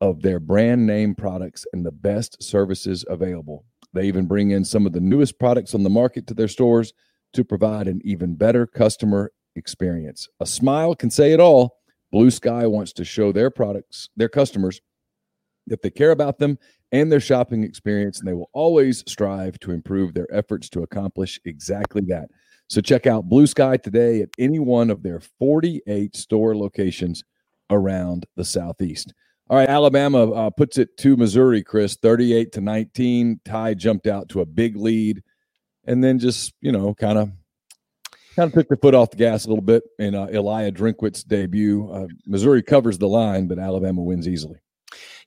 of 0.00 0.22
their 0.22 0.38
brand 0.38 0.86
name 0.86 1.14
products 1.14 1.66
and 1.72 1.84
the 1.84 1.90
best 1.90 2.40
services 2.42 3.04
available. 3.08 3.64
They 3.94 4.06
even 4.06 4.26
bring 4.26 4.52
in 4.52 4.64
some 4.64 4.86
of 4.86 4.92
the 4.92 5.00
newest 5.00 5.40
products 5.40 5.74
on 5.74 5.82
the 5.82 5.90
market 5.90 6.26
to 6.28 6.34
their 6.34 6.46
stores 6.46 6.92
to 7.32 7.42
provide 7.42 7.88
an 7.88 8.00
even 8.04 8.36
better 8.36 8.66
customer 8.66 9.32
experience. 9.56 10.28
A 10.38 10.46
smile 10.46 10.94
can 10.94 11.10
say 11.10 11.32
it 11.32 11.40
all. 11.40 11.78
Blue 12.12 12.30
Sky 12.30 12.66
wants 12.66 12.92
to 12.92 13.04
show 13.04 13.32
their 13.32 13.50
products, 13.50 14.08
their 14.16 14.28
customers, 14.28 14.80
that 15.66 15.82
they 15.82 15.90
care 15.90 16.10
about 16.10 16.38
them 16.38 16.58
and 16.92 17.10
their 17.10 17.20
shopping 17.20 17.64
experience, 17.64 18.18
and 18.18 18.28
they 18.28 18.34
will 18.34 18.50
always 18.52 19.04
strive 19.06 19.58
to 19.60 19.72
improve 19.72 20.14
their 20.14 20.32
efforts 20.32 20.68
to 20.70 20.82
accomplish 20.82 21.40
exactly 21.44 22.02
that. 22.02 22.28
So 22.68 22.80
check 22.80 23.06
out 23.06 23.28
Blue 23.28 23.46
Sky 23.46 23.76
today 23.76 24.22
at 24.22 24.30
any 24.38 24.58
one 24.58 24.90
of 24.90 25.02
their 25.02 25.20
48 25.20 26.16
store 26.16 26.56
locations 26.56 27.22
around 27.70 28.26
the 28.36 28.44
Southeast. 28.44 29.12
All 29.48 29.56
right, 29.56 29.68
Alabama 29.68 30.30
uh, 30.32 30.50
puts 30.50 30.76
it 30.76 30.96
to 30.98 31.16
Missouri, 31.16 31.62
Chris, 31.62 31.96
38 31.96 32.52
to 32.52 32.60
19. 32.60 33.40
Ty 33.44 33.74
jumped 33.74 34.08
out 34.08 34.28
to 34.30 34.40
a 34.40 34.46
big 34.46 34.76
lead 34.76 35.22
and 35.84 36.02
then 36.02 36.18
just, 36.18 36.52
you 36.60 36.72
know, 36.72 36.94
kind 36.94 37.18
of 37.18 37.30
kind 38.34 38.48
of 38.48 38.52
took 38.52 38.68
the 38.68 38.76
foot 38.76 38.94
off 38.94 39.10
the 39.10 39.16
gas 39.16 39.44
a 39.44 39.48
little 39.48 39.62
bit 39.62 39.84
in 39.98 40.14
uh, 40.14 40.26
Eliah 40.26 40.74
Drinkwitz's 40.74 41.24
debut. 41.24 41.88
Uh, 41.90 42.08
Missouri 42.26 42.62
covers 42.62 42.98
the 42.98 43.08
line, 43.08 43.46
but 43.46 43.58
Alabama 43.58 44.02
wins 44.02 44.28
easily. 44.28 44.58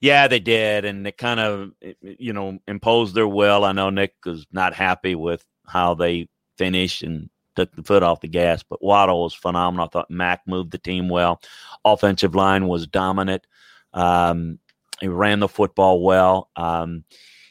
Yeah, 0.00 0.28
they 0.28 0.40
did, 0.40 0.84
and 0.84 1.04
they 1.04 1.12
kind 1.12 1.40
of, 1.40 1.72
you 2.00 2.32
know, 2.32 2.58
imposed 2.66 3.14
their 3.14 3.28
will. 3.28 3.64
I 3.64 3.72
know 3.72 3.90
Nick 3.90 4.14
was 4.24 4.46
not 4.52 4.74
happy 4.74 5.14
with 5.14 5.44
how 5.66 5.94
they 5.94 6.28
finished 6.56 7.02
and 7.02 7.30
took 7.56 7.74
the 7.74 7.82
foot 7.82 8.02
off 8.02 8.20
the 8.20 8.28
gas. 8.28 8.62
But 8.62 8.82
Waddle 8.82 9.22
was 9.24 9.34
phenomenal. 9.34 9.86
I 9.86 9.88
thought 9.88 10.10
Mac 10.10 10.42
moved 10.46 10.70
the 10.70 10.78
team 10.78 11.08
well. 11.08 11.40
Offensive 11.84 12.34
line 12.34 12.66
was 12.68 12.86
dominant. 12.86 13.46
Um, 13.92 14.58
he 15.00 15.08
ran 15.08 15.40
the 15.40 15.48
football 15.48 16.02
well. 16.02 16.50
Um, 16.56 17.04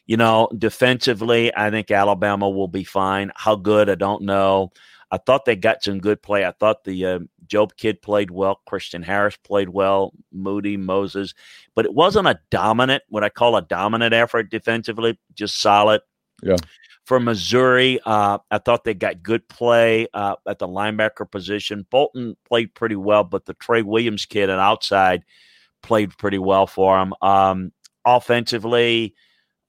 you 0.06 0.18
know, 0.18 0.50
defensively, 0.58 1.56
I 1.56 1.70
think 1.70 1.92
Alabama 1.92 2.50
will 2.50 2.68
be 2.68 2.84
fine. 2.84 3.32
How 3.36 3.56
good, 3.56 3.90
I 3.90 3.96
don't 3.96 4.24
know. 4.24 4.72
I 5.12 5.18
thought 5.18 5.46
they 5.46 5.56
got 5.56 5.84
some 5.84 6.00
good 6.00 6.22
play. 6.22 6.46
I 6.46 6.52
thought 6.52 6.84
the 6.84 7.06
uh, 7.06 7.20
Jobe 7.50 7.76
kid 7.78 8.02
played 8.02 8.32
well. 8.32 8.62
Christian 8.68 9.04
Harris 9.04 9.38
played 9.38 9.70
well. 9.70 10.14
Moody, 10.32 10.78
Moses. 10.78 11.34
But 11.76 11.86
it 11.86 11.94
wasn't 11.94 12.28
a 12.28 12.40
dominant, 12.50 13.04
what 13.10 13.24
I 13.24 13.30
call 13.30 13.56
a 13.56 13.62
dominant 13.62 14.14
effort 14.14 14.50
defensively, 14.50 15.20
just 15.34 15.60
solid. 15.60 16.02
Yeah 16.42 16.58
for 17.10 17.20
Missouri. 17.20 18.00
Uh, 18.06 18.38
I 18.52 18.60
thought 18.60 18.84
they 18.84 18.94
got 18.94 19.24
good 19.24 19.50
play 19.50 20.08
uh, 20.14 20.36
at 20.48 20.60
the 20.60 20.68
linebacker 20.68 21.30
position. 21.30 21.88
Bolton 21.90 22.38
played 22.48 22.76
pretty 22.76 22.96
well, 22.96 23.24
but 23.24 23.46
the 23.46 23.56
Trey 23.56 23.82
Williams 23.82 24.28
kid 24.28 24.48
on 24.48 24.60
outside 24.60 25.24
played 25.82 26.16
pretty 26.20 26.38
well 26.38 26.68
for 26.68 27.00
him. 27.00 27.16
Um, 27.24 27.72
offensively, 28.06 29.16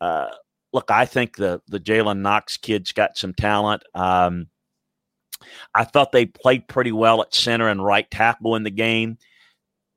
uh, 0.03 0.29
look, 0.75 0.91
I 0.91 1.07
think 1.07 1.37
the 1.37 1.63
the 1.67 1.81
Jalen 1.81 2.19
Knox 2.19 2.59
kid's 2.59 2.93
got 2.93 3.17
some 3.17 3.33
talent. 3.33 3.85
Um, 3.95 4.49
I 5.75 5.85
thought 5.85 6.13
they 6.13 6.27
played 6.27 6.69
pretty 6.69 6.93
well 6.93 7.23
at 7.23 7.35
center 7.35 7.69
and 7.69 7.85
right 7.85 8.11
tackle 8.11 8.57
in 8.57 8.63
the 8.63 8.71
game. 8.71 9.19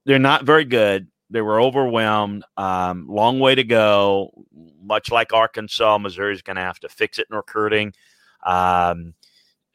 They're 0.06 0.20
not 0.20 0.46
very 0.46 0.66
good. 0.66 1.08
They 1.30 1.42
were 1.42 1.60
overwhelmed. 1.60 2.44
Um, 2.58 3.08
long 3.08 3.40
way 3.40 3.56
to 3.56 3.64
go. 3.64 4.46
Much 4.82 5.12
like 5.12 5.34
Arkansas, 5.34 5.98
Missouri 5.98 6.34
is 6.34 6.42
going 6.42 6.58
to 6.58 6.62
have 6.62 6.80
to 6.82 6.90
fix 6.90 7.18
it 7.18 7.28
in 7.30 7.36
recruiting. 7.36 7.94
Um, 8.46 9.14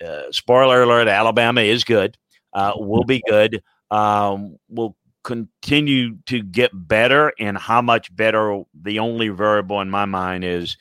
uh, 0.04 0.30
spoiler 0.30 0.82
alert: 0.82 1.08
Alabama 1.08 1.62
is 1.62 1.82
good. 1.84 2.16
Uh, 2.52 2.72
will 2.76 3.04
be 3.04 3.22
good. 3.28 3.62
Um, 3.90 4.58
will 4.68 4.96
continue 5.24 6.16
to 6.26 6.42
get 6.42 6.70
better, 6.72 7.32
and 7.40 7.58
how 7.58 7.82
much 7.82 8.14
better? 8.14 8.62
The 8.80 9.00
only 9.00 9.28
variable 9.28 9.80
in 9.80 9.90
my 9.90 10.04
mind 10.04 10.44
is, 10.44 10.76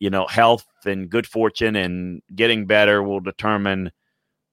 you 0.00 0.10
know, 0.10 0.26
health 0.26 0.66
and 0.84 1.08
good 1.08 1.26
fortune, 1.26 1.76
and 1.76 2.20
getting 2.34 2.66
better 2.66 3.02
will 3.02 3.20
determine 3.20 3.92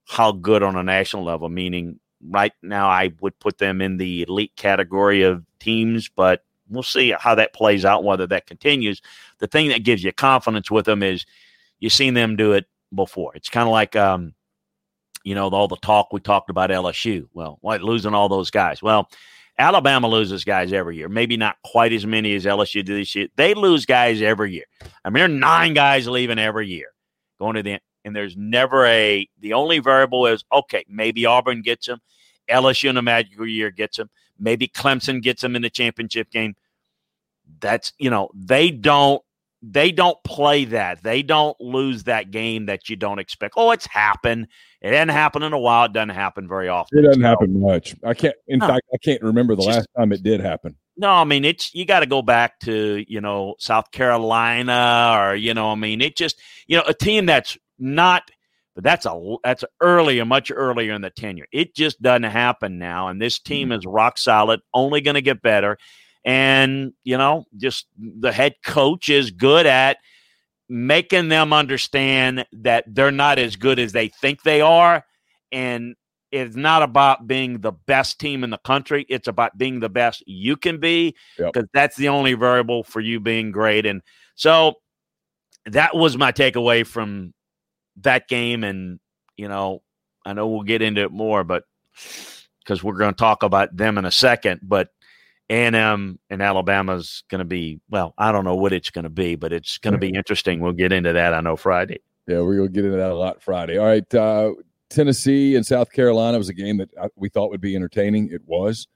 how 0.06 0.32
good 0.32 0.64
on 0.64 0.76
a 0.76 0.84
national 0.84 1.24
level. 1.24 1.49
Meaning, 1.49 1.99
right 2.30 2.54
now 2.62 2.88
I 2.88 3.14
would 3.22 3.38
put 3.39 3.58
them 3.58 3.82
in 3.82 3.97
the 3.97 4.24
elite 4.24 4.56
category 4.56 5.24
of 5.24 5.43
teams, 5.60 6.10
but 6.10 6.43
we'll 6.70 6.84
see 6.84 7.14
how 7.18 7.36
that 7.36 7.54
plays 7.54 7.86
out, 7.86 8.04
whether 8.04 8.28
that 8.28 8.47
continues. 8.47 9.01
The 9.39 9.47
thing 9.47 9.70
that 9.70 9.84
gives 9.84 10.04
you 10.04 10.12
confidence 10.12 10.72
with 10.72 10.86
them 10.86 11.04
is 11.04 11.26
you've 11.80 11.93
seen 11.93 12.14
them 12.14 12.36
do 12.36 12.54
it 12.54 12.66
before. 12.93 13.36
It's 13.36 13.49
kind 13.49 13.68
of 13.68 13.72
like, 13.72 13.95
um, 13.95 14.34
you 15.24 15.36
know, 15.36 15.49
all 15.49 15.68
the 15.68 15.78
talk 15.78 16.12
we 16.12 16.20
talked 16.20 16.49
about 16.49 16.70
LSU. 16.70 17.28
Well, 17.34 17.60
like 17.64 17.82
losing 17.82 18.14
all 18.14 18.30
those 18.30 18.51
guys. 18.51 18.82
Well, 18.82 19.10
Alabama 19.60 20.08
loses 20.08 20.43
guys 20.43 20.74
every 20.74 20.97
year. 20.97 21.10
Maybe 21.10 21.38
not 21.38 21.58
quite 21.64 21.93
as 21.93 22.06
many 22.06 22.34
as 22.36 22.45
LSU 22.45 22.84
do 22.84 22.97
this 22.97 23.14
year. 23.14 23.28
They 23.36 23.54
lose 23.54 23.86
guys 23.86 24.22
every 24.22 24.51
year. 24.51 24.66
I 25.06 25.10
mean, 25.10 25.16
there 25.16 25.26
are 25.26 25.28
nine 25.28 25.74
guys 25.74 26.08
leaving 26.08 26.39
every 26.39 26.68
year 26.68 26.88
going 27.39 27.56
to 27.56 27.64
the 27.64 27.80
and 28.06 28.16
there's 28.16 28.36
never 28.38 28.86
a 28.86 29.28
the 29.39 29.54
only 29.54 29.80
variable 29.80 30.28
is 30.28 30.43
okay, 30.51 30.86
maybe 30.88 31.26
Auburn 31.26 31.62
gets 31.62 31.88
them, 31.88 31.99
LSU 32.49 32.89
in 32.89 32.97
a 32.97 33.01
magical 33.01 33.47
year 33.47 33.72
gets 33.72 33.97
them, 33.97 34.10
maybe 34.39 34.68
Clemson 34.68 35.22
gets 35.22 35.41
them 35.41 35.56
in 35.56 35.62
the 35.62 35.70
championship 35.70 36.30
game. 36.30 36.56
That's 37.60 37.93
you 37.97 38.10
know, 38.10 38.30
they 38.34 38.72
don't 38.72 39.22
they 39.64 39.91
don't 39.93 40.22
play 40.26 40.66
that. 40.66 41.01
They 41.04 41.24
don't 41.24 41.60
lose 41.62 42.04
that 42.04 42.32
game 42.32 42.66
that 42.66 42.89
you 42.89 42.97
don't 42.97 43.20
expect. 43.20 43.54
Oh, 43.56 43.72
it's 43.72 43.88
happened. 43.88 44.47
It 44.82 44.91
hasn't 44.91 45.12
happened 45.12 45.45
in 45.45 45.54
a 45.54 45.60
while. 45.60 45.86
It 45.86 45.93
doesn't 45.93 46.10
happen 46.10 46.49
very 46.49 46.68
often. 46.68 46.99
It 46.99 47.04
doesn't 47.04 47.22
so, 47.22 47.28
happen 47.28 47.62
much. 47.62 47.95
I 48.04 48.14
can't. 48.14 48.36
In 48.47 48.60
no, 48.60 48.68
fact, 48.68 48.86
I 48.93 48.97
can't 48.97 49.22
remember 49.22 49.56
the 49.56 49.64
just, 49.64 49.78
last 49.78 49.88
time 49.97 50.12
it 50.12 50.22
did 50.22 50.41
happen. 50.41 50.76
No, 50.97 51.10
I 51.10 51.24
mean 51.24 51.45
it's 51.45 51.74
you 51.74 51.86
got 51.86 52.01
to 52.01 52.06
go 52.06 52.22
back 52.22 52.60
to 52.62 53.04
you 53.08 53.22
know 53.22 53.56
South 53.58 53.89
Carolina 53.91 55.16
or 55.18 55.36
you 55.36 55.54
know 55.54 55.72
I 55.72 55.76
mean 55.76 56.01
it 56.01 56.16
just 56.16 56.39
you 56.68 56.78
know 56.78 56.84
a 56.88 56.93
team 56.93 57.26
that's 57.26 57.58
not. 57.80 58.30
But 58.76 58.84
that's 58.84 59.06
a 59.06 59.36
that's 59.44 59.64
earlier, 59.82 60.26
much 60.26 60.52
earlier 60.54 60.94
in 60.94 61.02
the 61.02 61.12
tenure. 61.12 61.46
It 61.52 61.76
just 61.76 62.02
doesn't 62.02 62.24
happen 62.24 62.80
now, 62.80 63.08
and 63.08 63.22
this 63.22 63.38
team 63.40 63.70
mm-hmm. 63.70 63.80
is 63.80 63.86
rock 63.86 64.18
solid. 64.18 64.62
Only 64.74 65.02
going 65.02 65.14
to 65.16 65.22
get 65.22 65.44
better. 65.44 65.78
And, 66.26 66.94
you 67.04 67.18
know, 67.18 67.46
just 67.58 67.88
the 67.98 68.32
head 68.32 68.56
coach 68.66 69.10
is 69.10 69.32
good 69.32 69.66
at 69.66 69.98
making 70.70 71.28
them 71.28 71.54
understand 71.54 72.46
that 72.54 72.86
they're 72.88 73.12
not 73.12 73.40
as 73.40 73.56
good 73.58 73.78
as 73.78 73.92
they 73.92 74.08
think 74.08 74.44
they 74.44 74.62
are. 74.62 75.06
And 75.52 75.96
it's 76.32 76.56
not 76.56 76.82
about 76.82 77.28
being 77.28 77.60
the 77.60 77.74
best 77.74 78.20
team 78.20 78.44
in 78.44 78.50
the 78.50 78.58
country. 78.58 79.06
It's 79.10 79.28
about 79.28 79.58
being 79.58 79.82
the 79.82 79.90
best 79.90 80.24
you 80.26 80.58
can 80.58 80.80
be 80.80 81.16
because 81.38 81.52
yep. 81.56 81.70
that's 81.74 81.96
the 81.98 82.10
only 82.10 82.34
variable 82.34 82.84
for 82.84 83.02
you 83.02 83.20
being 83.20 83.52
great. 83.52 83.86
And 83.86 84.02
so 84.36 84.76
that 85.66 85.96
was 85.96 86.18
my 86.18 86.32
takeaway 86.32 86.88
from 86.88 87.34
that 88.02 88.28
game. 88.28 88.64
And, 88.64 89.00
you 89.38 89.48
know, 89.48 89.82
I 90.26 90.34
know 90.34 90.48
we'll 90.48 90.64
get 90.64 90.82
into 90.82 91.02
it 91.02 91.12
more, 91.12 91.44
but 91.44 91.64
because 92.64 92.84
we're 92.84 92.98
going 92.98 93.14
to 93.14 93.18
talk 93.18 93.44
about 93.44 93.76
them 93.76 93.98
in 93.98 94.06
a 94.06 94.12
second. 94.12 94.62
But 94.64 94.89
a&M 95.50 96.20
and 96.30 96.41
Alabama's 96.41 97.24
going 97.30 97.39
to 97.39 97.46
be 97.46 97.80
well. 97.89 98.14
I 98.18 98.32
don't 98.32 98.46
know 98.46 98.56
what 98.56 98.74
it's 98.74 98.89
going 98.89 99.04
to 99.04 99.10
be, 99.10 99.36
but 99.36 99.54
it's 99.54 99.78
going 99.78 99.94
to 99.94 100.00
be 100.00 100.10
interesting. 100.16 100.60
We'll 100.60 100.74
get 100.74 100.91
into 100.91 101.14
that. 101.14 101.34
I 101.34 101.41
know 101.41 101.56
Friday. 101.56 102.00
Yeah, 102.28 102.39
we're 102.39 102.56
going 102.56 102.70
to 102.70 102.74
get 102.74 102.86
into 102.86 102.98
that 102.98 103.12
a 103.12 103.16
lot 103.16 103.41
Friday. 103.41 103.78
All 103.78 103.86
right, 103.86 104.16
uh, 104.16 104.54
Tennessee 104.89 105.56
and 105.56 105.66
South 105.66 105.91
Carolina 105.91 106.38
was 106.38 106.50
a 106.50 106.54
game 106.54 106.78
that 106.78 106.89
uh, 107.00 107.10
we 107.16 107.28
thought 107.28 107.50
would 107.50 107.62
be 107.62 107.76
entertaining. 107.76 108.30
It 108.32 108.41
was. 108.46 108.88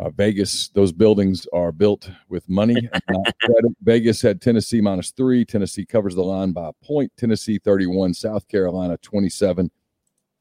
Uh, 0.00 0.08
Vegas, 0.10 0.68
those 0.68 0.92
buildings 0.92 1.46
are 1.52 1.72
built 1.72 2.10
with 2.30 2.48
money. 2.48 2.88
Vegas 3.82 4.22
had 4.22 4.40
Tennessee 4.40 4.80
minus 4.80 5.10
three. 5.10 5.44
Tennessee 5.44 5.84
covers 5.84 6.14
the 6.14 6.22
line 6.22 6.52
by 6.52 6.70
a 6.70 6.84
point. 6.84 7.12
Tennessee 7.18 7.58
31, 7.58 8.14
South 8.14 8.48
Carolina 8.48 8.96
27. 9.02 9.70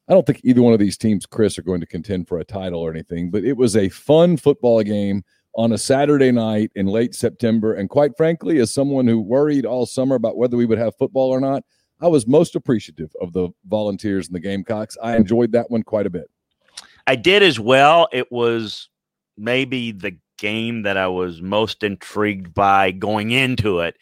I 0.08 0.14
don't 0.14 0.26
think 0.26 0.40
either 0.44 0.62
one 0.62 0.72
of 0.72 0.80
these 0.80 0.98
teams, 0.98 1.26
Chris, 1.26 1.60
are 1.60 1.64
going 1.64 1.82
to 1.82 1.86
contend 1.86 2.30
for 2.30 2.40
a 2.40 2.46
title 2.46 2.80
or 2.80 2.90
anything, 2.90 3.30
but 3.30 3.44
it 3.44 3.58
was 3.58 3.76
a 3.76 3.90
fun 3.90 4.38
football 4.38 4.82
game 4.82 5.26
on 5.56 5.74
a 5.74 5.78
Saturday 5.78 6.32
night 6.32 6.72
in 6.76 6.88
late 6.88 7.14
September. 7.14 7.74
And 7.74 7.90
quite 7.90 8.16
frankly, 8.16 8.60
as 8.60 8.74
someone 8.74 9.08
who 9.08 9.20
worried 9.20 9.66
all 9.66 9.86
summer 9.86 10.16
about 10.16 10.38
whether 10.38 10.56
we 10.56 10.66
would 10.66 10.78
have 10.78 10.96
football 10.96 11.32
or 11.32 11.42
not, 11.42 11.64
I 12.00 12.08
was 12.08 12.26
most 12.26 12.56
appreciative 12.56 13.12
of 13.22 13.34
the 13.34 13.50
volunteers 13.68 14.28
and 14.28 14.36
the 14.36 14.40
Gamecocks. 14.40 14.98
I 15.04 15.18
enjoyed 15.18 15.52
that 15.52 15.70
one 15.70 15.84
quite 15.84 16.06
a 16.06 16.10
bit. 16.10 16.30
I 17.06 17.18
did 17.18 17.44
as 17.44 17.60
well. 17.60 18.08
It 18.14 18.32
was 18.32 18.88
maybe 19.40 19.92
the 19.92 20.18
game 20.38 20.84
that 20.84 20.98
I 20.98 21.08
was 21.08 21.42
most 21.42 21.84
intrigued 21.84 22.54
by 22.54 22.92
going 22.92 23.32
into 23.32 23.80
it. 23.80 23.96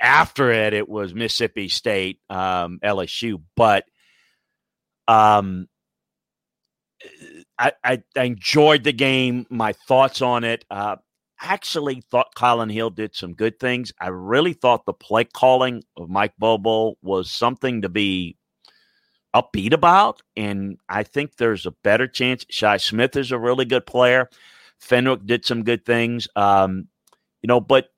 After 0.00 0.50
it, 0.50 0.74
it 0.74 0.88
was 0.88 1.14
Mississippi 1.14 1.68
State, 1.68 2.18
um, 2.28 2.80
LSU. 2.82 3.40
But 3.56 3.84
um, 5.06 5.68
I, 7.58 7.72
I, 7.84 8.02
I 8.16 8.24
enjoyed 8.24 8.84
the 8.84 8.92
game. 8.92 9.46
My 9.48 9.72
thoughts 9.72 10.22
on 10.22 10.44
it. 10.44 10.64
Uh, 10.70 10.96
actually 11.40 12.02
thought 12.10 12.34
Kylin 12.36 12.72
Hill 12.72 12.90
did 12.90 13.14
some 13.14 13.34
good 13.34 13.58
things. 13.58 13.92
I 14.00 14.08
really 14.08 14.52
thought 14.52 14.86
the 14.86 14.92
play 14.92 15.24
calling 15.24 15.82
of 15.96 16.08
Mike 16.08 16.34
Bobo 16.38 16.94
was 17.02 17.30
something 17.30 17.82
to 17.82 17.88
be 17.88 18.36
upbeat 19.34 19.72
about. 19.72 20.22
And 20.36 20.78
I 20.88 21.02
think 21.02 21.36
there's 21.36 21.66
a 21.66 21.74
better 21.82 22.06
chance. 22.06 22.46
Shi 22.48 22.78
Smith 22.78 23.16
is 23.16 23.32
a 23.32 23.38
really 23.38 23.64
good 23.64 23.86
player. 23.86 24.28
Fenwick 24.82 25.24
did 25.24 25.44
some 25.44 25.62
good 25.62 25.84
things. 25.84 26.28
Um, 26.36 26.88
you 27.40 27.46
know, 27.46 27.60
but 27.60 27.88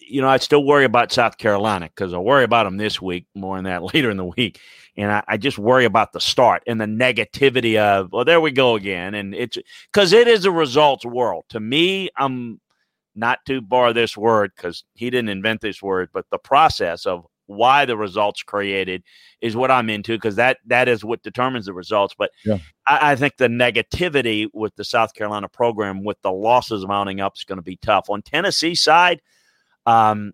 you 0.00 0.20
know, 0.20 0.28
I 0.28 0.36
still 0.38 0.64
worry 0.64 0.84
about 0.84 1.12
South 1.12 1.38
Carolina 1.38 1.86
because 1.86 2.14
I 2.14 2.18
worry 2.18 2.44
about 2.44 2.64
them 2.64 2.76
this 2.76 3.00
week 3.00 3.26
more 3.34 3.56
than 3.56 3.64
that 3.64 3.82
later 3.94 4.10
in 4.10 4.16
the 4.16 4.24
week. 4.24 4.60
And 4.96 5.10
I, 5.10 5.22
I, 5.28 5.36
just 5.36 5.58
worry 5.58 5.84
about 5.84 6.12
the 6.12 6.20
start 6.20 6.62
and 6.66 6.80
the 6.80 6.86
negativity 6.86 7.78
of, 7.78 8.10
well, 8.12 8.24
there 8.24 8.40
we 8.40 8.50
go 8.50 8.74
again. 8.74 9.14
And 9.14 9.34
it's 9.34 9.58
because 9.92 10.12
it 10.12 10.26
is 10.26 10.44
a 10.44 10.50
results 10.50 11.06
world. 11.06 11.44
To 11.50 11.60
me, 11.60 12.10
I'm 12.16 12.60
not 13.14 13.38
to 13.46 13.60
borrow 13.60 13.92
this 13.92 14.16
word 14.16 14.52
because 14.56 14.84
he 14.94 15.10
didn't 15.10 15.28
invent 15.28 15.60
this 15.60 15.82
word, 15.82 16.10
but 16.12 16.26
the 16.30 16.38
process 16.38 17.06
of 17.06 17.26
why 17.48 17.84
the 17.84 17.96
results 17.96 18.42
created 18.42 19.02
is 19.40 19.56
what 19.56 19.70
I'm 19.70 19.90
into 19.90 20.16
because 20.16 20.36
that 20.36 20.58
that 20.66 20.88
is 20.88 21.04
what 21.04 21.22
determines 21.22 21.66
the 21.66 21.72
results. 21.72 22.14
But 22.16 22.30
yeah. 22.44 22.58
I, 22.86 23.12
I, 23.12 23.16
think 23.16 23.36
the 23.36 23.48
negativity 23.48 24.48
with 24.52 24.76
the 24.76 24.84
South 24.84 25.14
Carolina 25.14 25.48
program 25.48 26.04
with 26.04 26.20
the 26.22 26.32
losses 26.32 26.86
mounting 26.86 27.20
up 27.20 27.34
is 27.36 27.44
going 27.44 27.58
to 27.58 27.62
be 27.62 27.76
tough. 27.76 28.10
On 28.10 28.22
Tennessee 28.22 28.74
side, 28.74 29.20
um, 29.86 30.32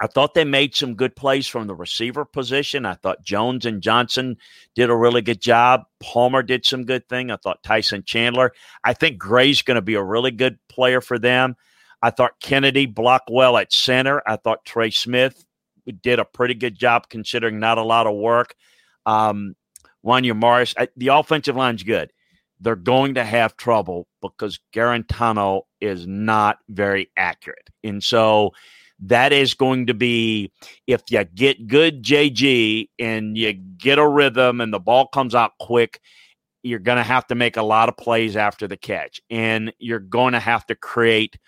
I 0.00 0.06
thought 0.06 0.32
they 0.32 0.44
made 0.44 0.74
some 0.74 0.94
good 0.94 1.14
plays 1.14 1.46
from 1.46 1.66
the 1.66 1.74
receiver 1.74 2.24
position. 2.24 2.86
I 2.86 2.94
thought 2.94 3.22
Jones 3.22 3.66
and 3.66 3.82
Johnson 3.82 4.38
did 4.74 4.88
a 4.88 4.96
really 4.96 5.20
good 5.20 5.42
job. 5.42 5.82
Palmer 6.00 6.42
did 6.42 6.64
some 6.64 6.86
good 6.86 7.06
thing. 7.08 7.30
I 7.30 7.36
thought 7.36 7.62
Tyson 7.62 8.04
Chandler. 8.06 8.52
I 8.82 8.94
think 8.94 9.18
Gray's 9.18 9.60
going 9.60 9.74
to 9.74 9.82
be 9.82 9.94
a 9.94 10.02
really 10.02 10.30
good 10.30 10.58
player 10.70 11.02
for 11.02 11.18
them. 11.18 11.54
I 12.02 12.08
thought 12.08 12.40
Kennedy 12.40 12.86
blocked 12.86 13.28
well 13.30 13.58
at 13.58 13.74
center. 13.74 14.22
I 14.26 14.36
thought 14.36 14.64
Trey 14.64 14.88
Smith 14.90 15.44
did 15.92 16.18
a 16.18 16.24
pretty 16.24 16.54
good 16.54 16.78
job 16.78 17.08
considering 17.08 17.58
not 17.58 17.78
a 17.78 17.82
lot 17.82 18.06
of 18.06 18.14
work. 18.14 18.54
Um, 19.06 19.54
Wanya 20.04 20.36
Morris, 20.36 20.74
I, 20.78 20.88
the 20.96 21.08
offensive 21.08 21.56
line's 21.56 21.82
good. 21.82 22.12
They're 22.60 22.76
going 22.76 23.14
to 23.14 23.24
have 23.24 23.56
trouble 23.56 24.06
because 24.20 24.58
Guarantano 24.74 25.62
is 25.80 26.06
not 26.06 26.58
very 26.68 27.10
accurate. 27.16 27.68
And 27.82 28.02
so 28.04 28.52
that 29.00 29.32
is 29.32 29.54
going 29.54 29.86
to 29.86 29.94
be 29.94 30.52
if 30.86 31.02
you 31.10 31.24
get 31.24 31.66
good 31.66 32.02
JG 32.02 32.88
and 32.98 33.36
you 33.36 33.52
get 33.52 33.98
a 33.98 34.06
rhythm 34.06 34.60
and 34.60 34.72
the 34.72 34.78
ball 34.78 35.06
comes 35.08 35.34
out 35.34 35.52
quick, 35.58 36.00
you're 36.62 36.78
going 36.78 36.98
to 36.98 37.02
have 37.02 37.26
to 37.28 37.34
make 37.34 37.56
a 37.56 37.62
lot 37.62 37.88
of 37.88 37.96
plays 37.96 38.36
after 38.36 38.68
the 38.68 38.76
catch. 38.76 39.20
And 39.30 39.72
you're 39.78 39.98
going 39.98 40.34
to 40.34 40.40
have 40.40 40.66
to 40.66 40.74
create 40.74 41.38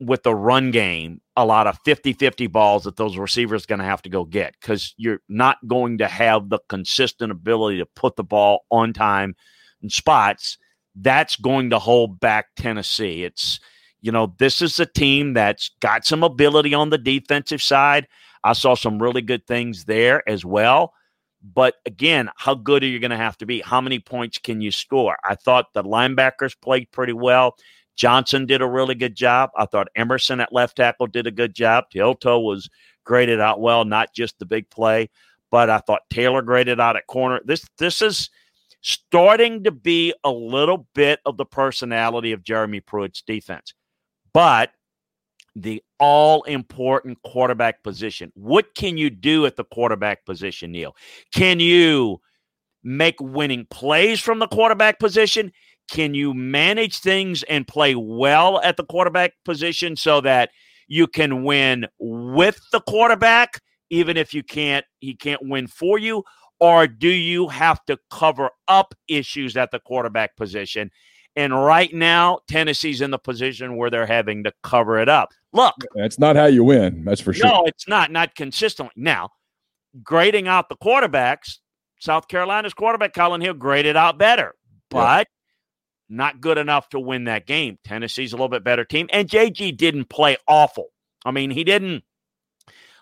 with 0.00 0.22
the 0.22 0.34
run 0.34 0.70
game 0.70 1.20
a 1.36 1.44
lot 1.44 1.66
of 1.66 1.78
50-50 1.84 2.50
balls 2.50 2.84
that 2.84 2.96
those 2.96 3.16
receivers 3.16 3.66
going 3.66 3.78
to 3.78 3.84
have 3.84 4.02
to 4.02 4.08
go 4.08 4.24
get 4.24 4.54
because 4.60 4.94
you're 4.96 5.20
not 5.28 5.58
going 5.66 5.98
to 5.98 6.08
have 6.08 6.48
the 6.48 6.58
consistent 6.68 7.30
ability 7.30 7.78
to 7.78 7.86
put 7.86 8.16
the 8.16 8.24
ball 8.24 8.64
on 8.70 8.92
time 8.92 9.34
in 9.82 9.90
spots 9.90 10.58
that's 10.96 11.36
going 11.36 11.70
to 11.70 11.78
hold 11.78 12.18
back 12.18 12.46
tennessee 12.56 13.24
it's 13.24 13.60
you 14.02 14.12
know, 14.12 14.34
this 14.38 14.62
is 14.62 14.80
a 14.80 14.86
team 14.86 15.34
that's 15.34 15.70
got 15.80 16.04
some 16.04 16.22
ability 16.22 16.74
on 16.74 16.90
the 16.90 16.98
defensive 16.98 17.62
side. 17.62 18.08
I 18.42 18.54
saw 18.54 18.74
some 18.74 19.02
really 19.02 19.22
good 19.22 19.46
things 19.46 19.84
there 19.84 20.26
as 20.28 20.44
well. 20.44 20.94
But 21.42 21.76
again, 21.86 22.30
how 22.36 22.54
good 22.54 22.82
are 22.82 22.86
you 22.86 22.98
going 22.98 23.12
to 23.12 23.16
have 23.16 23.38
to 23.38 23.46
be? 23.46 23.60
How 23.60 23.80
many 23.80 23.98
points 23.98 24.38
can 24.38 24.60
you 24.60 24.70
score? 24.70 25.16
I 25.24 25.34
thought 25.34 25.72
the 25.72 25.82
linebackers 25.82 26.54
played 26.60 26.90
pretty 26.92 27.14
well. 27.14 27.56
Johnson 28.00 28.46
did 28.46 28.62
a 28.62 28.66
really 28.66 28.94
good 28.94 29.14
job. 29.14 29.50
I 29.56 29.66
thought 29.66 29.88
Emerson 29.94 30.40
at 30.40 30.52
left 30.52 30.76
tackle 30.76 31.06
did 31.06 31.26
a 31.26 31.30
good 31.30 31.54
job. 31.54 31.84
To'o 31.92 32.14
To'o 32.14 32.40
was 32.40 32.70
graded 33.04 33.40
out 33.40 33.60
well, 33.60 33.84
not 33.84 34.14
just 34.14 34.38
the 34.38 34.46
big 34.46 34.70
play, 34.70 35.10
but 35.50 35.68
I 35.68 35.78
thought 35.78 36.02
Taylor 36.10 36.42
graded 36.42 36.80
out 36.80 36.96
at 36.96 37.06
corner. 37.06 37.40
This 37.44 37.64
this 37.76 38.00
is 38.00 38.30
starting 38.80 39.64
to 39.64 39.70
be 39.70 40.14
a 40.24 40.30
little 40.30 40.86
bit 40.94 41.20
of 41.26 41.36
the 41.36 41.44
personality 41.44 42.32
of 42.32 42.42
Jeremy 42.42 42.80
Pruitt's 42.80 43.20
defense 43.20 43.74
but 44.32 44.70
the 45.56 45.82
all 45.98 46.42
important 46.44 47.20
quarterback 47.22 47.82
position. 47.82 48.32
What 48.34 48.74
can 48.74 48.96
you 48.96 49.10
do 49.10 49.46
at 49.46 49.56
the 49.56 49.64
quarterback 49.64 50.24
position, 50.24 50.72
Neil? 50.72 50.94
Can 51.32 51.60
you 51.60 52.20
make 52.82 53.20
winning 53.20 53.66
plays 53.70 54.20
from 54.20 54.38
the 54.38 54.46
quarterback 54.46 54.98
position? 54.98 55.52
Can 55.90 56.14
you 56.14 56.32
manage 56.32 57.00
things 57.00 57.42
and 57.42 57.66
play 57.66 57.96
well 57.96 58.60
at 58.60 58.76
the 58.76 58.84
quarterback 58.84 59.32
position 59.44 59.96
so 59.96 60.20
that 60.20 60.50
you 60.86 61.08
can 61.08 61.42
win 61.42 61.86
with 61.98 62.60
the 62.70 62.80
quarterback, 62.80 63.60
even 63.90 64.16
if 64.16 64.32
you 64.32 64.44
can't, 64.44 64.84
he 65.00 65.14
can't 65.14 65.40
win 65.42 65.66
for 65.66 65.98
you? 65.98 66.22
Or 66.60 66.86
do 66.86 67.08
you 67.08 67.48
have 67.48 67.84
to 67.86 67.98
cover 68.08 68.50
up 68.68 68.94
issues 69.08 69.56
at 69.56 69.72
the 69.72 69.80
quarterback 69.80 70.36
position? 70.36 70.92
And 71.34 71.52
right 71.52 71.92
now, 71.92 72.38
Tennessee's 72.46 73.00
in 73.00 73.10
the 73.10 73.18
position 73.18 73.76
where 73.76 73.90
they're 73.90 74.06
having 74.06 74.44
to 74.44 74.52
cover 74.62 74.98
it 75.00 75.08
up. 75.08 75.30
Look, 75.52 75.74
that's 75.96 76.20
not 76.20 76.36
how 76.36 76.46
you 76.46 76.62
win. 76.62 77.04
That's 77.04 77.20
for 77.20 77.32
sure. 77.32 77.46
No, 77.46 77.64
it's 77.66 77.88
not. 77.88 78.12
Not 78.12 78.36
consistently. 78.36 78.92
Now, 78.94 79.30
grading 80.04 80.46
out 80.46 80.68
the 80.68 80.76
quarterbacks, 80.76 81.58
South 81.98 82.28
Carolina's 82.28 82.74
quarterback 82.74 83.12
Collin 83.12 83.40
Hill 83.40 83.54
graded 83.54 83.96
out 83.96 84.18
better, 84.18 84.54
but. 84.88 85.26
Not 86.10 86.40
good 86.40 86.58
enough 86.58 86.88
to 86.90 87.00
win 87.00 87.24
that 87.24 87.46
game. 87.46 87.78
Tennessee's 87.84 88.32
a 88.32 88.36
little 88.36 88.48
bit 88.48 88.64
better 88.64 88.84
team, 88.84 89.08
and 89.12 89.28
JG 89.28 89.76
didn't 89.76 90.10
play 90.10 90.36
awful. 90.46 90.88
I 91.24 91.30
mean, 91.30 91.50
he 91.50 91.64
didn't. 91.64 92.04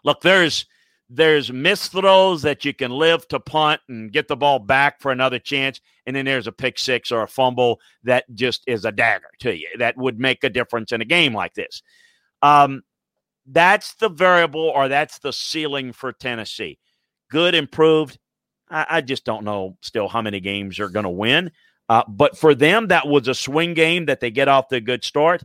Look, 0.05 0.21
there's 0.21 0.67
there's 1.11 1.51
missed 1.51 1.93
throws 1.93 2.43
that 2.43 2.65
you 2.65 2.75
can 2.75 2.91
live 2.91 3.27
to 3.29 3.41
punt 3.41 3.81
and 3.89 4.13
get 4.13 4.29
the 4.29 4.37
ball 4.37 4.59
back 4.59 5.01
for 5.01 5.11
another 5.11 5.39
chance. 5.39 5.81
And 6.07 6.15
then 6.15 6.27
there's 6.27 6.47
a 6.47 6.53
pick 6.53 6.79
six 6.79 7.11
or 7.11 7.23
a 7.23 7.29
fumble 7.29 7.81
that 8.05 8.25
just 8.35 8.63
is 8.67 8.85
a 8.85 8.93
dagger 8.93 9.31
to 9.41 9.57
you 9.57 9.69
that 9.79 9.97
would 9.97 10.21
make 10.21 10.45
a 10.45 10.51
difference 10.51 10.93
in 10.93 11.01
a 11.01 11.07
game 11.07 11.33
like 11.33 11.55
this. 11.55 11.83
Um, 12.43 12.83
that's 13.47 13.95
the 13.95 14.11
variable 14.11 14.69
or 14.69 14.89
that's 14.89 15.19
the 15.21 15.33
ceiling 15.33 15.93
for 15.93 16.13
Tennessee. 16.13 16.79
Good, 17.31 17.55
improved. 17.55 18.19
I, 18.71 18.87
I 18.91 19.01
just 19.01 19.25
don't 19.25 19.45
know 19.45 19.79
still 19.81 20.09
how 20.09 20.21
many 20.21 20.41
games 20.41 20.77
you're 20.77 20.91
going 20.91 21.05
to 21.05 21.11
win. 21.11 21.51
Uh, 21.89 22.03
but 22.09 22.36
for 22.36 22.55
them, 22.55 22.89
that 22.89 23.09
was 23.09 23.28
a 23.28 23.34
swing 23.34 23.74
game 23.74 24.07
that 24.07 24.20
they 24.20 24.30
get 24.30 24.49
off 24.49 24.68
the 24.68 24.80
good 24.80 25.05
start. 25.05 25.43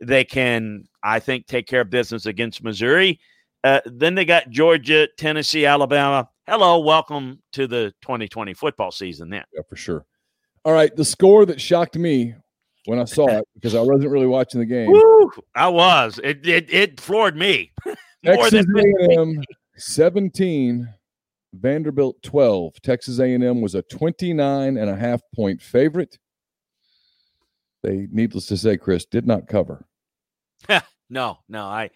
They 0.00 0.24
can, 0.24 0.84
I 1.02 1.20
think, 1.20 1.46
take 1.46 1.66
care 1.66 1.82
of 1.82 1.90
business 1.90 2.26
against 2.26 2.62
Missouri 2.62 3.20
uh, 3.64 3.80
then 3.86 4.14
they 4.14 4.24
got 4.24 4.50
Georgia, 4.50 5.08
Tennessee, 5.16 5.66
Alabama. 5.66 6.28
Hello, 6.48 6.80
welcome 6.80 7.40
to 7.52 7.66
the 7.66 7.94
2020 8.02 8.54
football 8.54 8.90
season. 8.90 9.30
Then, 9.30 9.44
yeah, 9.52 9.62
for 9.68 9.76
sure. 9.76 10.04
All 10.64 10.72
right, 10.72 10.94
the 10.94 11.04
score 11.04 11.46
that 11.46 11.60
shocked 11.60 11.96
me 11.96 12.34
when 12.86 12.98
I 12.98 13.04
saw 13.04 13.28
it 13.28 13.44
because 13.54 13.74
I 13.74 13.80
wasn't 13.80 14.10
really 14.10 14.26
watching 14.26 14.60
the 14.60 14.66
game. 14.66 14.90
Woo, 14.90 15.30
I 15.54 15.68
was. 15.68 16.18
It 16.22 16.46
it, 16.46 16.72
it 16.72 17.00
floored 17.00 17.36
me. 17.36 17.72
Texas 18.24 18.64
A&M 18.64 19.42
17, 19.76 20.88
Vanderbilt 21.52 22.22
12. 22.22 22.80
Texas 22.82 23.18
A&M 23.18 23.60
was 23.60 23.74
a 23.74 23.82
29 23.82 24.76
and 24.76 24.90
a 24.90 24.96
half 24.96 25.20
point 25.34 25.60
favorite. 25.60 26.18
They, 27.82 28.06
needless 28.10 28.46
to 28.46 28.56
say, 28.56 28.76
Chris 28.76 29.04
did 29.04 29.26
not 29.26 29.48
cover. 29.48 29.86
no, 31.10 31.38
no. 31.48 31.64
I 31.64 31.90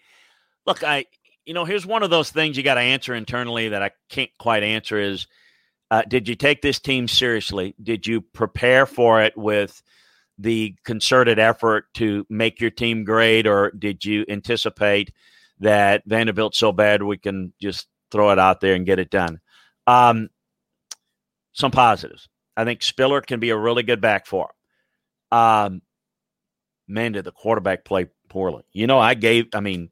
look. 0.65 0.83
I 0.83 1.05
you 1.45 1.53
know, 1.53 1.63
here's 1.63 1.85
one 1.85 2.03
of 2.03 2.09
those 2.09 2.29
things 2.29 2.57
you 2.57 2.63
got 2.63 2.73
to 2.73 2.81
answer 2.81 3.15
internally 3.15 3.69
that 3.69 3.81
I 3.81 3.91
can't 4.09 4.29
quite 4.37 4.63
answer 4.63 4.99
is 4.99 5.27
uh, 5.89 6.01
did 6.01 6.27
you 6.27 6.35
take 6.35 6.61
this 6.61 6.79
team 6.79 7.07
seriously? 7.07 7.73
Did 7.81 8.05
you 8.05 8.19
prepare 8.19 8.85
for 8.85 9.21
it 9.21 9.37
with 9.37 9.81
the 10.37 10.75
concerted 10.83 11.39
effort 11.39 11.85
to 11.95 12.25
make 12.29 12.59
your 12.59 12.69
team 12.69 13.05
great, 13.05 13.47
or 13.47 13.71
did 13.71 14.03
you 14.03 14.25
anticipate 14.27 15.13
that 15.59 16.03
Vanderbilt's 16.05 16.59
so 16.59 16.73
bad 16.73 17.01
we 17.01 17.17
can 17.17 17.53
just 17.61 17.87
throw 18.11 18.29
it 18.31 18.39
out 18.39 18.59
there 18.59 18.75
and 18.75 18.85
get 18.85 18.99
it 18.99 19.09
done? 19.09 19.39
Um, 19.87 20.29
some 21.53 21.71
positives. 21.71 22.29
I 22.55 22.65
think 22.65 22.83
Spiller 22.83 23.21
can 23.21 23.39
be 23.39 23.49
a 23.49 23.57
really 23.57 23.83
good 23.83 24.01
back 24.01 24.25
for 24.27 24.49
him. 25.31 25.37
Um, 25.39 25.81
man, 26.87 27.13
did 27.13 27.25
the 27.25 27.31
quarterback 27.31 27.85
play 27.85 28.07
poorly? 28.29 28.63
You 28.73 28.87
know, 28.87 28.99
I 28.99 29.13
gave, 29.15 29.47
I 29.53 29.59
mean, 29.59 29.89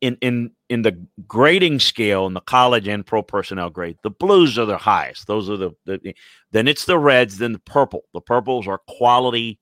in 0.00 0.16
in 0.20 0.52
in 0.68 0.82
the 0.82 1.06
grading 1.26 1.80
scale 1.80 2.26
in 2.26 2.34
the 2.34 2.40
college 2.40 2.86
and 2.86 3.04
pro 3.04 3.22
personnel 3.22 3.70
grade, 3.70 3.98
the 4.02 4.10
blues 4.10 4.58
are 4.58 4.66
the 4.66 4.78
highest. 4.78 5.26
Those 5.26 5.50
are 5.50 5.56
the, 5.56 5.70
the 5.86 6.14
then 6.52 6.68
it's 6.68 6.84
the 6.84 6.98
reds, 6.98 7.38
then 7.38 7.52
the 7.52 7.58
purple. 7.58 8.04
The 8.14 8.20
purples 8.20 8.68
are 8.68 8.80
quality, 8.86 9.58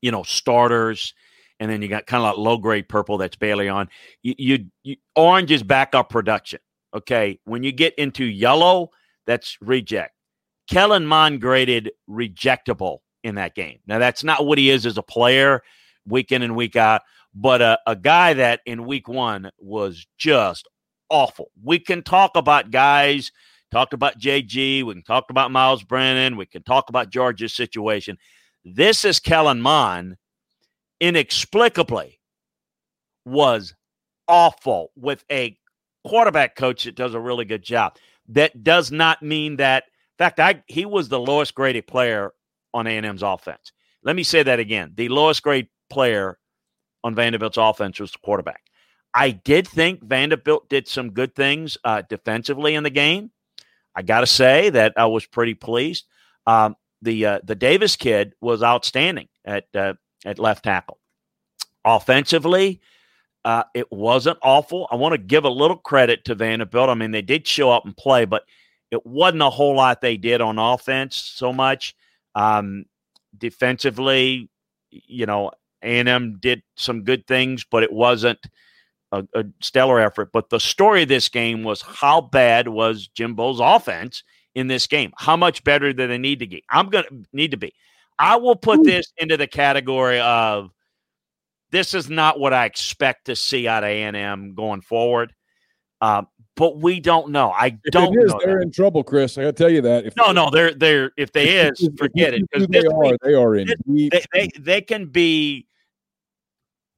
you 0.00 0.10
know, 0.10 0.22
starters, 0.22 1.14
and 1.60 1.70
then 1.70 1.82
you 1.82 1.88
got 1.88 2.06
kind 2.06 2.24
of 2.24 2.30
like 2.30 2.38
low 2.38 2.56
grade 2.56 2.88
purple 2.88 3.18
that's 3.18 3.36
barely 3.36 3.68
on. 3.68 3.88
You, 4.22 4.34
you, 4.38 4.66
you 4.82 4.96
orange 5.14 5.50
is 5.50 5.62
backup 5.62 6.08
production. 6.08 6.60
Okay, 6.94 7.38
when 7.44 7.62
you 7.62 7.72
get 7.72 7.94
into 7.96 8.24
yellow, 8.24 8.90
that's 9.26 9.56
reject. 9.60 10.14
Kellen 10.68 11.06
Mond 11.06 11.40
graded 11.40 11.90
rejectable 12.08 12.98
in 13.24 13.34
that 13.36 13.54
game. 13.54 13.78
Now 13.86 13.98
that's 13.98 14.24
not 14.24 14.46
what 14.46 14.58
he 14.58 14.70
is 14.70 14.86
as 14.86 14.98
a 14.98 15.02
player, 15.02 15.62
week 16.06 16.32
in 16.32 16.42
and 16.42 16.56
week 16.56 16.76
out 16.76 17.02
but 17.34 17.62
a, 17.62 17.78
a 17.86 17.96
guy 17.96 18.34
that 18.34 18.60
in 18.66 18.86
week 18.86 19.08
one 19.08 19.50
was 19.58 20.06
just 20.18 20.68
awful. 21.08 21.50
We 21.62 21.78
can 21.78 22.02
talk 22.02 22.36
about 22.36 22.70
guys, 22.70 23.32
talked 23.70 23.94
about 23.94 24.18
JG, 24.18 24.82
we 24.82 24.92
can 24.92 25.02
talk 25.02 25.30
about 25.30 25.50
Myles 25.50 25.82
Brennan, 25.82 26.36
we 26.36 26.46
can 26.46 26.62
talk 26.62 26.88
about 26.88 27.10
Georgia's 27.10 27.54
situation. 27.54 28.18
This 28.64 29.04
is 29.04 29.18
Kellen 29.18 29.60
Mond, 29.60 30.16
inexplicably, 31.00 32.20
was 33.24 33.74
awful 34.28 34.92
with 34.96 35.24
a 35.30 35.56
quarterback 36.04 36.56
coach 36.56 36.84
that 36.84 36.94
does 36.94 37.14
a 37.14 37.20
really 37.20 37.44
good 37.44 37.62
job. 37.62 37.96
That 38.28 38.62
does 38.62 38.90
not 38.90 39.22
mean 39.22 39.56
that. 39.56 39.84
In 39.86 40.24
fact, 40.24 40.40
I 40.40 40.62
he 40.66 40.86
was 40.86 41.08
the 41.08 41.18
lowest 41.18 41.54
graded 41.54 41.86
player 41.86 42.32
on 42.74 42.86
A&M's 42.86 43.22
offense. 43.22 43.72
Let 44.02 44.16
me 44.16 44.22
say 44.22 44.42
that 44.42 44.60
again: 44.60 44.92
the 44.94 45.08
lowest 45.08 45.42
grade 45.42 45.68
player 45.90 46.38
on 47.04 47.14
Vanderbilt's 47.14 47.56
offense 47.56 47.98
was 48.00 48.12
the 48.12 48.18
quarterback. 48.18 48.62
I 49.14 49.30
did 49.30 49.68
think 49.68 50.02
Vanderbilt 50.02 50.68
did 50.68 50.88
some 50.88 51.10
good 51.10 51.34
things 51.34 51.76
uh, 51.84 52.02
defensively 52.08 52.74
in 52.74 52.82
the 52.82 52.90
game. 52.90 53.30
I 53.94 54.02
got 54.02 54.20
to 54.20 54.26
say 54.26 54.70
that 54.70 54.94
I 54.96 55.06
was 55.06 55.26
pretty 55.26 55.54
pleased. 55.54 56.06
Um, 56.46 56.76
the 57.02 57.26
uh, 57.26 57.40
the 57.44 57.54
Davis 57.54 57.96
kid 57.96 58.34
was 58.40 58.62
outstanding 58.62 59.28
at 59.44 59.66
uh, 59.74 59.94
at 60.24 60.38
left 60.38 60.64
tackle. 60.64 60.98
Offensively, 61.84 62.80
uh, 63.44 63.64
it 63.74 63.90
wasn't 63.90 64.38
awful. 64.42 64.86
I 64.90 64.96
want 64.96 65.12
to 65.12 65.18
give 65.18 65.44
a 65.44 65.50
little 65.50 65.76
credit 65.76 66.24
to 66.26 66.34
Vanderbilt. 66.34 66.88
I 66.88 66.94
mean, 66.94 67.10
they 67.10 67.22
did 67.22 67.46
show 67.46 67.70
up 67.70 67.84
and 67.84 67.96
play, 67.96 68.24
but 68.24 68.44
it 68.90 69.04
wasn't 69.04 69.42
a 69.42 69.50
whole 69.50 69.76
lot 69.76 70.00
they 70.00 70.16
did 70.16 70.40
on 70.40 70.58
offense 70.58 71.16
so 71.16 71.52
much. 71.52 71.94
Um, 72.34 72.84
defensively, 73.36 74.48
you 74.90 75.26
know, 75.26 75.50
a&M 75.82 76.38
did 76.40 76.62
some 76.76 77.02
good 77.02 77.26
things, 77.26 77.64
but 77.64 77.82
it 77.82 77.92
wasn't 77.92 78.38
a, 79.10 79.26
a, 79.34 79.44
stellar 79.60 80.00
effort. 80.00 80.30
But 80.32 80.50
the 80.50 80.60
story 80.60 81.02
of 81.02 81.08
this 81.08 81.28
game 81.28 81.64
was 81.64 81.82
how 81.82 82.20
bad 82.20 82.68
was 82.68 83.08
Jimbo's 83.08 83.60
offense 83.60 84.22
in 84.54 84.68
this 84.68 84.86
game? 84.86 85.12
How 85.16 85.36
much 85.36 85.64
better 85.64 85.92
do 85.92 86.06
they 86.06 86.18
need 86.18 86.38
to 86.38 86.46
get? 86.46 86.62
I'm 86.70 86.88
going 86.88 87.04
to 87.04 87.24
need 87.32 87.50
to 87.50 87.56
be. 87.56 87.74
I 88.18 88.36
will 88.36 88.56
put 88.56 88.84
this 88.84 89.12
into 89.16 89.36
the 89.36 89.46
category 89.46 90.20
of 90.20 90.70
this 91.72 91.94
is 91.94 92.08
not 92.08 92.38
what 92.38 92.52
I 92.52 92.66
expect 92.66 93.24
to 93.26 93.34
see 93.34 93.66
out 93.66 93.82
of 93.82 93.88
A&M 93.88 94.54
going 94.54 94.82
forward. 94.82 95.34
Uh, 96.00 96.22
but 96.54 96.78
we 96.78 97.00
don't 97.00 97.30
know. 97.30 97.50
I 97.50 97.78
if 97.82 97.92
don't. 97.92 98.14
It 98.14 98.24
is, 98.24 98.34
they're 98.44 98.58
that. 98.58 98.62
in 98.62 98.70
trouble, 98.70 99.02
Chris. 99.02 99.38
I 99.38 99.42
got 99.42 99.56
to 99.56 99.62
tell 99.62 99.70
you 99.70 99.80
that. 99.82 100.04
If 100.04 100.16
no, 100.16 100.32
no, 100.32 100.50
they're 100.50 100.74
they're. 100.74 101.12
If 101.16 101.32
they 101.32 101.48
is, 101.48 101.88
forget 101.96 102.34
it. 102.34 102.42
Because 102.50 102.68
they 102.68 102.84
are. 102.84 103.16
They 103.22 103.34
are 103.34 103.56
in. 103.56 103.68
They, 103.86 104.22
they, 104.32 104.48
they 104.58 104.80
can 104.82 105.06
be 105.06 105.66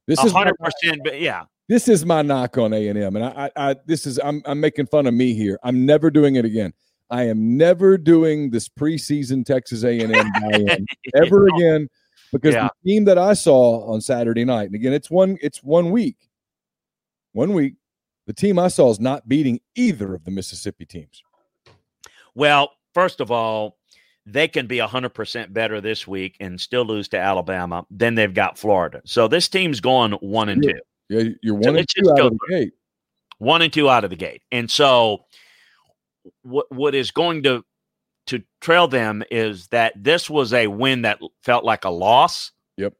this 0.07 0.23
is 0.23 0.31
hundred 0.31 0.55
percent. 0.59 1.01
Yeah. 1.13 1.43
This 1.67 1.87
is 1.87 2.05
my 2.05 2.21
knock 2.21 2.57
on 2.57 2.73
A 2.73 2.87
and 2.89 2.99
M, 2.99 3.15
and 3.15 3.25
I, 3.25 3.49
I, 3.55 3.75
this 3.87 4.05
is 4.05 4.19
I'm, 4.23 4.43
I'm 4.45 4.59
making 4.59 4.85
fun 4.85 5.07
of 5.07 5.15
me 5.15 5.33
here. 5.33 5.57
I'm 5.63 5.83
never 5.83 6.11
doing 6.11 6.35
it 6.35 6.45
again. 6.45 6.73
I 7.09 7.23
am 7.23 7.57
never 7.57 7.97
doing 7.97 8.51
this 8.51 8.69
preseason 8.69 9.43
Texas 9.43 9.83
A 9.83 9.99
and 9.99 10.15
M 10.15 10.85
ever 11.15 11.47
again 11.47 11.89
because 12.31 12.53
yeah. 12.53 12.69
the 12.83 12.89
team 12.89 13.05
that 13.05 13.17
I 13.17 13.33
saw 13.33 13.85
on 13.91 14.01
Saturday 14.01 14.45
night, 14.45 14.67
and 14.67 14.75
again, 14.75 14.93
it's 14.93 15.09
one, 15.09 15.37
it's 15.41 15.63
one 15.63 15.91
week, 15.91 16.17
one 17.33 17.53
week. 17.53 17.75
The 18.27 18.33
team 18.33 18.57
I 18.57 18.69
saw 18.69 18.89
is 18.89 18.99
not 18.99 19.27
beating 19.27 19.59
either 19.75 20.15
of 20.15 20.23
the 20.25 20.31
Mississippi 20.31 20.85
teams. 20.85 21.21
Well, 22.33 22.71
first 22.93 23.21
of 23.21 23.31
all, 23.31 23.77
they 24.25 24.47
can 24.47 24.65
be 24.65 24.77
100% 24.77 25.53
better 25.53 25.79
this 25.79 26.07
week 26.07 26.35
and 26.39 26.59
still 26.59 26.83
lose 26.83 27.07
to 27.09 27.17
Alabama. 27.17 27.85
Then 27.91 28.15
they've 28.15 28.33
got 28.33 28.57
Florida. 28.57 29.01
So 29.05 29.27
this 29.27 29.47
team's 29.47 29.79
going 29.79 30.13
one 30.13 30.49
and 30.49 30.63
two. 30.63 30.79
Yeah, 31.09 31.29
you're 31.43 31.53
one 31.53 31.63
so 31.63 31.75
and 31.75 31.87
two 31.87 32.11
out 32.11 32.19
of 32.19 32.31
the 32.31 32.47
gate. 32.49 32.73
One 33.37 33.61
and 33.61 33.71
two 33.71 33.89
out 33.89 34.03
of 34.03 34.09
the 34.09 34.15
gate. 34.15 34.41
And 34.51 34.69
so 34.69 35.25
what 36.41 36.65
what 36.71 36.95
is 36.95 37.11
going 37.11 37.43
to 37.43 37.63
to 38.27 38.43
trail 38.61 38.87
them 38.87 39.23
is 39.29 39.67
that 39.67 39.93
this 39.95 40.29
was 40.29 40.53
a 40.53 40.67
win 40.67 41.03
that 41.03 41.19
felt 41.41 41.63
like 41.63 41.85
a 41.85 41.89
loss. 41.89 42.51
Yep. 42.77 42.93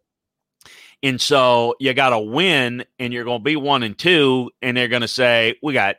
And 1.04 1.20
so 1.20 1.76
you 1.80 1.94
got 1.94 2.10
to 2.10 2.20
win 2.20 2.86
and 3.00 3.14
you're 3.14 3.26
going 3.26 3.40
to 3.40 3.44
be 3.44 3.56
one 3.56 3.84
and 3.84 3.98
two 3.98 4.52
and 4.62 4.76
they're 4.76 4.88
going 4.88 5.02
to 5.02 5.08
say 5.08 5.56
we 5.62 5.74
got 5.74 5.98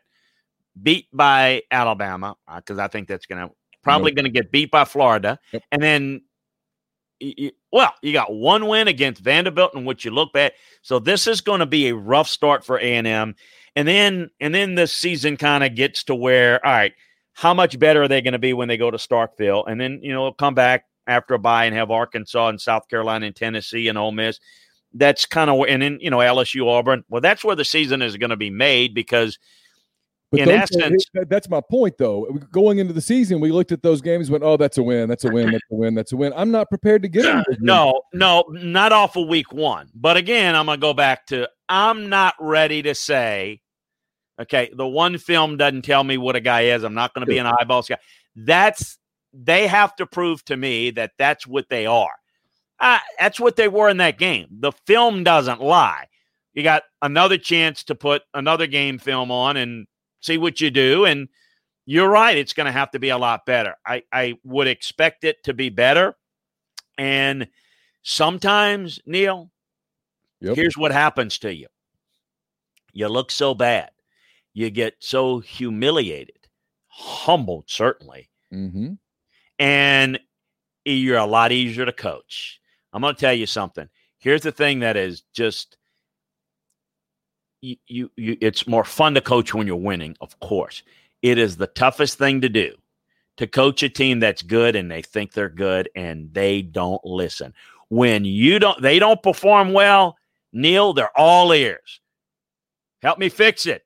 beat 0.81 1.07
by 1.13 1.63
Alabama 1.71 2.37
because 2.57 2.79
uh, 2.79 2.85
I 2.85 2.89
think 2.89 3.09
that's 3.09 3.27
going 3.27 3.49
to 3.49 3.55
probably 3.83 4.11
going 4.11 4.25
to 4.25 4.31
get 4.31 4.51
beat 4.51 4.71
by 4.71 4.85
Florida. 4.85 5.39
Yep. 5.53 5.63
And 5.71 5.83
then, 5.83 6.23
you, 7.21 7.53
well, 7.73 7.95
you 8.03 8.13
got 8.13 8.35
one 8.35 8.67
win 8.67 8.89
against 8.89 9.23
Vanderbilt 9.23 9.75
in 9.75 9.85
which 9.85 10.05
you 10.05 10.11
look 10.11 10.33
back. 10.33 10.55
So 10.83 10.99
this 10.99 11.27
is 11.27 11.41
going 11.41 11.61
to 11.61 11.67
be 11.67 11.89
a 11.89 11.95
rough 11.95 12.29
start 12.29 12.65
for 12.65 12.79
A&M. 12.79 13.35
And 13.77 13.89
then, 13.89 14.31
and 14.41 14.55
then 14.55 14.75
this 14.75 14.93
season 14.93 15.37
kind 15.37 15.63
of 15.63 15.77
gets 15.77 16.03
to 16.05 16.15
where, 16.15 16.65
all 16.67 16.73
right, 16.73 16.95
how 17.37 17.53
much 17.53 17.79
better 17.79 18.03
are 18.03 18.09
they 18.09 18.23
going 18.23 18.33
to 18.33 18.39
be 18.39 18.55
when 18.55 18.67
they 18.67 18.79
go 18.79 18.91
to 18.91 18.97
Starkville? 18.97 19.65
And 19.69 19.79
then, 19.79 20.01
you 20.03 20.11
know, 20.11 20.33
come 20.33 20.55
back 20.55 20.87
after 21.07 21.35
a 21.35 21.39
bye 21.39 21.67
and 21.67 21.75
have 21.75 21.91
Arkansas 21.91 22.49
and 22.49 22.59
South 22.59 22.89
Carolina 22.89 23.27
and 23.27 23.37
Tennessee 23.37 23.89
and 23.89 23.99
Ole 23.99 24.13
Miss. 24.13 24.41
That's 24.95 25.27
kind 25.27 25.51
of 25.51 25.61
and 25.69 25.83
then 25.83 25.99
you 26.01 26.09
know 26.09 26.19
LSU 26.19 26.67
Auburn. 26.67 27.05
Well, 27.11 27.21
that's 27.21 27.45
where 27.45 27.55
the 27.55 27.65
season 27.65 28.01
is 28.01 28.17
going 28.17 28.31
to 28.31 28.37
be 28.37 28.49
made 28.49 28.95
because 28.95 29.39
but 30.31 30.41
in 30.41 30.49
essence, 30.49 31.05
that's 31.29 31.49
my 31.51 31.61
point, 31.61 31.99
though. 31.99 32.25
Going 32.51 32.79
into 32.79 32.93
the 32.93 33.01
season, 33.01 33.39
we 33.39 33.53
looked 33.53 33.71
at 33.71 33.83
those 33.83 34.01
games, 34.01 34.31
went, 34.31 34.43
"Oh, 34.43 34.57
that's 34.57 34.79
a 34.79 34.83
win. 34.83 35.09
That's 35.09 35.25
a 35.25 35.31
win. 35.31 35.53
That's 35.53 35.65
a 35.71 35.75
win. 35.75 35.95
That's 35.95 36.13
a 36.13 36.17
win." 36.17 36.33
I'm 36.35 36.51
not 36.51 36.69
prepared 36.69 37.03
to 37.03 37.09
get 37.09 37.45
no, 37.61 38.01
no, 38.13 38.45
not 38.49 38.91
off 38.93 39.17
of 39.17 39.29
week 39.29 39.53
one. 39.53 39.89
But 39.95 40.17
again, 40.17 40.57
I'm 40.57 40.67
gonna 40.67 40.79
go 40.79 40.95
back 40.95 41.27
to 41.27 41.49
I'm 41.69 42.09
not 42.09 42.35
ready 42.41 42.83
to 42.83 42.95
say, 42.95 43.61
okay, 44.41 44.71
the 44.75 44.87
one 44.87 45.19
film 45.19 45.57
doesn't 45.57 45.83
tell 45.83 46.05
me 46.05 46.19
what 46.19 46.37
a 46.37 46.41
guy 46.41 46.63
is. 46.63 46.85
I'm 46.85 46.95
not 46.95 47.15
going 47.15 47.27
to 47.27 47.31
be 47.31 47.39
an 47.39 47.47
eyeball 47.47 47.83
guy. 47.83 47.99
That's 48.35 48.99
they 49.33 49.67
have 49.67 49.95
to 49.97 50.07
prove 50.07 50.45
to 50.47 50.57
me 50.57 50.91
that 50.93 51.13
that's 51.19 51.47
what 51.47 51.69
they 51.69 51.87
are. 51.87 52.15
Uh, 52.79 52.99
that's 53.19 53.41
what 53.41 53.57
they 53.57 53.69
were 53.69 53.89
in 53.89 53.99
that 53.99 54.19
game. 54.19 54.47
The 54.51 54.73
film 54.87 55.25
doesn't 55.25 55.61
lie. 55.61 56.07
You 56.55 56.63
got 56.63 56.85
another 57.03 57.39
chance 57.39 57.85
to 57.85 57.95
put 57.95 58.23
another 58.35 58.67
game 58.67 58.99
film 58.99 59.31
on 59.31 59.57
and 59.57 59.87
see 60.21 60.39
what 60.39 60.61
you 60.61 60.71
do. 60.71 61.05
And 61.05 61.29
you're 61.85 62.09
right, 62.09 62.37
it's 62.37 62.53
going 62.53 62.67
to 62.67 62.73
have 62.73 62.91
to 62.93 62.99
be 62.99 63.11
a 63.11 63.19
lot 63.19 63.47
better. 63.47 63.75
I, 63.87 64.03
I 64.13 64.39
would 64.45 64.67
expect 64.67 65.25
it 65.25 65.43
to 65.45 65.55
be 65.55 65.69
better. 65.69 66.17
And 66.99 67.49
sometimes, 68.03 69.01
Neil, 69.07 69.51
yep. 70.41 70.57
here's 70.57 70.77
what 70.77 70.93
happens 70.93 71.39
to 71.41 71.55
you 71.55 71.69
you 72.93 73.09
look 73.09 73.31
so 73.31 73.55
bad, 73.55 73.91
you 74.57 74.71
get 74.71 74.95
so 75.01 75.39
humiliated, 75.39 76.49
humbled, 76.89 77.65
certainly. 77.67 78.31
Mm-hmm. 78.51 78.95
And 79.59 80.19
you're 80.87 81.19
a 81.19 81.27
lot 81.27 81.53
easier 81.53 81.85
to 81.85 81.93
coach. 81.93 82.59
I'm 82.95 83.03
going 83.03 83.15
to 83.15 83.21
tell 83.21 83.35
you 83.35 83.45
something. 83.45 83.87
Here's 84.17 84.41
the 84.41 84.53
thing 84.53 84.81
that 84.81 84.97
is 84.97 85.25
just 85.35 85.77
you, 87.61 87.77
you, 87.87 88.11
you, 88.17 88.39
it's 88.41 88.67
more 88.67 88.83
fun 88.83 89.13
to 89.13 89.21
coach 89.21 89.53
when 89.53 89.67
you're 89.67 89.77
winning, 89.77 90.17
of 90.23 90.41
course. 90.41 90.83
It 91.21 91.37
is 91.37 91.59
the 91.59 91.67
toughest 91.67 92.17
thing 92.17 92.41
to 92.41 92.49
do 92.49 92.77
to 93.37 93.47
coach 93.47 93.83
a 93.83 93.91
team 93.91 94.21
that's 94.21 94.41
good 94.41 94.75
and 94.75 94.91
they 94.91 95.03
think 95.03 95.33
they're 95.35 95.51
good 95.51 95.91
and 95.95 96.33
they 96.33 96.63
don't 96.63 97.05
listen. 97.05 97.53
When 97.91 98.25
you 98.25 98.59
don't 98.59 98.81
they 98.81 98.99
don't 98.99 99.23
perform 99.23 99.75
well, 99.75 100.17
Neil, 100.55 100.95
they're 100.95 101.15
all 101.15 101.53
ears. 101.53 102.01
Help 103.03 103.19
me 103.19 103.29
fix 103.29 103.67
it. 103.67 103.86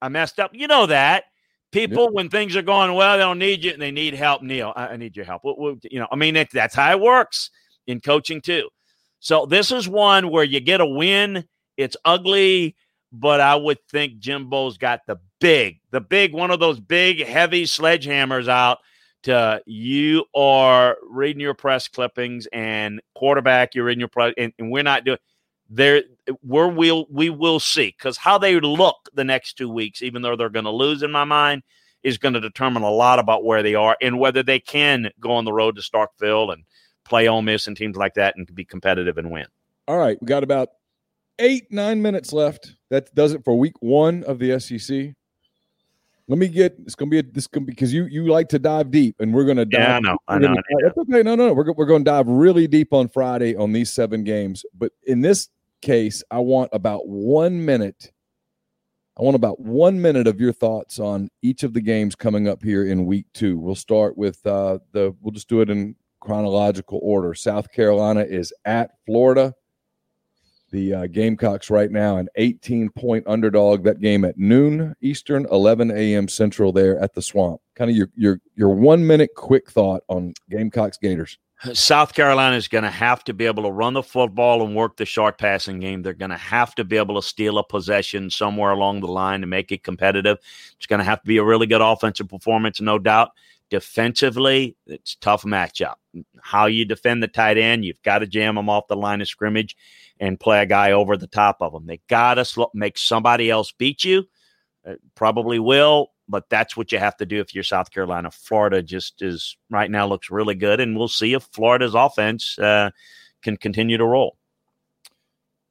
I 0.00 0.08
messed 0.08 0.38
up. 0.38 0.52
You 0.54 0.66
know 0.66 0.86
that. 0.86 1.24
People, 1.70 2.04
yep. 2.04 2.12
when 2.12 2.30
things 2.30 2.56
are 2.56 2.62
going 2.62 2.94
well, 2.94 3.16
they 3.18 3.22
don't 3.22 3.38
need 3.38 3.62
you 3.62 3.72
and 3.72 3.82
they 3.82 3.90
need 3.90 4.14
help. 4.14 4.42
Neil, 4.42 4.72
I, 4.74 4.88
I 4.88 4.96
need 4.96 5.14
your 5.14 5.26
help. 5.26 5.42
You 5.44 6.00
know, 6.00 6.08
I 6.10 6.16
mean, 6.16 6.34
it, 6.34 6.48
that's 6.50 6.74
how 6.74 6.90
it 6.90 7.00
works 7.00 7.50
in 7.86 8.00
coaching 8.00 8.40
too. 8.40 8.70
So 9.20 9.44
this 9.44 9.70
is 9.70 9.86
one 9.86 10.30
where 10.30 10.44
you 10.44 10.60
get 10.60 10.80
a 10.80 10.86
win. 10.86 11.44
It's 11.76 11.96
ugly 12.06 12.74
but 13.12 13.40
I 13.40 13.56
would 13.56 13.78
think 13.90 14.18
Jimbo's 14.18 14.78
got 14.78 15.00
the 15.06 15.18
big, 15.40 15.80
the 15.90 16.00
big 16.00 16.34
one 16.34 16.50
of 16.50 16.60
those 16.60 16.80
big, 16.80 17.24
heavy 17.24 17.64
sledgehammers 17.64 18.48
out 18.48 18.78
to 19.24 19.60
you 19.66 20.24
are 20.34 20.96
reading 21.10 21.40
your 21.40 21.54
press 21.54 21.88
clippings 21.88 22.46
and 22.52 23.00
quarterback, 23.14 23.74
you're 23.74 23.90
in 23.90 23.98
your 23.98 24.08
press, 24.08 24.34
and, 24.36 24.52
and 24.58 24.70
we're 24.70 24.82
not 24.82 25.04
doing 25.04 25.18
there. 25.68 26.02
We're 26.42 26.68
we'll 26.68 27.06
we 27.10 27.30
will 27.30 27.60
see 27.60 27.94
because 27.96 28.16
how 28.16 28.38
they 28.38 28.58
look 28.60 29.08
the 29.14 29.24
next 29.24 29.54
two 29.54 29.68
weeks, 29.68 30.02
even 30.02 30.22
though 30.22 30.36
they're 30.36 30.48
going 30.48 30.64
to 30.64 30.70
lose, 30.70 31.02
in 31.02 31.10
my 31.10 31.24
mind, 31.24 31.62
is 32.02 32.18
going 32.18 32.34
to 32.34 32.40
determine 32.40 32.82
a 32.82 32.90
lot 32.90 33.18
about 33.18 33.44
where 33.44 33.62
they 33.62 33.74
are 33.74 33.96
and 34.00 34.18
whether 34.18 34.42
they 34.42 34.60
can 34.60 35.10
go 35.20 35.32
on 35.32 35.44
the 35.44 35.52
road 35.52 35.76
to 35.76 35.82
Starkville 35.82 36.52
and 36.52 36.64
play 37.04 37.28
Ole 37.28 37.42
Miss 37.42 37.66
and 37.66 37.76
teams 37.76 37.96
like 37.96 38.14
that 38.14 38.36
and 38.36 38.52
be 38.54 38.64
competitive 38.64 39.18
and 39.18 39.30
win. 39.30 39.46
All 39.86 39.98
right, 39.98 40.20
we 40.20 40.26
got 40.26 40.42
about 40.42 40.68
eight, 41.38 41.70
nine 41.70 42.02
minutes 42.02 42.32
left. 42.32 42.74
That 42.90 43.14
does 43.14 43.32
it 43.32 43.44
for 43.44 43.58
week 43.58 43.74
one 43.80 44.24
of 44.24 44.38
the 44.38 44.58
SEC. 44.60 45.14
Let 46.28 46.38
me 46.38 46.48
get. 46.48 46.76
It's 46.80 46.94
gonna 46.94 47.10
be 47.10 47.20
a, 47.20 47.22
this 47.22 47.46
gonna 47.46 47.64
be 47.64 47.72
because 47.72 47.92
you 47.92 48.04
you 48.04 48.26
like 48.26 48.50
to 48.50 48.58
dive 48.58 48.90
deep, 48.90 49.16
and 49.18 49.32
we're 49.32 49.46
gonna 49.46 49.64
dive. 49.64 49.80
Yeah, 49.80 49.96
I 49.96 50.00
know. 50.00 50.18
I 50.28 50.38
know. 50.38 50.48
Gonna, 50.48 50.62
that's 50.82 50.98
okay. 50.98 51.22
No, 51.22 51.34
no, 51.34 51.46
no. 51.46 51.52
We're 51.54 51.72
we're 51.72 51.86
going 51.86 52.04
to 52.04 52.10
dive 52.10 52.28
really 52.28 52.68
deep 52.68 52.92
on 52.92 53.08
Friday 53.08 53.56
on 53.56 53.72
these 53.72 53.90
seven 53.90 54.24
games. 54.24 54.62
But 54.76 54.92
in 55.06 55.22
this 55.22 55.48
case, 55.80 56.22
I 56.30 56.38
want 56.38 56.70
about 56.72 57.06
one 57.08 57.64
minute. 57.64 58.12
I 59.18 59.22
want 59.22 59.34
about 59.34 59.60
one 59.60 60.00
minute 60.00 60.26
of 60.26 60.40
your 60.40 60.52
thoughts 60.52 61.00
on 61.00 61.28
each 61.42 61.64
of 61.64 61.74
the 61.74 61.80
games 61.80 62.14
coming 62.14 62.46
up 62.46 62.62
here 62.62 62.86
in 62.86 63.06
week 63.06 63.26
two. 63.34 63.58
We'll 63.58 63.74
start 63.74 64.16
with 64.16 64.44
uh, 64.46 64.78
the. 64.92 65.14
We'll 65.20 65.32
just 65.32 65.48
do 65.48 65.60
it 65.60 65.70
in 65.70 65.96
chronological 66.20 67.00
order. 67.02 67.34
South 67.34 67.70
Carolina 67.72 68.20
is 68.20 68.52
at 68.64 68.90
Florida 69.06 69.54
the 70.70 70.94
uh, 70.94 71.06
Gamecocks 71.06 71.70
right 71.70 71.90
now 71.90 72.18
an 72.18 72.28
18 72.36 72.90
point 72.90 73.24
underdog. 73.26 73.84
That 73.84 74.00
game 74.00 74.24
at 74.24 74.38
noon 74.38 74.94
Eastern, 75.00 75.46
11 75.50 75.90
a.m. 75.90 76.28
Central 76.28 76.72
there 76.72 76.98
at 77.00 77.14
the 77.14 77.22
Swamp. 77.22 77.60
Kind 77.74 77.90
of 77.90 77.96
your 77.96 78.08
your 78.14 78.40
your 78.54 78.70
one 78.70 79.06
minute 79.06 79.30
quick 79.36 79.70
thought 79.70 80.02
on 80.08 80.34
Gamecocks 80.50 80.98
Gators. 80.98 81.38
South 81.72 82.14
Carolina 82.14 82.54
is 82.56 82.68
going 82.68 82.84
to 82.84 82.90
have 82.90 83.24
to 83.24 83.34
be 83.34 83.46
able 83.46 83.64
to 83.64 83.70
run 83.70 83.92
the 83.92 84.02
football 84.02 84.64
and 84.64 84.76
work 84.76 84.96
the 84.96 85.04
short 85.04 85.38
passing 85.38 85.80
game. 85.80 86.02
They're 86.02 86.12
going 86.14 86.30
to 86.30 86.36
have 86.36 86.74
to 86.76 86.84
be 86.84 86.96
able 86.96 87.20
to 87.20 87.26
steal 87.26 87.58
a 87.58 87.64
possession 87.64 88.30
somewhere 88.30 88.70
along 88.70 89.00
the 89.00 89.08
line 89.08 89.40
to 89.40 89.46
make 89.48 89.72
it 89.72 89.82
competitive. 89.82 90.38
It's 90.76 90.86
going 90.86 91.00
to 91.00 91.04
have 91.04 91.20
to 91.20 91.26
be 91.26 91.38
a 91.38 91.44
really 91.44 91.66
good 91.66 91.80
offensive 91.80 92.28
performance, 92.28 92.80
no 92.80 92.98
doubt. 92.98 93.32
Defensively, 93.70 94.76
it's 94.86 95.16
tough 95.16 95.42
matchup. 95.42 95.94
How 96.40 96.66
you 96.66 96.84
defend 96.84 97.22
the 97.22 97.28
tight 97.28 97.58
end, 97.58 97.84
you've 97.84 98.02
got 98.02 98.20
to 98.20 98.26
jam 98.26 98.54
them 98.54 98.70
off 98.70 98.86
the 98.88 98.96
line 98.96 99.20
of 99.20 99.28
scrimmage 99.28 99.76
and 100.20 100.38
play 100.40 100.62
a 100.62 100.66
guy 100.66 100.92
over 100.92 101.16
the 101.16 101.26
top 101.26 101.56
of 101.60 101.72
them. 101.72 101.86
They 101.86 102.00
got 102.08 102.34
to 102.34 102.44
sl- 102.44 102.64
make 102.72 102.96
somebody 102.96 103.50
else 103.50 103.72
beat 103.72 104.04
you. 104.04 104.24
Probably 105.16 105.58
will, 105.58 106.12
but 106.28 106.48
that's 106.48 106.76
what 106.76 106.92
you 106.92 106.98
have 106.98 107.16
to 107.16 107.26
do 107.26 107.40
if 107.40 107.54
you're 107.54 107.64
South 107.64 107.90
Carolina. 107.90 108.30
Florida 108.30 108.82
just 108.82 109.22
is 109.22 109.56
right 109.70 109.90
now 109.90 110.06
looks 110.06 110.30
really 110.30 110.54
good, 110.54 110.80
and 110.80 110.96
we'll 110.96 111.08
see 111.08 111.34
if 111.34 111.44
Florida's 111.52 111.94
offense 111.94 112.58
uh, 112.58 112.90
can 113.42 113.56
continue 113.56 113.96
to 113.96 114.04
roll. 114.04 114.36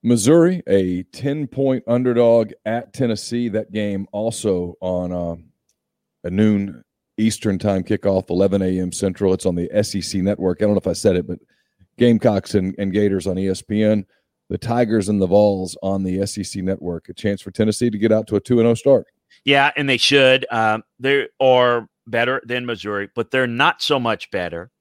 Missouri, 0.03 0.64
a 0.68 1.03
10 1.03 1.47
point 1.47 1.84
underdog 1.88 2.51
at 2.66 2.93
Tennessee. 2.93 3.49
That 3.49 3.72
game 3.72 4.08
also 4.12 4.76
on 4.80 5.12
uh, 5.12 5.36
a 6.24 6.30
noon 6.30 6.84
Eastern 7.18 7.58
time 7.58 7.84
kickoff, 7.84 8.30
11 8.30 8.62
a.m. 8.62 8.91
Central. 8.91 9.34
It's 9.34 9.45
on 9.45 9.55
the 9.55 9.70
SEC 9.84 10.22
network. 10.22 10.62
I 10.62 10.66
don't 10.66 10.74
know 10.74 10.80
if 10.80 10.88
I 10.88 10.93
said 10.93 11.16
it, 11.16 11.28
but 11.28 11.39
Gamecocks 11.97 12.53
and, 12.53 12.76
and 12.78 12.93
Gators 12.93 13.26
on 13.26 13.36
ESPN 13.36 14.05
the 14.49 14.58
Tigers 14.58 15.10
and 15.10 15.22
the 15.22 15.28
Vols 15.28 15.78
on 15.84 16.03
the 16.03 16.26
SEC 16.26 16.64
network. 16.64 17.10
A 17.10 17.14
chance 17.14 17.41
for 17.41 17.51
Tennessee 17.51 17.89
to 17.89 17.97
get 17.97 18.12
out 18.12 18.28
to 18.28 18.36
a 18.36 18.39
2 18.39 18.58
0 18.58 18.74
start. 18.76 19.08
Yeah, 19.47 19.71
and 19.77 19.87
they 19.87 19.95
should. 19.95 20.45
Um, 20.51 20.83
they 20.99 21.29
are 21.39 21.87
better 22.05 22.41
than 22.45 22.65
Missouri, 22.65 23.07
but 23.15 23.31
they're 23.31 23.47
not 23.47 23.81
so 23.81 23.97
much 23.97 24.29
better 24.29 24.71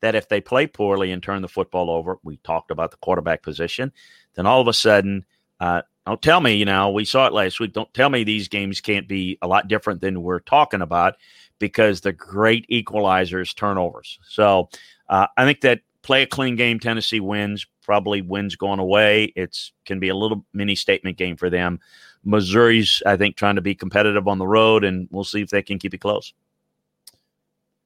that 0.00 0.14
if 0.14 0.30
they 0.30 0.40
play 0.40 0.66
poorly 0.66 1.12
and 1.12 1.22
turn 1.22 1.42
the 1.42 1.48
football 1.48 1.90
over, 1.90 2.16
we 2.24 2.38
talked 2.38 2.70
about 2.70 2.90
the 2.90 2.96
quarterback 2.96 3.42
position, 3.42 3.92
then 4.34 4.46
all 4.46 4.62
of 4.62 4.66
a 4.66 4.72
sudden, 4.72 5.26
uh, 5.60 5.82
don't 6.06 6.22
tell 6.22 6.40
me, 6.40 6.54
you 6.54 6.64
know, 6.64 6.88
we 6.88 7.04
saw 7.04 7.26
it 7.26 7.34
last 7.34 7.60
week. 7.60 7.74
Don't 7.74 7.92
tell 7.92 8.08
me 8.08 8.24
these 8.24 8.48
games 8.48 8.80
can't 8.80 9.06
be 9.06 9.36
a 9.42 9.46
lot 9.46 9.68
different 9.68 10.00
than 10.00 10.22
we're 10.22 10.40
talking 10.40 10.80
about 10.80 11.16
because 11.58 12.00
the 12.00 12.12
great 12.12 12.66
equalizers 12.70 13.54
turnovers. 13.54 14.18
So 14.26 14.70
uh, 15.10 15.26
I 15.36 15.44
think 15.44 15.60
that 15.60 15.80
play 16.00 16.22
a 16.22 16.26
clean 16.26 16.56
game, 16.56 16.80
Tennessee 16.80 17.20
wins, 17.20 17.66
probably 17.82 18.22
wins 18.22 18.56
going 18.56 18.78
away. 18.78 19.34
It's 19.36 19.72
can 19.84 20.00
be 20.00 20.08
a 20.08 20.16
little 20.16 20.46
mini 20.54 20.76
statement 20.76 21.18
game 21.18 21.36
for 21.36 21.50
them. 21.50 21.80
Missouri's, 22.24 23.02
I 23.06 23.16
think, 23.16 23.36
trying 23.36 23.56
to 23.56 23.62
be 23.62 23.74
competitive 23.74 24.26
on 24.28 24.38
the 24.38 24.46
road, 24.46 24.84
and 24.84 25.08
we'll 25.10 25.24
see 25.24 25.42
if 25.42 25.50
they 25.50 25.62
can 25.62 25.78
keep 25.78 25.94
it 25.94 25.98
close. 25.98 26.32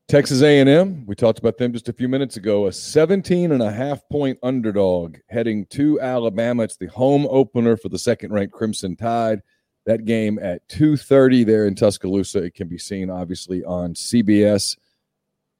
Texas 0.08 0.40
A&M, 0.40 1.04
we 1.04 1.14
talked 1.14 1.38
about 1.38 1.58
them 1.58 1.74
just 1.74 1.90
a 1.90 1.92
few 1.92 2.08
minutes 2.08 2.38
ago, 2.38 2.66
a 2.66 2.72
17 2.72 3.52
and 3.52 3.62
a 3.62 3.70
half 3.70 4.08
point 4.08 4.38
underdog 4.42 5.18
heading 5.28 5.66
to 5.66 6.00
Alabama. 6.00 6.62
It's 6.62 6.78
the 6.78 6.86
home 6.86 7.26
opener 7.28 7.76
for 7.76 7.90
the 7.90 7.98
second 7.98 8.32
ranked 8.32 8.54
Crimson 8.54 8.96
Tide. 8.96 9.42
That 9.84 10.06
game 10.06 10.38
at 10.38 10.66
2:30 10.68 11.44
there 11.44 11.66
in 11.66 11.74
Tuscaloosa. 11.74 12.42
It 12.42 12.54
can 12.54 12.68
be 12.68 12.78
seen 12.78 13.10
obviously 13.10 13.62
on 13.64 13.94
CBS. 13.94 14.78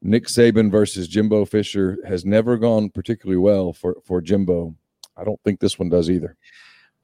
Nick 0.01 0.27
Saban 0.27 0.71
versus 0.71 1.09
Jimbo 1.09 1.45
Fisher 1.45 1.99
has 2.07 2.25
never 2.25 2.57
gone 2.57 2.89
particularly 2.89 3.39
well 3.39 3.75
for 3.75 3.97
for 4.03 4.23
Jimbo. 4.23 4.75
I 5.15 5.25
don't 5.25 5.41
think 5.45 5.61
this 5.61 5.79
one 5.79 5.91
does 5.91 6.09
either. 6.09 6.37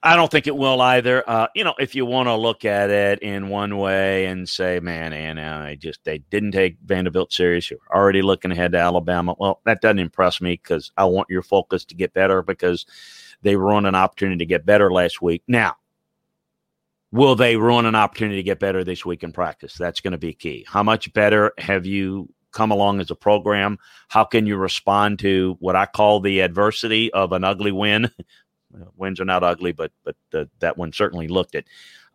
I 0.07 0.17
don't 0.17 0.31
think 0.31 0.47
it 0.47 0.55
will 0.55 0.83
either. 0.83 1.29
Uh, 1.29 1.47
you 1.55 1.65
know, 1.65 1.75
if 1.79 1.95
you 1.95 2.05
want 2.05 2.29
to 2.29 2.35
look 2.35 2.67
at 2.67 2.91
it 2.91 3.21
in 3.21 3.49
one 3.49 3.79
way 3.79 4.27
and 4.27 4.47
say, 4.47 4.79
"Man, 4.79 5.15
and 5.15 5.41
I 5.41 5.77
just 5.77 6.05
they 6.05 6.19
didn't 6.19 6.53
take 6.53 6.77
Vanderbilt 6.85 7.33
serious. 7.33 7.71
You're 7.71 7.81
already 7.91 8.21
looking 8.21 8.53
ahead 8.53 8.73
to 8.73 8.79
Alabama." 8.79 9.35
Well, 9.39 9.63
that 9.65 9.81
doesn't 9.81 9.99
impress 9.99 10.43
me 10.43 10.61
because 10.63 10.93
I 10.99 11.07
want 11.07 11.31
your 11.31 11.43
focus 11.43 11.87
to 11.87 11.95
get 11.95 12.13
better 12.13 12.43
because 12.43 12.85
they 13.41 13.57
ruined 13.57 13.87
an 13.87 13.95
opportunity 13.95 14.39
to 14.39 14.47
get 14.47 14.67
better 14.67 14.93
last 14.93 15.23
week. 15.23 15.43
Now, 15.49 15.77
will 17.11 17.35
they 17.35 17.57
ruin 17.57 17.87
an 17.87 17.95
opportunity 17.95 18.37
to 18.37 18.43
get 18.43 18.61
better 18.61 18.85
this 18.85 19.07
week 19.07 19.23
in 19.23 19.33
practice? 19.33 19.75
That's 19.79 20.03
going 20.03 20.13
to 20.13 20.19
be 20.19 20.35
key. 20.35 20.67
How 20.69 20.83
much 20.83 21.11
better 21.15 21.53
have 21.57 21.87
you 21.87 22.29
come 22.53 22.71
along 22.71 23.01
as 23.01 23.11
a 23.11 23.17
program? 23.17 23.79
How 24.09 24.25
can 24.25 24.47
you 24.47 24.57
respond 24.57 25.19
to 25.21 25.57
what 25.61 25.77
I 25.77 25.87
call 25.87 26.21
the 26.21 26.41
adversity 26.41 27.13
of 27.13 27.33
an 27.33 27.43
ugly 27.43 27.73
win? 27.73 28.11
Wins 28.97 29.21
are 29.21 29.25
not 29.25 29.45
ugly, 29.45 29.73
but 29.73 29.93
but 30.05 30.17
the, 30.31 30.49
that 30.61 30.77
one 30.77 30.93
certainly 30.93 31.29
looked 31.29 31.55
it. 31.55 31.67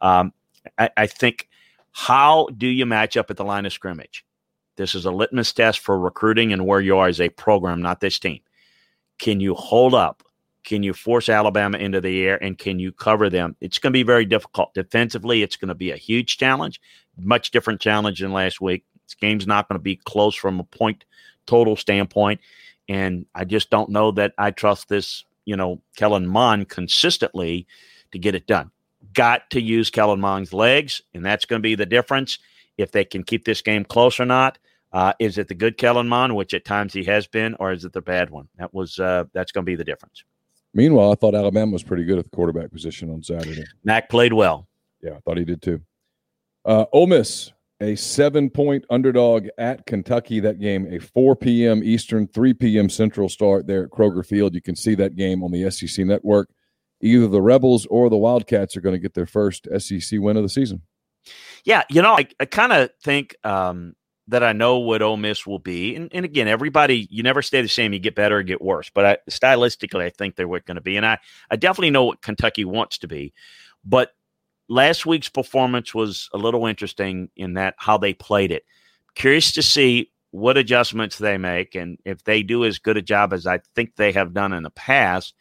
Um, 0.02 0.34
I, 0.78 0.90
I 0.98 1.08
think 1.08 1.48
how 1.92 2.48
do 2.58 2.68
you 2.68 2.86
match 2.86 3.18
up 3.18 3.30
at 3.30 3.38
the 3.38 3.46
line 3.46 3.66
of 3.66 3.74
scrimmage? 3.74 4.26
This 4.76 4.96
is 4.96 5.06
a 5.06 5.12
litmus 5.12 5.52
test 5.52 5.80
for 5.80 6.00
recruiting 6.00 6.54
and 6.54 6.66
where 6.66 6.80
you 6.80 6.98
are 6.98 7.08
as 7.08 7.20
a 7.20 7.30
program, 7.30 7.82
not 7.82 8.00
this 8.00 8.20
team. 8.20 8.40
Can 9.18 9.40
you 9.40 9.54
hold 9.54 9.94
up? 9.94 10.24
Can 10.64 10.84
you 10.84 10.94
force 10.94 11.30
Alabama 11.30 11.78
into 11.78 12.00
the 12.00 12.26
air 12.26 12.42
and 12.44 12.58
can 12.58 12.80
you 12.80 12.92
cover 12.92 13.30
them? 13.30 13.56
It's 13.60 13.80
going 13.80 13.92
to 13.92 13.98
be 13.98 14.04
very 14.04 14.26
difficult. 14.26 14.74
Defensively, 14.74 15.42
it's 15.42 15.56
going 15.56 15.70
to 15.70 15.76
be 15.76 15.92
a 15.92 15.98
huge 15.98 16.38
challenge, 16.38 16.80
much 17.18 17.52
different 17.52 17.82
challenge 17.82 18.20
than 18.20 18.32
last 18.32 18.62
week. 18.62 18.86
This 19.06 19.16
game's 19.16 19.48
not 19.48 19.68
going 19.68 19.80
to 19.80 19.84
be 19.84 19.96
close 19.96 20.36
from 20.36 20.60
a 20.60 20.64
point 20.64 21.04
total 21.46 21.76
standpoint. 21.76 22.40
And 22.88 23.26
I 23.36 23.46
just 23.46 23.70
don't 23.70 23.90
know 23.90 24.12
that 24.12 24.34
I 24.38 24.52
trust 24.52 24.90
this, 24.90 25.26
you 25.50 25.58
know, 25.58 25.82
Kellen 25.98 26.28
Mond 26.28 26.70
consistently 26.70 27.66
to 28.12 28.20
get 28.20 28.36
it 28.36 28.46
done. 28.46 28.70
Got 29.16 29.50
to 29.50 29.60
use 29.60 29.90
Kellen 29.90 30.20
Mond's 30.20 30.54
legs, 30.54 31.02
and 31.16 31.26
that's 31.26 31.46
going 31.46 31.60
to 31.60 31.64
be 31.64 31.74
the 31.74 31.88
difference 31.88 32.38
if 32.78 32.92
they 32.92 33.04
can 33.04 33.24
keep 33.24 33.46
this 33.46 33.64
game 33.64 33.84
close 33.84 34.20
or 34.20 34.28
not. 34.28 34.60
Uh, 34.94 35.14
is 35.18 35.40
it 35.40 35.48
the 35.48 35.56
good 35.56 35.76
Kellen 35.78 36.08
Mond, 36.08 36.36
which 36.36 36.54
at 36.54 36.66
times 36.66 36.94
he 36.94 37.04
has 37.06 37.26
been, 37.26 37.56
or 37.60 37.72
is 37.72 37.84
it 37.84 37.94
the 37.94 38.02
bad 38.02 38.30
one? 38.30 38.48
That 38.60 38.72
was 38.76 39.00
uh, 39.00 39.24
that's 39.34 39.52
going 39.52 39.64
to 39.64 39.70
be 39.70 39.76
the 39.76 39.84
difference. 39.84 40.24
Meanwhile, 40.76 41.12
I 41.12 41.16
thought 41.16 41.34
Alabama 41.34 41.72
was 41.72 41.82
pretty 41.82 42.04
good 42.04 42.20
at 42.20 42.26
the 42.26 42.30
quarterback 42.30 42.72
position 42.72 43.10
on 43.10 43.24
Saturday. 43.24 43.64
Mac 43.84 44.08
played 44.08 44.34
well. 44.34 44.68
Yeah, 45.02 45.14
I 45.14 45.20
thought 45.22 45.38
he 45.38 45.46
did 45.46 45.64
too. 45.64 45.82
Uh, 46.64 46.86
Ole 46.94 47.08
Miss, 47.08 47.52
a 47.82 47.96
seven-point 47.96 48.86
underdog 48.90 49.48
at 49.58 49.86
Kentucky. 49.86 50.40
That 50.40 50.60
game, 50.60 50.92
a 50.92 51.00
4 51.00 51.36
p.m. 51.36 51.82
Eastern, 51.84 52.28
3 52.28 52.54
p.m. 52.54 52.90
Central 52.90 53.30
start 53.30 53.68
there 53.68 53.84
at 53.84 53.92
Kroger 53.92 54.26
Field. 54.26 54.54
You 54.56 54.62
can 54.62 54.76
see 54.76 54.96
that 54.96 55.16
game 55.16 55.44
on 55.44 55.52
the 55.52 55.70
SEC 55.72 56.06
Network. 56.06 56.50
Either 57.02 57.28
the 57.28 57.42
Rebels 57.42 57.86
or 57.86 58.10
the 58.10 58.18
Wildcats 58.18 58.76
are 58.76 58.82
going 58.82 58.96
to 58.96 59.00
get 59.00 59.14
their 59.14 59.26
first 59.26 59.68
SEC 59.78 60.20
win 60.20 60.38
of 60.38 60.44
the 60.44 60.50
season. 60.50 60.82
Yeah, 61.64 61.84
you 61.90 62.02
know, 62.02 62.14
I, 62.14 62.28
I 62.40 62.46
kind 62.46 62.74
of 62.74 62.90
think 63.02 63.36
um, 63.44 63.96
that 64.28 64.44
I 64.44 64.54
know 64.54 64.80
what 64.80 65.02
Ole 65.02 65.18
Miss 65.18 65.46
will 65.46 65.60
be. 65.60 65.96
And, 65.96 66.10
and 66.14 66.26
again, 66.26 66.48
everybody, 66.48 67.08
you 67.10 67.24
never 67.24 67.42
stay 67.42 67.62
the 67.62 67.68
same. 67.68 67.94
You 67.94 68.00
get 68.00 68.16
better 68.16 68.38
or 68.38 68.44
get 68.44 68.62
worse. 68.62 68.90
But 68.94 69.06
I, 69.06 69.18
stylistically, 69.30 70.04
I 70.04 70.10
think 70.10 70.36
they're 70.36 70.48
going 70.48 70.76
to 70.76 70.82
be. 70.82 70.98
And 70.98 71.06
I, 71.06 71.20
I 71.50 71.56
definitely 71.56 71.92
know 71.92 72.06
what 72.06 72.22
Kentucky 72.22 72.66
wants 72.66 73.00
to 73.00 73.08
be. 73.08 73.34
But 73.84 74.12
last 74.70 75.06
week's 75.06 75.30
performance 75.30 75.94
was 75.94 76.30
a 76.34 76.38
little 76.38 76.66
interesting 76.66 77.30
in 77.36 77.54
that 77.56 77.76
how 77.78 77.98
they 77.98 78.14
played 78.14 78.52
it. 78.52 78.64
Curious 79.16 79.52
to 79.54 79.62
see 79.62 80.12
what 80.32 80.58
adjustments 80.58 81.18
they 81.18 81.38
make. 81.38 81.76
And 81.76 81.98
if 82.06 82.24
they 82.24 82.44
do 82.44 82.64
as 82.64 82.80
good 82.80 82.96
a 82.96 83.02
job 83.02 83.34
as 83.34 83.48
I 83.48 83.60
think 83.76 83.96
they 83.96 84.12
have 84.12 84.34
done 84.34 84.54
in 84.54 84.64
the 84.64 84.70
past 84.70 85.34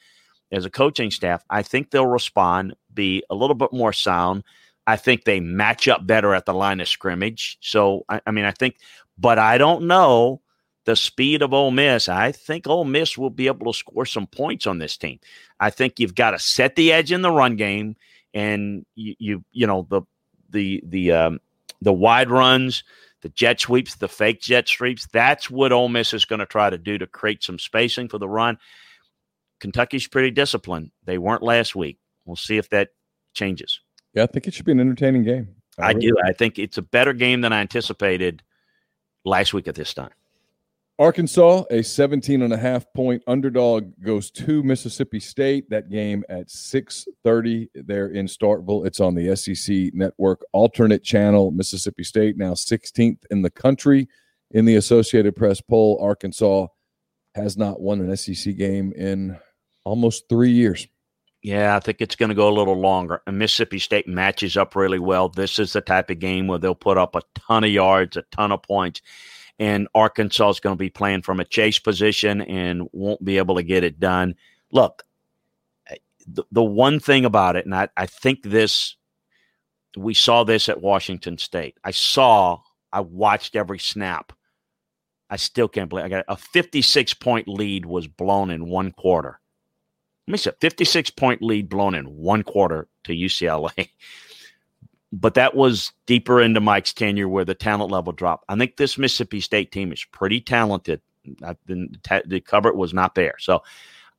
as 0.50 0.64
a 0.64 0.70
coaching 0.70 1.10
staff, 1.10 1.44
I 1.50 1.62
think 1.62 1.90
they'll 1.90 2.06
respond, 2.06 2.74
be 2.92 3.22
a 3.28 3.34
little 3.34 3.54
bit 3.54 3.72
more 3.72 3.92
sound 3.92 4.44
I 4.88 4.96
think 4.96 5.24
they 5.24 5.38
match 5.38 5.86
up 5.86 6.06
better 6.06 6.34
at 6.34 6.46
the 6.46 6.54
line 6.54 6.80
of 6.80 6.88
scrimmage. 6.88 7.58
So, 7.60 8.06
I, 8.08 8.22
I, 8.26 8.30
mean, 8.30 8.46
I 8.46 8.52
think, 8.52 8.78
but 9.18 9.38
I 9.38 9.58
don't 9.58 9.86
know 9.86 10.40
the 10.86 10.96
speed 10.96 11.42
of 11.42 11.52
Ole 11.52 11.72
Miss. 11.72 12.08
I 12.08 12.32
think 12.32 12.66
Ole 12.66 12.86
Miss 12.86 13.18
will 13.18 13.28
be 13.28 13.48
able 13.48 13.70
to 13.70 13.78
score 13.78 14.06
some 14.06 14.26
points 14.26 14.66
on 14.66 14.78
this 14.78 14.96
team. 14.96 15.20
I 15.60 15.68
think 15.68 16.00
you've 16.00 16.14
got 16.14 16.30
to 16.30 16.38
set 16.38 16.74
the 16.74 16.90
edge 16.90 17.12
in 17.12 17.20
the 17.20 17.30
run 17.30 17.56
game, 17.56 17.96
and 18.38 18.86
you, 18.94 19.14
you, 19.18 19.44
you 19.50 19.66
know, 19.66 19.86
the 19.90 20.02
the 20.50 20.80
the 20.86 21.12
um, 21.12 21.40
the 21.82 21.92
wide 21.92 22.30
runs, 22.30 22.84
the 23.22 23.28
jet 23.30 23.60
sweeps, 23.60 23.96
the 23.96 24.08
fake 24.08 24.40
jet 24.40 24.68
sweeps. 24.68 25.08
That's 25.12 25.50
what 25.50 25.72
Ole 25.72 25.88
Miss 25.88 26.14
is 26.14 26.24
going 26.24 26.38
to 26.38 26.46
try 26.46 26.70
to 26.70 26.78
do 26.78 26.98
to 26.98 27.06
create 27.06 27.42
some 27.42 27.58
spacing 27.58 28.08
for 28.08 28.18
the 28.18 28.28
run. 28.28 28.58
Kentucky's 29.58 30.06
pretty 30.06 30.30
disciplined. 30.30 30.92
They 31.04 31.18
weren't 31.18 31.42
last 31.42 31.74
week. 31.74 31.98
We'll 32.24 32.36
see 32.36 32.58
if 32.58 32.70
that 32.70 32.90
changes. 33.34 33.80
Yeah, 34.14 34.22
I 34.22 34.26
think 34.26 34.46
it 34.46 34.54
should 34.54 34.66
be 34.66 34.72
an 34.72 34.80
entertaining 34.80 35.24
game. 35.24 35.48
I, 35.76 35.82
I 35.82 35.88
really 35.88 36.00
do. 36.06 36.16
I 36.24 36.32
think 36.32 36.60
it's 36.60 36.78
a 36.78 36.82
better 36.82 37.12
game 37.12 37.40
than 37.40 37.52
I 37.52 37.60
anticipated 37.60 38.44
last 39.24 39.52
week 39.52 39.66
at 39.66 39.74
this 39.74 39.94
time. 39.94 40.10
Arkansas, 41.00 41.62
a 41.70 41.82
17 41.82 42.42
and 42.42 42.52
a 42.52 42.56
half 42.56 42.92
point 42.92 43.22
underdog, 43.28 43.92
goes 44.02 44.32
to 44.32 44.64
Mississippi 44.64 45.20
State. 45.20 45.70
That 45.70 45.90
game 45.90 46.24
at 46.28 46.48
6:30 46.48 47.68
there 47.74 48.08
in 48.08 48.26
Starkville. 48.26 48.84
It's 48.84 48.98
on 48.98 49.14
the 49.14 49.36
SEC 49.36 49.94
network 49.94 50.44
alternate 50.52 51.04
channel. 51.04 51.52
Mississippi 51.52 52.02
State 52.02 52.36
now 52.36 52.54
16th 52.54 53.24
in 53.30 53.42
the 53.42 53.50
country 53.50 54.08
in 54.50 54.64
the 54.64 54.74
Associated 54.74 55.36
Press 55.36 55.60
poll. 55.60 56.00
Arkansas 56.02 56.66
has 57.36 57.56
not 57.56 57.80
won 57.80 58.00
an 58.00 58.16
SEC 58.16 58.56
game 58.56 58.92
in 58.94 59.38
almost 59.84 60.28
3 60.28 60.50
years. 60.50 60.88
Yeah, 61.44 61.76
I 61.76 61.78
think 61.78 62.00
it's 62.00 62.16
going 62.16 62.30
to 62.30 62.34
go 62.34 62.48
a 62.48 62.58
little 62.58 62.80
longer. 62.80 63.22
And 63.24 63.38
Mississippi 63.38 63.78
State 63.78 64.08
matches 64.08 64.56
up 64.56 64.74
really 64.74 64.98
well. 64.98 65.28
This 65.28 65.60
is 65.60 65.74
the 65.74 65.80
type 65.80 66.10
of 66.10 66.18
game 66.18 66.48
where 66.48 66.58
they'll 66.58 66.74
put 66.74 66.98
up 66.98 67.14
a 67.14 67.22
ton 67.36 67.62
of 67.62 67.70
yards, 67.70 68.16
a 68.16 68.22
ton 68.32 68.50
of 68.50 68.62
points. 68.64 69.00
And 69.58 69.88
Arkansas 69.94 70.50
is 70.50 70.60
going 70.60 70.76
to 70.76 70.78
be 70.78 70.90
playing 70.90 71.22
from 71.22 71.40
a 71.40 71.44
chase 71.44 71.78
position 71.78 72.42
and 72.42 72.88
won't 72.92 73.24
be 73.24 73.38
able 73.38 73.56
to 73.56 73.62
get 73.62 73.84
it 73.84 73.98
done. 73.98 74.36
Look, 74.70 75.04
the, 76.26 76.44
the 76.52 76.62
one 76.62 77.00
thing 77.00 77.24
about 77.24 77.56
it, 77.56 77.64
and 77.64 77.74
I, 77.74 77.88
I 77.96 78.06
think 78.06 78.42
this, 78.42 78.96
we 79.96 80.14
saw 80.14 80.44
this 80.44 80.68
at 80.68 80.80
Washington 80.80 81.38
State. 81.38 81.76
I 81.82 81.90
saw, 81.90 82.60
I 82.92 83.00
watched 83.00 83.56
every 83.56 83.78
snap. 83.78 84.32
I 85.30 85.36
still 85.36 85.68
can't 85.68 85.90
believe 85.90 86.04
I 86.04 86.08
got 86.08 86.24
a 86.28 86.36
56 86.36 87.14
point 87.14 87.48
lead 87.48 87.84
was 87.84 88.06
blown 88.06 88.50
in 88.50 88.66
one 88.66 88.92
quarter 88.92 89.40
let 90.28 90.32
me 90.32 90.38
say 90.38 90.52
56 90.60 91.08
point 91.10 91.40
lead 91.40 91.70
blown 91.70 91.94
in 91.94 92.04
one 92.04 92.42
quarter 92.42 92.86
to 93.04 93.12
UCLA. 93.12 93.88
but 95.12 95.34
that 95.34 95.54
was 95.54 95.92
deeper 96.06 96.40
into 96.40 96.60
Mike's 96.60 96.92
tenure 96.92 97.28
where 97.28 97.44
the 97.44 97.54
talent 97.54 97.90
level 97.90 98.12
dropped. 98.12 98.44
I 98.48 98.56
think 98.56 98.76
this 98.76 98.98
Mississippi 98.98 99.40
State 99.40 99.72
team 99.72 99.92
is 99.92 100.04
pretty 100.04 100.40
talented. 100.40 101.00
I've 101.42 101.64
been 101.66 101.96
the 102.26 102.40
cover 102.40 102.72
was 102.72 102.94
not 102.94 103.14
there, 103.14 103.34
so 103.38 103.62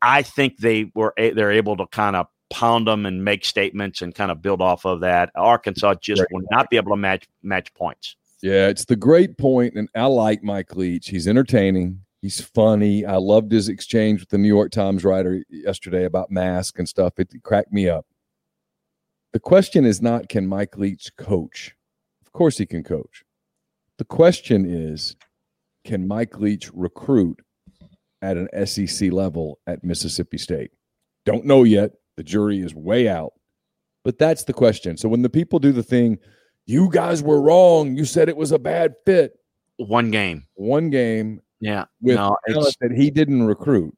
I 0.01 0.21
think 0.21 0.57
they 0.57 0.91
were 0.93 1.13
they're 1.17 1.51
able 1.51 1.77
to 1.77 1.87
kind 1.87 2.15
of 2.15 2.27
pound 2.49 2.87
them 2.87 3.05
and 3.05 3.23
make 3.23 3.45
statements 3.45 4.01
and 4.01 4.13
kind 4.13 4.31
of 4.31 4.41
build 4.41 4.61
off 4.61 4.85
of 4.85 5.01
that. 5.01 5.31
Arkansas 5.35 5.95
just 5.95 6.23
will 6.31 6.43
not 6.51 6.69
be 6.69 6.77
able 6.77 6.91
to 6.91 6.97
match 6.97 7.27
match 7.43 7.73
points. 7.73 8.15
Yeah, 8.41 8.67
it's 8.67 8.85
the 8.85 8.95
great 8.95 9.37
point, 9.37 9.75
and 9.75 9.89
I 9.95 10.05
like 10.05 10.43
Mike 10.43 10.75
Leach. 10.75 11.09
He's 11.09 11.27
entertaining. 11.27 12.01
He's 12.21 12.41
funny. 12.41 13.05
I 13.05 13.15
loved 13.15 13.51
his 13.51 13.69
exchange 13.69 14.19
with 14.21 14.29
the 14.29 14.37
New 14.37 14.47
York 14.47 14.71
Times 14.71 15.03
writer 15.03 15.43
yesterday 15.49 16.05
about 16.05 16.31
mask 16.31 16.79
and 16.79 16.87
stuff. 16.87 17.13
It 17.17 17.31
cracked 17.43 17.71
me 17.71 17.89
up. 17.89 18.05
The 19.33 19.39
question 19.39 19.85
is 19.85 20.01
not 20.01 20.29
can 20.29 20.47
Mike 20.47 20.77
Leach 20.77 21.15
coach? 21.17 21.75
Of 22.25 22.31
course 22.31 22.57
he 22.57 22.65
can 22.65 22.83
coach. 22.83 23.23
The 23.97 24.05
question 24.05 24.65
is 24.65 25.15
can 25.85 26.07
Mike 26.07 26.39
Leach 26.39 26.69
recruit 26.73 27.39
at 28.21 28.37
an 28.37 28.65
SEC 28.65 29.11
level 29.11 29.59
at 29.67 29.83
Mississippi 29.83 30.37
State? 30.37 30.71
Don't 31.25 31.45
know 31.45 31.63
yet. 31.63 31.91
The 32.17 32.23
jury 32.23 32.59
is 32.59 32.75
way 32.75 33.07
out. 33.07 33.33
But 34.03 34.17
that's 34.17 34.43
the 34.43 34.53
question. 34.53 34.97
So 34.97 35.09
when 35.09 35.21
the 35.21 35.29
people 35.29 35.59
do 35.59 35.71
the 35.71 35.83
thing, 35.83 36.17
you 36.65 36.89
guys 36.91 37.21
were 37.21 37.41
wrong. 37.41 37.95
You 37.95 38.05
said 38.05 38.29
it 38.29 38.37
was 38.37 38.51
a 38.51 38.59
bad 38.59 38.95
fit. 39.05 39.33
One 39.77 40.11
game. 40.11 40.45
One 40.55 40.89
game 40.89 41.41
yeah. 41.59 41.85
With 42.01 42.15
no, 42.15 42.37
that 42.47 42.91
he 42.91 43.11
didn't 43.11 43.43
recruit. 43.43 43.95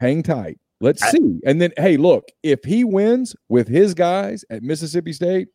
Hang 0.00 0.22
tight. 0.22 0.58
Let's 0.80 1.02
I, 1.02 1.10
see. 1.10 1.40
And 1.44 1.60
then, 1.60 1.72
hey, 1.76 1.96
look, 1.96 2.28
if 2.42 2.62
he 2.64 2.84
wins 2.84 3.34
with 3.48 3.68
his 3.68 3.94
guys 3.94 4.44
at 4.50 4.62
Mississippi 4.62 5.12
State, 5.12 5.48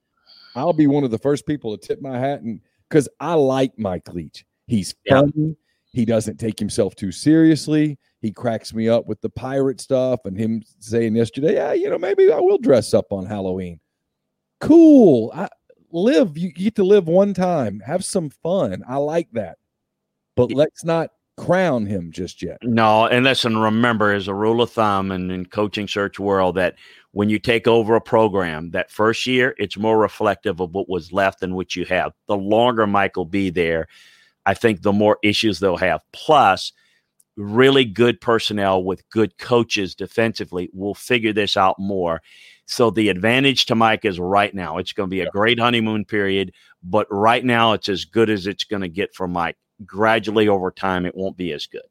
I'll 0.56 0.74
be 0.74 0.88
one 0.88 1.04
of 1.04 1.12
the 1.12 1.18
first 1.18 1.46
people 1.46 1.76
to 1.76 1.88
tip 1.88 2.02
my 2.02 2.20
hat 2.20 2.42
and 2.42 2.60
because 2.90 3.10
I 3.20 3.34
like 3.34 3.78
Mike 3.78 4.14
Leach. 4.14 4.46
He's 4.68 4.94
funny. 5.08 5.32
Yeah. 5.36 5.54
He 5.94 6.06
doesn't 6.06 6.38
take 6.38 6.60
himself 6.60 6.96
too 6.96 7.12
seriously. 7.12 7.98
He 8.22 8.32
cracks 8.32 8.74
me 8.74 8.90
up 8.90 9.08
with 9.08 9.22
the 9.22 9.30
pirate 9.30 9.82
stuff 9.82 10.22
and 10.26 10.38
him 10.38 10.64
saying 10.80 11.16
yesterday, 11.16 11.56
yeah, 11.56 11.74
you 11.74 11.90
know, 11.90 11.98
maybe 11.98 12.32
I 12.32 12.40
will 12.40 12.58
dress 12.58 12.94
up 12.94 13.12
on 13.12 13.26
Halloween. 13.26 13.80
Cool. 14.60 15.32
I 15.36 15.50
live. 15.92 16.38
You 16.38 16.52
get 16.52 16.76
to 16.76 16.84
live 16.84 17.08
one 17.08 17.34
time. 17.34 17.80
Have 17.80 18.06
some 18.06 18.30
fun. 18.30 18.84
I 18.88 18.98
like 18.98 19.30
that 19.34 19.58
but 20.36 20.52
let's 20.52 20.84
not 20.84 21.12
crown 21.38 21.86
him 21.86 22.12
just 22.12 22.42
yet. 22.42 22.58
No, 22.62 23.08
and 23.08 23.26
listen, 23.26 23.58
remember, 23.58 24.12
as 24.12 24.28
a 24.28 24.34
rule 24.34 24.62
of 24.62 24.72
thumb 24.72 25.12
and 25.12 25.32
in 25.32 25.46
coaching 25.46 25.88
search 25.88 26.20
world, 26.20 26.56
that 26.56 26.76
when 27.12 27.30
you 27.30 27.40
take 27.40 27.68
over 27.68 27.96
a 27.96 28.02
program, 28.02 28.72
that 28.72 28.92
first 28.92 29.26
year, 29.26 29.56
it's 29.58 29.78
more 29.78 29.98
reflective 29.98 30.60
of 30.60 30.74
what 30.74 30.90
was 30.90 31.12
left 31.12 31.40
than 31.40 31.56
what 31.56 31.76
you 31.76 31.86
have. 31.86 32.14
The 32.28 32.38
longer 32.38 32.88
Mike 32.88 33.16
will 33.16 33.26
be 33.26 33.50
there, 33.50 33.88
I 34.46 34.54
think 34.54 34.82
the 34.82 34.94
more 34.94 35.18
issues 35.24 35.60
they'll 35.60 35.78
have. 35.78 36.02
Plus, 36.12 36.72
really 37.36 37.86
good 37.86 38.22
personnel 38.22 38.84
with 38.84 39.08
good 39.10 39.38
coaches 39.38 39.96
defensively 39.96 40.70
will 40.74 40.94
figure 40.94 41.34
this 41.34 41.58
out 41.58 41.78
more. 41.80 42.22
So 42.66 42.90
the 42.90 43.10
advantage 43.10 43.66
to 43.68 43.76
Mike 43.76 44.06
is 44.06 44.20
right 44.20 44.54
now. 44.54 44.78
It's 44.78 44.94
going 44.94 45.10
to 45.10 45.16
be 45.16 45.22
a 45.22 45.30
great 45.32 45.60
honeymoon 45.60 46.06
period, 46.06 46.54
but 46.84 47.08
right 47.10 47.44
now 47.44 47.74
it's 47.74 47.90
as 47.90 48.06
good 48.06 48.30
as 48.30 48.48
it's 48.48 48.64
going 48.64 48.84
to 48.84 48.90
get 48.90 49.14
for 49.14 49.28
Mike. 49.28 49.58
Gradually 49.86 50.48
over 50.48 50.72
time 50.72 51.06
it 51.06 51.16
won't 51.16 51.38
be 51.38 51.52
as 51.52 51.66
good. 51.66 51.82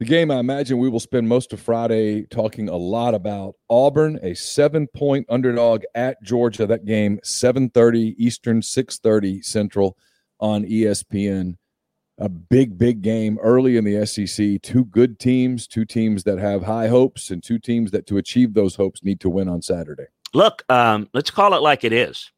The 0.00 0.06
game, 0.06 0.30
I 0.32 0.40
imagine 0.40 0.78
we 0.78 0.88
will 0.88 1.00
spend 1.00 1.28
most 1.28 1.52
of 1.52 1.60
Friday 1.60 2.22
talking 2.24 2.68
a 2.68 2.76
lot 2.76 3.14
about 3.14 3.54
Auburn, 3.70 4.18
a 4.22 4.34
seven-point 4.34 5.26
underdog 5.28 5.84
at 5.94 6.20
Georgia. 6.22 6.66
That 6.66 6.84
game, 6.84 7.20
7:30 7.22 8.16
Eastern, 8.18 8.60
6:30 8.60 9.40
Central 9.40 9.96
on 10.40 10.64
ESPN. 10.64 11.56
A 12.18 12.28
big, 12.28 12.76
big 12.76 13.02
game 13.02 13.38
early 13.40 13.76
in 13.76 13.84
the 13.84 14.04
SEC. 14.04 14.60
Two 14.62 14.84
good 14.84 15.18
teams, 15.18 15.68
two 15.68 15.84
teams 15.84 16.24
that 16.24 16.38
have 16.38 16.64
high 16.64 16.88
hopes, 16.88 17.30
and 17.30 17.42
two 17.42 17.58
teams 17.58 17.92
that, 17.92 18.06
to 18.08 18.18
achieve 18.18 18.54
those 18.54 18.74
hopes, 18.74 19.02
need 19.02 19.20
to 19.20 19.30
win 19.30 19.48
on 19.48 19.62
Saturday. 19.62 20.06
Look, 20.32 20.64
um, 20.68 21.08
let's 21.14 21.30
call 21.30 21.54
it 21.54 21.62
like 21.62 21.84
it 21.84 21.92
is 21.92 22.32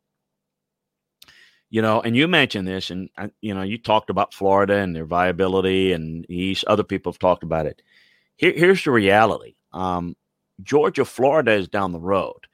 you 1.70 1.82
know, 1.82 2.00
and 2.00 2.16
you 2.16 2.28
mentioned 2.28 2.68
this, 2.68 2.90
and 2.90 3.10
you 3.40 3.54
know, 3.54 3.62
you 3.62 3.78
talked 3.78 4.10
about 4.10 4.34
Florida 4.34 4.76
and 4.76 4.94
their 4.94 5.04
viability, 5.04 5.92
and 5.92 6.28
East. 6.30 6.64
Other 6.66 6.84
people 6.84 7.12
have 7.12 7.18
talked 7.18 7.42
about 7.42 7.66
it. 7.66 7.82
Here, 8.36 8.52
here's 8.52 8.84
the 8.84 8.90
reality: 8.92 9.56
um, 9.72 10.16
Georgia, 10.62 11.04
Florida 11.04 11.52
is 11.52 11.68
down 11.68 11.92
the 11.92 12.00
road, 12.00 12.46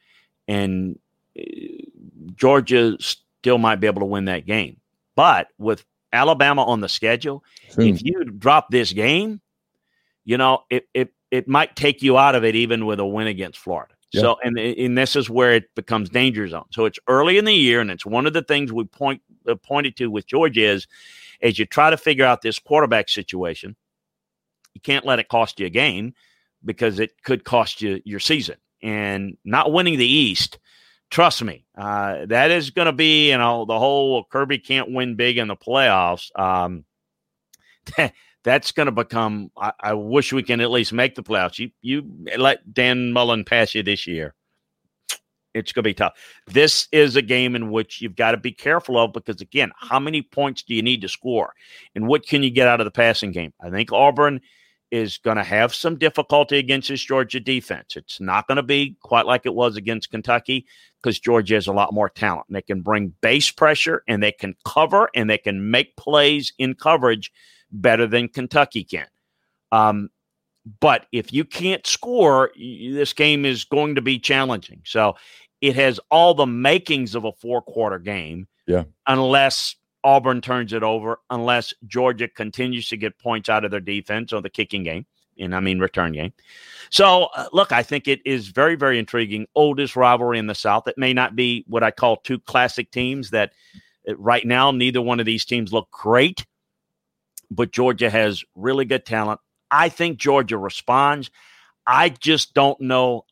and 0.49 0.99
uh, 1.39 1.43
Georgia 2.35 2.97
still 3.01 3.59
might 3.59 3.81
be 3.81 3.87
able 3.87 4.01
to 4.01 4.07
win 4.07 4.27
that 4.27 4.47
game. 4.47 4.79
But 5.15 5.49
with 5.59 5.85
Alabama 6.13 6.65
on 6.65 6.81
the 6.81 6.89
schedule, 6.89 7.45
if 7.87 8.03
you 8.03 8.25
drop 8.25 8.71
this 8.71 8.93
game, 8.93 9.41
you 10.25 10.39
know, 10.39 10.63
it, 10.71 10.89
it 10.95 11.13
it 11.31 11.49
might 11.49 11.77
take 11.77 12.03
you 12.03 12.17
out 12.17 12.35
of 12.35 12.45
it, 12.45 12.55
even 12.55 12.87
with 12.87 13.01
a 13.01 13.07
win 13.07 13.27
against 13.27 13.59
Florida. 13.59 13.95
So, 14.21 14.37
and 14.45 14.59
and 14.59 14.99
this 14.99 15.17
is 15.17 15.31
where 15.31 15.53
it 15.53 15.75
becomes 15.75 16.11
danger 16.11 16.47
zone. 16.47 16.67
So 16.71 16.85
it's 16.85 16.99
early 17.09 17.39
in 17.39 17.47
the 17.47 17.55
year, 17.55 17.81
and 17.81 17.91
it's 17.91 18.05
one 18.05 18.27
of 18.27 18.35
the 18.35 18.43
things 18.43 18.73
we 18.73 18.85
point 18.85 19.23
uh, 19.49 19.55
pointed 19.55 19.97
to 19.97 20.11
with 20.11 20.27
Georgia 20.27 20.65
is 20.65 20.87
as 21.41 21.59
you 21.59 21.65
try 21.67 21.91
to 21.91 21.97
figure 21.97 22.25
out 22.25 22.43
this 22.43 22.59
quarterback 22.59 23.09
situation, 23.09 23.75
you 24.75 24.81
can't 24.81 25.07
let 25.07 25.19
it 25.19 25.29
cost 25.29 25.59
you 25.61 25.67
a 25.67 25.71
game 25.71 26.15
because 26.65 26.99
it 26.99 27.23
could 27.23 27.45
cost 27.45 27.83
you 27.83 28.01
your 28.05 28.21
season. 28.21 28.57
And 28.83 29.37
not 29.45 29.73
winning 29.73 29.97
the 29.97 30.07
East, 30.07 30.59
trust 31.11 31.43
me, 31.43 31.65
uh, 31.77 32.27
that 32.27 32.51
is 32.51 32.71
going 32.71 32.87
to 32.87 32.93
be 32.93 33.31
you 33.31 33.39
know 33.39 33.65
the 33.65 33.79
whole 33.79 34.25
Kirby 34.25 34.59
can't 34.59 34.93
win 34.93 35.15
big 35.17 35.39
in 35.39 35.49
the 35.49 35.57
playoffs. 35.57 36.31
Um, 36.39 36.85
that's 38.45 38.73
going 38.73 38.87
to 38.87 38.93
become. 38.93 39.51
I, 39.57 39.73
I, 39.81 39.95
wish 39.95 40.33
we 40.33 40.43
can 40.43 40.61
at 40.61 40.71
least 40.71 40.93
make 40.93 41.15
the 41.15 41.23
playoffs. 41.23 41.59
You 41.59 41.71
you 41.81 42.05
let 42.37 42.73
Dan 42.73 43.13
Mullen 43.13 43.45
pass 43.45 43.75
you 43.75 43.83
this 43.83 44.07
year. 44.07 44.35
It's 45.55 45.73
going 45.73 45.83
to 45.83 45.91
be 45.91 45.95
tough. 45.95 46.15
This 46.47 46.89
is 46.93 47.15
a 47.15 47.23
game 47.23 47.55
in 47.55 47.71
which 47.71 48.01
you've 48.01 48.17
got 48.17 48.31
to 48.31 48.39
be 48.39 48.53
careful 48.53 48.99
of 48.99 49.13
because 49.13 49.41
again, 49.41 49.71
how 49.77 50.01
many 50.01 50.23
points 50.23 50.63
do 50.63 50.75
you 50.75 50.83
need 50.83 51.03
to 51.03 51.09
score, 51.09 51.53
and 51.95 52.07
what 52.07 52.27
can 52.27 52.43
you 52.43 52.51
get 52.51 52.69
out 52.69 52.81
of 52.81 52.85
the 52.85 52.91
passing 52.91 53.33
game? 53.33 53.53
I 53.61 53.71
think 53.71 53.93
Auburn 53.93 54.41
is 54.91 55.17
going 55.17 55.39
to 55.39 55.45
have 55.45 55.75
some 55.75 55.97
difficulty 55.97 56.59
against 56.59 56.89
this 56.89 57.03
Georgia 57.03 57.41
defense. 57.41 57.97
It's 57.97 58.21
not 58.21 58.47
going 58.47 58.57
to 58.57 58.63
be 58.63 58.95
quite 59.03 59.25
like 59.25 59.47
it 59.47 59.55
was 59.55 59.75
against 59.75 60.11
Kentucky 60.11 60.67
because 61.03 61.19
Georgia 61.19 61.55
has 61.55 61.67
a 61.67 61.73
lot 61.73 61.95
more 61.95 62.11
talent. 62.11 62.47
They 62.51 62.61
can 62.61 62.83
bring 62.83 63.15
base 63.23 63.51
pressure 63.51 64.03
and 64.07 64.23
they 64.23 64.33
can 64.33 64.55
cover 64.67 65.09
and 65.15 65.31
they 65.31 65.39
can 65.39 65.71
make 65.71 65.97
plays 65.97 66.53
in 66.59 66.75
coverage 66.75 67.33
better 67.73 68.07
than 68.07 68.29
Kentucky 68.29 68.85
can. 68.85 69.07
Um, 69.73 70.11
but 70.81 71.07
if 71.11 71.33
you 71.33 71.45
can't 71.45 71.87
score, 71.87 72.53
this 72.57 73.13
game 73.13 73.45
is 73.45 73.65
going 73.65 73.97
to 73.97 74.03
be 74.03 74.19
challenging. 74.19 74.83
So 74.85 75.17
it 75.61 75.75
has 75.77 75.99
all 76.11 76.35
the 76.35 76.47
makings 76.47 77.15
of 77.15 77.25
a 77.25 77.33
four 77.33 77.63
quarter 77.63 77.99
game. 77.99 78.47
Yeah. 78.67 78.85
Unless 79.07 79.77
Auburn 80.05 80.41
turns 80.41 80.73
it 80.73 80.83
over, 80.83 81.19
unless 81.31 81.75
Georgia 81.87 82.29
continues 82.29 82.89
to 82.89 82.97
get 82.97 83.19
points 83.19 83.49
out 83.49 83.65
of 83.65 83.71
their 83.71 83.81
defense 83.81 84.33
or 84.33 84.41
the 84.41 84.51
kicking 84.51 84.85
game, 84.85 85.07
and 85.39 85.55
I 85.55 85.61
mean 85.61 85.79
return 85.79 86.13
game. 86.13 86.33
So, 86.91 87.29
uh, 87.37 87.47
look, 87.53 87.73
I 87.73 87.83
think 87.83 88.07
it 88.07 88.21
is 88.25 88.49
very, 88.49 88.77
very 88.77 88.99
intriguing. 88.99 89.47
Oldest 89.55 89.97
rivalry 89.97 90.39
in 90.39 90.47
the 90.47 90.55
South. 90.55 90.87
It 90.87 90.99
may 90.99 91.13
not 91.13 91.35
be 91.35 91.65
what 91.67 91.83
I 91.83 91.91
call 91.91 92.17
two 92.17 92.39
classic 92.39 92.91
teams 92.91 93.31
that 93.31 93.53
uh, 94.09 94.17
right 94.17 94.47
now, 94.47 94.71
neither 94.71 95.01
one 95.01 95.21
of 95.21 95.27
these 95.27 95.45
teams 95.45 95.73
look 95.73 95.91
great 95.91 96.45
but 97.55 97.73
Georgia 97.73 98.11
has 98.11 98.45
really 98.55 98.85
good 98.85 99.05
talent. 99.05 99.41
I 99.71 99.89
think 99.89 100.19
Georgia 100.19 100.59
responds. 100.59 101.31
I 101.87 102.11
just 102.11 102.55
don't 102.55 102.81
know 102.81 103.25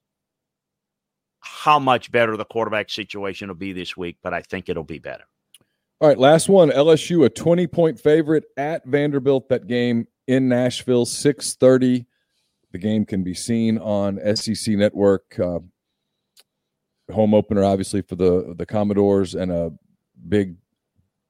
how 1.40 1.78
much 1.78 2.10
better 2.12 2.36
the 2.36 2.44
quarterback 2.44 2.90
situation 2.90 3.48
will 3.48 3.54
be 3.54 3.72
this 3.72 3.96
week, 3.96 4.18
but 4.22 4.34
I 4.34 4.42
think 4.42 4.68
it'll 4.68 4.84
be 4.84 4.98
better. 4.98 5.24
All 6.00 6.08
right, 6.08 6.18
last 6.18 6.48
one. 6.48 6.70
LSU, 6.70 7.24
a 7.26 7.28
20 7.28 7.66
point 7.66 8.00
favorite 8.00 8.44
at 8.56 8.84
Vanderbilt. 8.86 9.48
That 9.48 9.66
game 9.66 10.06
in 10.26 10.48
Nashville, 10.48 11.04
630. 11.04 12.06
The 12.72 12.78
game 12.78 13.04
can 13.04 13.22
be 13.22 13.34
seen 13.34 13.78
on 13.78 14.18
SEC 14.36 14.76
Network. 14.76 15.38
Uh, 15.38 15.60
home 17.12 17.34
opener, 17.34 17.64
obviously, 17.64 18.00
for 18.00 18.16
the, 18.16 18.54
the 18.56 18.64
Commodores 18.64 19.34
and 19.34 19.52
a 19.52 19.72
big 20.28 20.56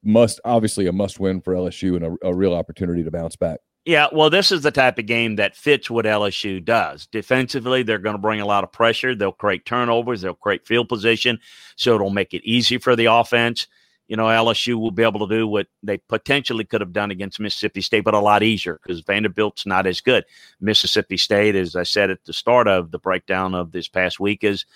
must 0.03 0.41
obviously 0.45 0.87
a 0.87 0.93
must 0.93 1.21
win 1.21 1.41
for 1.41 1.55
LSU 1.55 1.97
and 1.97 2.05
a, 2.05 2.29
a, 2.29 2.35
real 2.35 2.55
opportunity 2.55 3.03
to 3.05 3.11
bounce 3.11 3.37
back. 3.37 3.61
Yeah, 3.85 4.09
well, 4.13 4.31
this 4.31 4.53
is 4.53 4.63
the 4.63 4.71
type 4.71 4.99
of 4.99 5.07
game 5.07 5.37
that 5.37 5.57
fits 5.57 5.91
what 5.91 6.05
LSU 6.05 6.63
does. 6.63 7.07
Defensively, 7.07 7.83
they're 7.83 7.99
going 7.99 8.15
to 8.15 8.21
bring 8.21 8.41
a 8.41 8.47
lot 8.47 8.63
of 8.63 8.73
pressure. 8.73 9.15
They'll 9.15 9.33
create 9.33 9.65
turnovers. 9.65 10.21
They'll 10.21 10.35
create 10.35 10.67
field 10.67 10.89
position, 10.89 11.41
so 11.77 11.95
it'll 11.95 12.11
make 12.11 12.35
it 12.35 12.45
easy 12.45 12.77
for 12.79 12.95
the 12.95 13.07
offense. 13.07 13.67
You 14.07 14.17
know, 14.17 14.25
LSU 14.25 14.75
will 14.75 14.91
be 14.91 15.05
able 15.05 15.27
to 15.27 15.35
do 15.35 15.47
what 15.47 15.69
they 15.83 15.97
potentially 15.97 16.65
could 16.65 16.81
have 16.81 16.93
done 16.93 17.11
against 17.11 17.41
Mississippi 17.41 17.81
State, 17.81 18.05
but 18.05 18.13
a 18.13 18.19
lot 18.19 18.43
easier 18.43 18.81
because 18.83 19.01
Vanderbilt's 19.01 19.65
not 19.65 19.87
as 19.87 20.01
good. 20.01 20.25
Mississippi 20.61 21.17
State, 21.17 21.55
as 21.55 21.77
I 21.77 21.85
said 21.85 22.11
at 22.11 22.25
the 22.25 22.33
start 22.33 22.69
of 22.69 22.91
the 22.91 22.99
breakdown 22.99 23.55
of 23.55 23.73
this 23.73 23.89
past 23.89 24.21
week, 24.21 24.45
is 24.45 24.67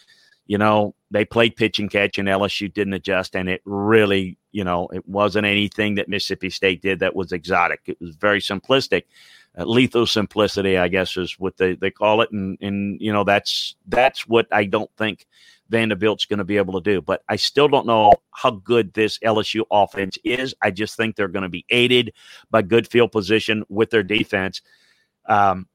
you 0.46 0.58
know, 0.58 0.94
they 1.10 1.24
played 1.24 1.56
pitch 1.56 1.78
and 1.78 1.90
catch 1.90 2.18
and 2.18 2.28
LSU 2.28 2.72
didn't 2.72 2.94
adjust. 2.94 3.34
And 3.34 3.48
it 3.48 3.62
really, 3.64 4.38
you 4.52 4.64
know, 4.64 4.88
it 4.92 5.06
wasn't 5.08 5.46
anything 5.46 5.94
that 5.94 6.08
Mississippi 6.08 6.50
State 6.50 6.82
did 6.82 6.98
that 7.00 7.16
was 7.16 7.32
exotic. 7.32 7.80
It 7.86 8.00
was 8.00 8.16
very 8.16 8.40
simplistic. 8.40 9.04
Uh, 9.56 9.64
lethal 9.64 10.06
simplicity, 10.06 10.76
I 10.76 10.88
guess, 10.88 11.16
is 11.16 11.38
what 11.38 11.56
they, 11.56 11.74
they 11.74 11.90
call 11.90 12.20
it. 12.20 12.30
And, 12.32 12.58
and, 12.60 13.00
you 13.00 13.12
know, 13.12 13.24
that's, 13.24 13.76
that's 13.86 14.26
what 14.26 14.46
I 14.50 14.64
don't 14.64 14.90
think 14.98 15.26
Vanderbilt's 15.70 16.26
going 16.26 16.38
to 16.38 16.44
be 16.44 16.56
able 16.56 16.80
to 16.80 16.92
do. 16.92 17.00
But 17.00 17.22
I 17.28 17.36
still 17.36 17.68
don't 17.68 17.86
know 17.86 18.12
how 18.32 18.50
good 18.50 18.92
this 18.92 19.18
LSU 19.20 19.64
offense 19.70 20.18
is. 20.24 20.54
I 20.60 20.70
just 20.70 20.96
think 20.96 21.16
they're 21.16 21.28
going 21.28 21.44
to 21.44 21.48
be 21.48 21.64
aided 21.70 22.12
by 22.50 22.62
good 22.62 22.86
field 22.86 23.12
position 23.12 23.64
with 23.68 23.90
their 23.90 24.02
defense. 24.02 24.60
Um, 25.26 25.68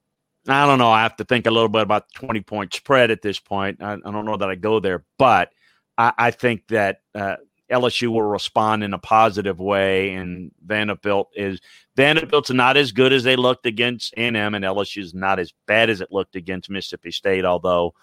I 0.47 0.65
don't 0.65 0.79
know. 0.79 0.89
I 0.89 1.03
have 1.03 1.17
to 1.17 1.25
think 1.25 1.45
a 1.45 1.51
little 1.51 1.69
bit 1.69 1.81
about 1.81 2.07
the 2.07 2.19
20 2.19 2.41
point 2.41 2.73
spread 2.73 3.11
at 3.11 3.21
this 3.21 3.39
point. 3.39 3.81
I, 3.81 3.93
I 3.93 4.11
don't 4.11 4.25
know 4.25 4.37
that 4.37 4.49
I 4.49 4.55
go 4.55 4.79
there, 4.79 5.03
but 5.17 5.51
I, 5.97 6.13
I 6.17 6.31
think 6.31 6.67
that 6.69 7.01
uh, 7.13 7.35
LSU 7.69 8.07
will 8.07 8.23
respond 8.23 8.83
in 8.83 8.93
a 8.93 8.99
positive 8.99 9.59
way, 9.59 10.13
and 10.13 10.51
Vanderbilt 10.65 11.29
is 11.35 11.59
Vanderbilt's 11.95 12.49
not 12.49 12.77
as 12.77 12.91
good 12.91 13.13
as 13.13 13.23
they 13.23 13.35
looked 13.35 13.65
against 13.65 14.13
A&M, 14.13 14.35
and 14.35 14.65
LSU 14.65 15.01
is 15.01 15.13
not 15.13 15.39
as 15.39 15.53
bad 15.67 15.89
as 15.89 16.01
it 16.01 16.11
looked 16.11 16.35
against 16.35 16.69
Mississippi 16.69 17.11
State. 17.11 17.45
Although, 17.45 17.93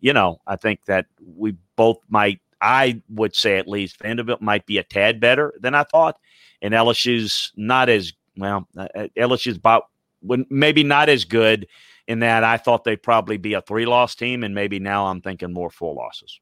you 0.00 0.12
know, 0.12 0.40
I 0.46 0.56
think 0.56 0.84
that 0.86 1.06
we 1.24 1.56
both 1.76 1.98
might. 2.08 2.40
I 2.60 3.02
would 3.10 3.34
say 3.34 3.58
at 3.58 3.68
least 3.68 3.98
Vanderbilt 4.00 4.40
might 4.40 4.64
be 4.64 4.78
a 4.78 4.84
tad 4.84 5.20
better 5.20 5.52
than 5.60 5.74
I 5.74 5.84
thought, 5.84 6.18
and 6.60 6.74
LSU's 6.74 7.52
not 7.56 7.88
as 7.88 8.12
well. 8.36 8.66
Uh, 8.76 8.88
LSU's 9.16 9.56
about 9.56 9.88
when 10.24 10.46
maybe 10.50 10.82
not 10.82 11.08
as 11.08 11.24
good 11.24 11.66
in 12.06 12.20
that 12.20 12.44
I 12.44 12.56
thought 12.56 12.84
they'd 12.84 13.02
probably 13.02 13.36
be 13.36 13.54
a 13.54 13.62
three 13.62 13.86
loss 13.86 14.14
team, 14.14 14.44
and 14.44 14.54
maybe 14.54 14.78
now 14.78 15.06
I'm 15.06 15.20
thinking 15.20 15.52
more 15.52 15.70
four 15.70 15.94
losses. 15.94 16.40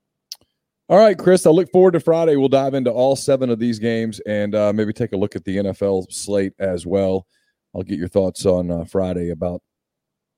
All 0.89 0.99
right, 0.99 1.17
Chris, 1.17 1.47
I 1.47 1.51
look 1.51 1.71
forward 1.71 1.93
to 1.93 2.01
Friday. 2.01 2.37
We'll 2.37 2.49
dive 2.49 2.75
into 2.75 2.91
all 2.91 3.17
seven 3.17 3.49
of 3.51 3.59
these 3.59 3.79
games 3.79 4.21
and 4.27 4.55
uh, 4.55 4.73
maybe 4.73 4.93
take 4.93 5.13
a 5.13 5.17
look 5.17 5.37
at 5.37 5.45
the 5.45 5.59
NFL 5.59 6.13
slate 6.13 6.53
as 6.59 6.87
well. 6.87 7.27
I'll 7.75 7.83
get 7.83 7.99
your 7.99 8.09
thoughts 8.09 8.45
on 8.45 8.71
uh, 8.71 8.85
Friday 8.85 9.31
about 9.31 9.63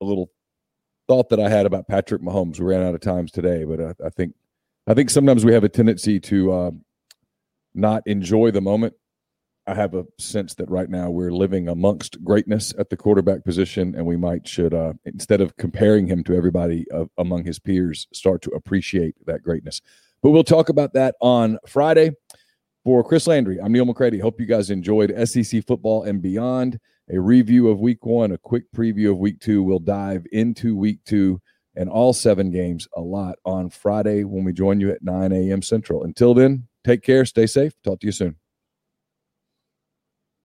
a 0.00 0.04
little 0.04 0.30
thought 1.08 1.28
that 1.30 1.40
I 1.40 1.48
had 1.48 1.66
about 1.66 1.88
Patrick 1.88 2.22
Mahomes. 2.22 2.60
We 2.60 2.66
ran 2.66 2.82
out 2.82 2.94
of 2.94 3.00
times 3.00 3.32
today, 3.32 3.64
but 3.64 3.80
uh, 3.80 3.94
I 4.04 4.10
think 4.10 4.34
I 4.86 4.94
think 4.94 5.10
sometimes 5.10 5.44
we 5.44 5.54
have 5.54 5.64
a 5.64 5.68
tendency 5.68 6.20
to 6.20 6.52
uh, 6.52 6.70
not 7.74 8.02
enjoy 8.06 8.50
the 8.50 8.60
moment 8.60 8.94
I 9.66 9.74
have 9.74 9.94
a 9.94 10.04
sense 10.18 10.54
that 10.54 10.68
right 10.68 10.90
now 10.90 11.10
we're 11.10 11.32
living 11.32 11.68
amongst 11.68 12.22
greatness 12.22 12.74
at 12.78 12.90
the 12.90 12.96
quarterback 12.96 13.44
position, 13.44 13.94
and 13.94 14.04
we 14.04 14.16
might 14.16 14.46
should 14.46 14.74
uh, 14.74 14.92
instead 15.06 15.40
of 15.40 15.56
comparing 15.56 16.06
him 16.06 16.22
to 16.24 16.34
everybody 16.34 16.84
uh, 16.92 17.06
among 17.16 17.44
his 17.44 17.58
peers, 17.58 18.06
start 18.12 18.42
to 18.42 18.50
appreciate 18.50 19.14
that 19.26 19.42
greatness. 19.42 19.80
But 20.22 20.30
we'll 20.30 20.44
talk 20.44 20.68
about 20.68 20.92
that 20.94 21.14
on 21.20 21.58
Friday. 21.66 22.10
For 22.84 23.02
Chris 23.02 23.26
Landry, 23.26 23.58
I'm 23.58 23.72
Neil 23.72 23.86
McCready. 23.86 24.18
Hope 24.18 24.38
you 24.38 24.44
guys 24.44 24.68
enjoyed 24.68 25.14
SEC 25.26 25.66
football 25.66 26.02
and 26.02 26.20
beyond. 26.20 26.78
A 27.10 27.18
review 27.18 27.68
of 27.68 27.80
Week 27.80 28.04
One, 28.04 28.32
a 28.32 28.38
quick 28.38 28.64
preview 28.76 29.10
of 29.10 29.18
Week 29.18 29.40
Two. 29.40 29.62
We'll 29.62 29.78
dive 29.78 30.26
into 30.32 30.76
Week 30.76 30.98
Two 31.06 31.40
and 31.76 31.88
all 31.88 32.12
seven 32.12 32.50
games 32.50 32.86
a 32.94 33.00
lot 33.00 33.36
on 33.44 33.70
Friday 33.70 34.24
when 34.24 34.44
we 34.44 34.52
join 34.52 34.80
you 34.80 34.90
at 34.90 35.02
9 35.02 35.32
a.m. 35.32 35.62
Central. 35.62 36.04
Until 36.04 36.34
then, 36.34 36.68
take 36.84 37.02
care, 37.02 37.24
stay 37.24 37.46
safe. 37.46 37.72
Talk 37.82 38.00
to 38.00 38.06
you 38.06 38.12
soon. 38.12 38.36